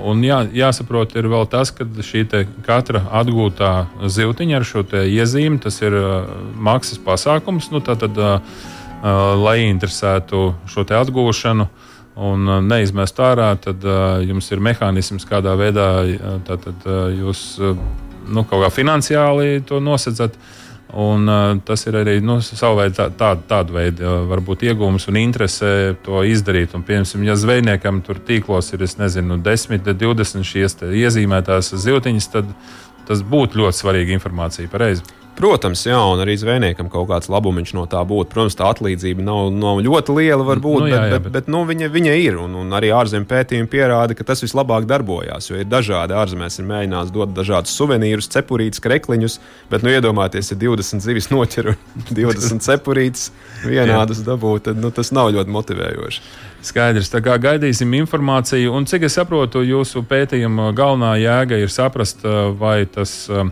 un 0.10 0.23
jā, 0.25 0.39
jāsaprot, 0.49 1.13
ir 1.19 1.27
vēl 1.29 1.45
tas, 1.49 1.69
ka 1.69 1.86
šī 1.86 2.23
katra 2.65 3.03
atgūtā 3.21 3.86
zivtiņa 4.01 4.55
ar 4.58 4.65
šo 4.65 4.82
iezīmi, 5.05 5.60
tas 5.62 5.82
ir 5.82 5.93
maksas 6.58 6.97
pasākums. 6.97 7.69
Nu, 7.69 7.84
tātad, 7.86 8.17
lai 9.43 9.60
interesētu 9.67 10.55
šo 10.65 10.88
atgūšanu, 10.89 11.67
un 12.19 12.47
uh, 12.47 12.60
neizmest 12.63 13.19
ārā, 13.23 13.53
tad 13.62 13.84
uh, 13.88 14.19
jums 14.25 14.49
ir 14.51 14.63
mehānisms, 14.63 15.27
kādā 15.29 15.55
veidā 15.60 15.89
tātad, 16.47 16.88
uh, 16.88 17.08
jūs 17.15 17.43
nu, 17.60 18.43
kaut 18.43 18.65
kā 18.65 18.71
finansiāli 18.73 19.62
to 19.67 19.82
nosacāt. 19.84 20.36
Un, 20.89 21.27
uh, 21.29 21.51
tas 21.62 21.84
ir 21.86 21.99
arī 21.99 22.15
nu, 22.25 22.39
savveid, 22.41 22.95
tā, 22.97 23.12
tā, 23.13 23.36
tāda 23.49 23.75
veida 23.75 24.15
varbūt 24.25 24.65
iegūms 24.65 25.05
un 25.12 25.19
interese 25.21 25.93
to 26.05 26.23
izdarīt. 26.25 26.73
Un, 26.73 26.84
piemēram, 26.88 27.27
ja 27.27 27.38
zvejniekam 27.38 28.01
tur 28.05 28.17
tīklos 28.25 28.73
ir 28.73 28.88
nezinu, 28.97 29.38
10, 29.45 29.86
20 29.86 30.49
šīs 30.49 30.79
iezīmētās 30.89 31.75
zivtiņas, 31.86 32.32
tad 32.34 32.49
tas 33.05 33.21
būtu 33.25 33.62
ļoti 33.62 33.84
svarīga 33.84 34.17
informācija. 34.17 34.69
Pareizi. 34.69 35.05
Protams, 35.39 35.86
jā, 35.88 35.95
un 36.12 36.19
arī 36.19 36.34
zvejniekam 36.36 36.89
kaut 36.91 37.08
kāds 37.08 37.30
labums 37.32 37.71
no 37.71 37.86
tā 37.88 38.02
būtu. 38.04 38.28
Protams, 38.34 38.58
tā 38.60 38.67
atlīdzība 38.73 39.23
nav, 39.23 39.47
nav 39.56 39.78
ļoti 39.86 40.15
liela, 40.17 40.43
varbūt, 40.43 40.82
nu, 40.84 40.89
jā, 40.91 40.97
jā, 40.97 41.13
bet, 41.13 41.23
bet, 41.23 41.34
bet 41.38 41.47
nu, 41.54 41.62
viņa, 41.69 41.88
viņa 41.93 42.15
ir. 42.19 42.39
Un, 42.43 42.58
un 42.60 42.75
arī 42.75 42.89
ārzemju 42.91 43.28
pētījumi 43.30 43.71
pierāda, 43.71 44.17
ka 44.17 44.28
tas 44.28 44.43
vislabāk 44.43 44.84
darbojās. 44.89 45.47
Jo 45.47 45.62
ir 45.62 45.69
dažādi 45.71 46.17
ārzemēs, 46.19 46.60
ir 46.60 46.67
mēģināts 46.67 47.15
dot 47.15 47.32
dažādus 47.38 47.78
suvenīrus, 47.80 48.28
cepurītus, 48.36 48.84
krekliņus, 48.84 49.39
bet 49.71 49.88
nu, 49.88 49.93
iedomājieties, 49.95 50.52
ja 50.52 50.60
20 50.65 51.08
zivis 51.08 51.32
noķer 51.32 51.71
un 51.71 51.80
20 52.19 52.67
cepurītus 52.67 53.30
vienādus 53.63 54.19
dabūt, 54.28 54.67
tad 54.67 54.84
nu, 54.84 54.91
tas 54.91 55.13
nav 55.15 55.32
ļoti 55.38 55.56
motivējoši. 55.56 56.23
Skaidrs, 56.67 57.08
tā 57.13 57.23
kā 57.23 57.39
gaidīsim 57.39 57.95
informāciju, 58.02 58.75
un 58.75 58.84
cik 58.91 59.08
es 59.08 59.15
saprotu, 59.15 59.63
jūsu 59.63 60.04
pētījuma 60.04 60.73
galvenā 60.75 61.15
jēga 61.23 61.63
ir 61.63 61.71
saprast, 61.71 62.28
vai 62.60 62.82
tas 62.91 63.21
uh, 63.32 63.47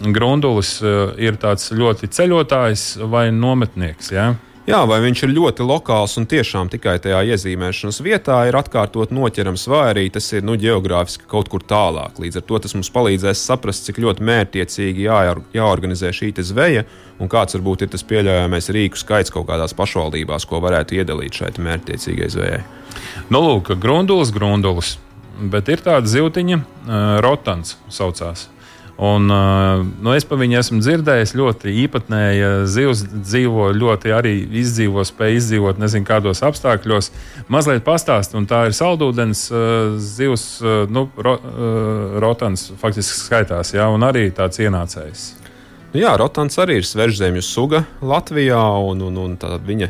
Grundulis 0.00 0.78
eh, 0.82 1.00
ir 1.28 1.40
tāds 1.40 1.72
ļoti 1.76 2.08
ceļotājs 2.08 2.86
vai 3.10 3.28
nometnieks. 3.34 4.14
Ja? 4.14 4.30
Jā, 4.68 4.84
vai 4.86 5.00
viņš 5.02 5.22
ir 5.24 5.32
ļoti 5.34 5.64
lokāls 5.66 6.12
un 6.20 6.26
tiešām 6.30 6.68
tikai 6.70 6.98
tajā 7.02 7.22
iezīmēšanas 7.32 7.96
vietā 8.04 8.36
ir 8.46 8.58
atkārtot 8.58 9.10
noķerams, 9.10 9.64
vai 9.72 9.80
arī 9.88 10.04
tas 10.12 10.28
ir 10.36 10.44
nu, 10.46 10.54
geogrāfiski 10.60 11.26
kaut 11.30 11.48
kur 11.50 11.64
tālāk. 11.64 12.20
Līdz 12.22 12.38
ar 12.38 12.44
to 12.46 12.60
tas 12.62 12.76
mums 12.76 12.92
palīdzēs 12.94 13.42
saprast, 13.48 13.88
cik 13.88 13.98
ļoti 14.04 14.26
mērķiecīgi 14.28 15.08
jā, 15.08 15.18
jāorganizē 15.56 16.12
šī 16.14 16.30
zveja 16.44 16.84
un 17.18 17.32
kāds 17.32 17.56
varbūt 17.56 17.86
ir 17.86 17.90
tas 17.96 18.04
pieļaujamais 18.06 18.70
rīku 18.76 19.00
skaits 19.00 19.32
kaut 19.34 19.48
kādās 19.48 19.74
pašvaldībās, 19.76 20.46
ko 20.46 20.60
varētu 20.62 21.00
iedalīt 21.00 21.40
šai 21.40 21.50
mērķiecīgai 21.56 22.30
zvejai. 22.36 22.62
Nu, 23.32 23.42
lūk, 23.42 23.74
grundulis, 23.80 24.30
grundulis, 24.34 24.98
bet 25.40 25.72
ir 25.72 25.82
tāda 25.82 26.06
zivtiņa, 26.08 26.60
uh, 26.60 27.18
rotans 27.24 27.78
saucās. 27.88 28.46
Un, 29.00 29.30
nu, 29.32 30.10
es 30.12 30.26
par 30.28 30.36
viņu 30.42 30.58
esmu 30.60 30.78
dzirdējis, 30.82 31.30
ļoti 31.40 31.72
īpatnēja 31.86 32.50
zivs 32.68 33.00
dzīvo, 33.08 33.70
ļoti 33.72 34.12
arī 34.12 34.34
izdzīvo, 34.60 35.06
spēj 35.08 35.38
izdzīvot 35.38 35.80
nezinu 35.80 36.04
kādos 36.04 36.44
apstākļos. 36.44 37.08
Mazliet 37.48 37.86
pastāst, 37.86 38.36
un 38.36 38.44
tā 38.50 38.66
ir 38.68 38.76
saldūdens 38.76 39.46
zivs, 40.04 40.44
nu, 40.92 41.06
ro, 41.16 41.38
rotans 42.20 42.68
faktiski 42.82 43.22
skaitās, 43.22 43.72
ja, 43.72 43.88
un 43.88 44.04
arī 44.04 44.26
tāds 44.36 44.60
ienācējs. 44.60 45.30
Nu 45.94 46.04
jā, 46.04 46.12
rotans 46.20 46.60
arī 46.60 46.82
ir 46.82 46.86
svežzemju 46.86 47.40
suga 47.42 47.86
Latvijā, 48.04 48.60
un, 48.84 49.00
un, 49.08 49.16
un 49.24 49.38
viņa 49.40 49.88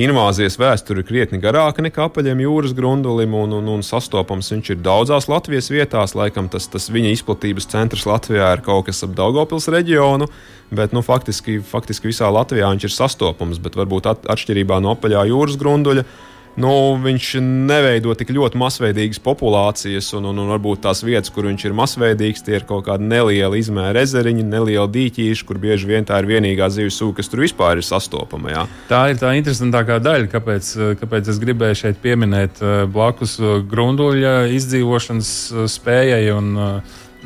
invāzijas 0.00 0.56
vēsture 0.58 1.02
ir 1.02 1.06
krietni 1.06 1.38
garāka 1.42 1.82
nekā 1.84 2.08
apaļiem 2.08 2.42
jūras 2.44 2.74
grundulim, 2.76 3.34
un, 3.38 3.54
un, 3.60 3.70
un 3.76 3.84
sastopams 3.86 4.50
viņš 4.52 4.72
ir 4.74 4.82
daudzās 4.82 5.28
Latvijas 5.30 5.70
vietās. 5.70 6.16
Laikam 6.18 6.48
tas, 6.50 6.66
tas 6.70 6.88
viņa 6.90 7.14
izplatības 7.14 7.68
centrs 7.70 8.06
Latvijā 8.08 8.50
ir 8.56 8.64
kaut 8.66 8.88
kas 8.88 9.04
ap 9.06 9.14
Daugopils 9.18 9.70
reģionu, 9.70 10.28
bet 10.74 10.94
nu, 10.96 11.04
faktiski, 11.06 11.60
faktiski 11.62 12.10
visā 12.10 12.30
Latvijā 12.32 12.72
viņš 12.74 12.88
ir 12.88 12.94
sastopams, 12.94 13.62
bet 13.62 13.78
varbūt 13.78 14.10
at, 14.10 14.30
atšķirībā 14.34 14.80
no 14.82 14.96
apaļā 14.96 15.28
jūras 15.30 15.58
grunduļa 15.60 16.06
nu, 16.60 16.70
viņš 17.02 17.28
neveido 17.42 18.14
tik 18.18 18.30
ļoti 18.34 18.58
masveidīgas 18.60 19.20
populācijas, 19.24 20.10
un, 20.18 20.28
un, 20.30 20.40
un 20.44 20.52
varbūt 20.54 20.84
tās 20.86 21.02
vietas, 21.06 21.32
kur 21.34 21.48
viņš 21.48 21.66
ir 21.66 21.76
masveidīgs, 21.76 22.44
tie 22.46 22.58
ir 22.58 22.66
kaut 22.68 22.86
kādi 22.88 23.08
nelieli 23.10 23.60
izmēri 23.62 24.02
ezeriņi, 24.04 24.46
nelieli 24.46 24.86
dīķīši, 24.96 25.46
kur 25.48 25.58
bieži 25.62 25.90
vien 25.90 26.06
tā 26.06 26.20
ir 26.22 26.30
vienīgā 26.30 26.70
zivs 26.72 26.98
suga, 27.00 27.18
kas 27.20 27.30
tur 27.32 27.44
vispār 27.44 27.80
ir 27.80 27.86
sastopama. 27.86 28.52
Jā. 28.54 28.66
Tā 28.90 29.02
ir 29.12 29.20
tā 29.22 29.34
interesantākā 29.38 30.00
daļa, 30.04 30.30
kāpēc, 30.32 30.74
kāpēc 31.00 31.32
es 31.32 31.40
gribēju 31.42 31.80
šeit 31.84 32.02
pieminēt 32.04 32.62
eh, 32.62 32.74
blakus 32.90 33.38
eh, 33.40 33.56
grunduļa 33.70 34.36
izdzīvošanas 34.58 35.32
eh, 35.50 35.66
spējai. 35.78 36.28
Un, 36.34 36.54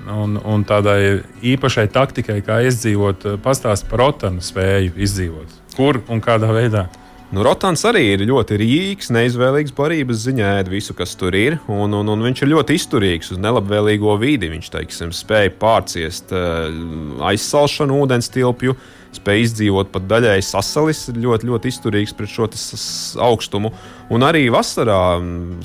Un, 0.09 0.37
un 0.47 0.62
tādai 0.62 1.24
īpašai 1.43 1.89
taktikai, 1.91 2.37
kā 2.47 2.61
izdzīvot, 2.68 3.26
pastāstīt 3.43 3.91
par 3.91 3.99
rotanu 4.05 4.45
spēju 4.47 4.93
izdzīvot. 4.95 5.57
Kur 5.74 5.99
un 6.09 6.22
kādā 6.22 6.53
veidā? 6.55 6.85
Nu, 7.29 7.43
Rotāns 7.45 7.83
arī 7.85 8.07
ir 8.14 8.22
ļoti 8.24 8.57
rīks, 8.57 9.11
neizvēlīgs 9.12 9.74
barības 9.76 10.22
ziņā, 10.24 10.53
ēd 10.62 10.70
visu, 10.72 10.95
kas 10.97 11.11
tur 11.20 11.35
ir. 11.37 11.59
Un, 11.68 11.93
un, 11.93 12.09
un 12.09 12.22
viņš 12.24 12.41
ir 12.41 12.49
ļoti 12.55 12.76
izturīgs 12.79 13.35
uz 13.35 13.41
nelabvēlīgo 13.45 14.14
vidi. 14.16 14.49
Viņš 14.49 14.70
teiksim, 14.72 15.11
spēja 15.12 15.51
pārciest 15.61 16.33
uh, 16.33 16.70
aizsalšanu, 17.29 17.99
ūdens 18.01 18.33
tilpju, 18.33 18.72
spēja 19.18 19.45
izdzīvot 19.45 19.91
pat 19.93 20.07
daļai 20.09 20.39
sasalis, 20.47 21.03
ir 21.12 21.18
ļoti, 21.26 21.51
ļoti 21.51 21.68
izturīgs 21.68 22.16
pret 22.16 22.33
šo 22.33 22.49
augstumu. 23.26 23.74
Un 24.09 24.24
arī 24.24 24.47
vasarā, 24.55 25.18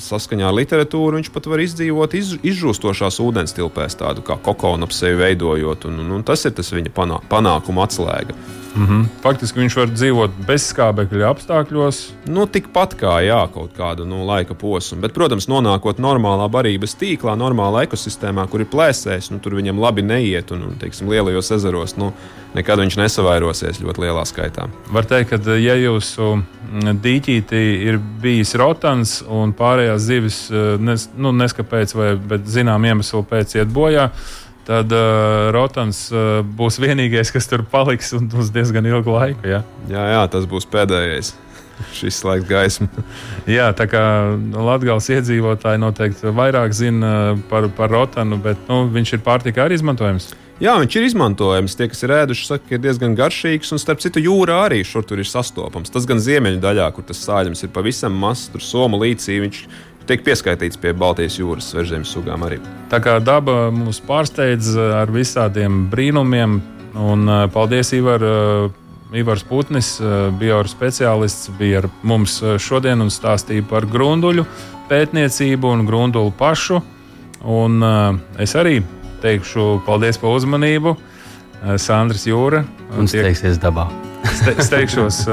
saskaņā 0.03 0.49
ar 0.49 0.57
literatūru, 0.57 1.21
viņš 1.21 1.31
pat 1.31 1.47
var 1.47 1.63
izdzīvot 1.63 2.17
iz, 2.19 2.33
izžūstošās 2.43 3.21
ūdens 3.23 3.55
tilpēs, 3.55 3.95
tādu 4.03 4.25
kā 4.27 4.35
kokonu 4.35 4.83
ap 4.83 4.91
sevi 4.91 5.15
veidojot. 5.23 5.87
Un, 5.87 6.03
un, 6.03 6.11
un 6.19 6.27
tas 6.27 6.43
ir 6.43 6.57
tas 6.59 6.75
viņa 6.75 6.91
panā, 6.91 7.23
panākuma 7.31 7.87
atslēga. 7.87 8.35
Mm 8.75 8.87
-hmm. 8.87 9.05
Faktiski 9.21 9.59
viņš 9.59 9.75
var 9.77 9.87
dzīvot 9.87 10.31
bezskābekļa 10.47 11.29
apstākļos. 11.29 11.99
Nu, 12.25 12.45
tikpat 12.45 12.95
kā 12.97 13.19
jā, 13.21 13.47
kaut 13.53 13.77
kādu 13.77 14.05
nu, 14.05 14.25
laika 14.25 14.53
posmu. 14.53 15.01
Bet, 15.01 15.13
protams, 15.13 15.47
nonākot 15.47 15.99
normālā 15.99 16.49
barības 16.49 16.95
tīklā, 16.95 17.37
normālā 17.37 17.83
ekosistēmā, 17.83 18.47
kur 18.47 18.61
ir 18.61 18.67
plēsējis, 18.67 19.31
nu, 19.31 19.39
tur 19.39 19.53
viņam 19.53 19.79
labi 19.79 20.01
neiet. 20.01 20.51
Un, 20.51 20.63
un 20.63 20.75
teiksim, 20.79 21.09
lielajos 21.09 21.51
ezeros 21.51 21.95
nu, 21.97 22.13
nekad 22.53 22.79
viņš 22.79 22.97
nesavairosies 22.97 23.81
ļoti 23.81 24.01
lielā 24.01 24.25
skaitā. 24.25 24.67
Var 24.91 25.05
teikt, 25.05 25.29
ka 25.29 25.57
ja 25.57 25.75
jūsu 25.75 26.43
dīķītī 27.03 27.63
ir 27.85 27.99
bijis 28.21 28.55
rotans 28.55 29.23
un 29.29 29.53
pārējās 29.53 30.01
zivis, 30.01 30.51
nes, 30.79 31.09
nu, 31.17 31.31
neskapēc, 31.31 31.95
vai 31.95 32.39
zinām 32.45 32.85
iemeslu 32.85 33.23
pēc 33.29 33.55
iet 33.55 33.67
bojā 33.67 34.09
tad 34.67 34.91
uh, 34.95 35.51
Rotans 35.55 36.05
uh, 36.13 36.41
būs 36.43 36.79
vienīgais, 36.83 37.31
kas 37.33 37.49
tur 37.49 37.65
paliks 37.69 38.13
un 38.17 38.29
uz 38.39 38.51
diezgan 38.53 38.87
ilgu 38.89 39.15
laiku. 39.15 39.47
Ja? 39.47 39.63
Jā, 39.91 40.05
jā, 40.15 40.21
tas 40.33 40.47
būs 40.49 40.69
pēdējais. 40.71 41.33
Šis 41.97 42.21
laiks 42.27 42.47
gaisma. 42.49 42.87
jā, 43.57 43.71
tā 43.77 43.87
kā 43.91 44.03
Latvijas 44.53 45.09
iedzīvotāji 45.13 45.81
noteikti 45.83 46.33
vairāk 46.35 46.75
zina 46.77 47.33
par, 47.49 47.69
par 47.75 47.91
rotanu, 47.93 48.39
bet 48.41 48.69
nu, 48.69 48.85
viņš 48.93 49.17
ir 49.17 49.25
pārtika 49.25 49.65
arī 49.65 49.79
izmantojams. 49.79 50.31
Jā, 50.61 50.75
viņš 50.77 50.95
ir 50.95 51.05
izmantojams. 51.07 51.73
Tie, 51.75 51.87
kas 51.89 52.03
ir 52.05 52.13
ēduši, 52.13 52.43
saka, 52.45 52.67
ka 52.69 52.75
ir 52.77 52.83
diezgan 52.83 53.15
garšīgs. 53.17 53.73
Un, 53.73 53.81
starp 53.81 54.03
citu, 54.03 54.21
jūrā 54.21 54.59
arī 54.67 54.83
šur 54.85 55.03
tur 55.07 55.19
ir 55.19 55.27
sastopams. 55.27 55.91
Tas 55.91 56.05
gan 56.07 56.21
ziemeļu 56.21 56.61
daļā, 56.63 56.85
kur 56.93 57.07
tas 57.07 57.23
sāļums 57.25 57.65
ir 57.65 57.71
pavisam 57.73 58.13
mazs, 58.21 58.51
tur 58.53 58.61
somu 58.63 59.01
līcī. 59.01 59.39
Viņš 59.43 59.63
tiek 60.07 60.23
pieskaitīts 60.25 60.79
pie 60.81 60.93
Baltijas 60.97 61.37
jūras 61.39 61.69
svežzemes 61.71 62.11
sugām 62.13 62.45
arī. 62.47 62.59
Tā 62.91 62.99
kā 63.03 63.17
daba 63.23 63.67
mūs 63.73 64.01
pārsteidz 64.05 64.73
eh, 64.75 64.93
ar 65.01 65.11
visādiem 65.13 65.85
brīnumiem, 65.91 66.59
un 66.99 67.27
eh, 67.27 67.43
paldies 67.53 67.93
Ivar. 67.97 68.23
Eh, 68.23 68.79
Ivars 69.13 69.43
Putnis, 69.45 69.99
bioenerģijas 70.01 70.71
speciālists, 70.73 71.51
bija 71.59 71.83
ar 71.83 71.87
mums 72.01 72.39
šodien 72.57 73.03
un 73.03 73.11
stāstīja 73.13 73.61
par 73.69 73.85
grunduļu 73.85 74.41
pētniecību 74.89 75.69
un 75.69 75.83
grunduļu 75.85 76.31
pašu. 76.39 76.79
Un, 77.45 77.75
es 78.41 78.55
arī 78.57 78.79
teikšu 79.21 79.83
paldies 79.85 80.17
par 80.17 80.33
uzmanību. 80.39 80.95
Sandrs 81.77 82.25
Jūra. 82.25 82.63
Un 82.97 83.11
steigsies 83.11 83.61
dabā. 83.61 83.85
Ste, 84.23 84.55
steigšos 84.63 85.23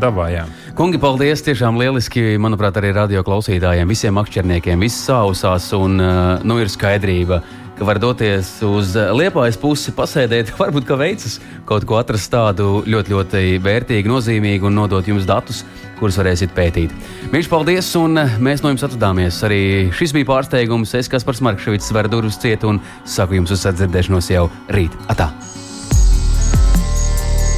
dabā, 0.00 0.28
jā. 0.32 0.44
Kungi, 0.76 1.00
paldies! 1.00 1.42
Tiešām 1.44 1.78
lieliski, 1.80 2.36
manuprāt, 2.40 2.76
arī 2.80 2.92
radio 2.96 3.24
klausītājiem, 3.26 3.88
visiem 3.90 4.16
akčerniekiem, 4.20 4.80
viss 4.84 5.02
sausās 5.08 5.70
un 5.76 5.98
uh, 6.00 6.44
nu 6.46 6.60
ir 6.60 6.70
skaidrība. 6.72 7.40
Ka 7.80 7.86
var 7.88 7.96
doties 7.96 8.58
uz 8.66 8.92
liepājas 9.16 9.56
pusi, 9.60 9.94
pasēdēt, 9.96 10.52
varbūt 10.60 10.88
ka 10.88 10.98
veicas 11.00 11.38
kaut 11.68 11.86
ko 11.88 11.96
atrast 12.00 12.30
tādu 12.32 12.82
ļoti, 12.84 13.14
ļoti 13.16 13.44
vērtīgu, 13.64 14.12
nozīmīgu 14.12 14.68
un 14.68 14.76
nodot 14.82 15.08
jums 15.08 15.28
datus, 15.28 15.64
kurus 16.00 16.20
varēsiet 16.20 16.52
pētīt. 16.56 16.92
Mīļš, 17.32 17.48
paldies, 17.52 17.88
un 18.00 18.20
uh, 18.20 18.36
mēs 18.40 18.64
no 18.64 18.74
jums 18.74 18.84
atvadāmies. 18.88 19.40
Arī 19.48 19.62
šis 19.96 20.14
bija 20.16 20.28
pārsteigums. 20.34 20.94
Es, 21.00 21.08
kas 21.12 21.26
par 21.26 21.40
Markevits, 21.48 21.92
varu 21.96 22.12
durvis 22.12 22.40
ciet 22.40 22.68
un 22.68 22.82
saku 23.08 23.40
jums 23.40 23.56
uz 23.56 23.64
sadzirdēšanos 23.64 24.30
jau 24.32 24.46
rīt. 24.76 24.96
Atā! 25.08 25.32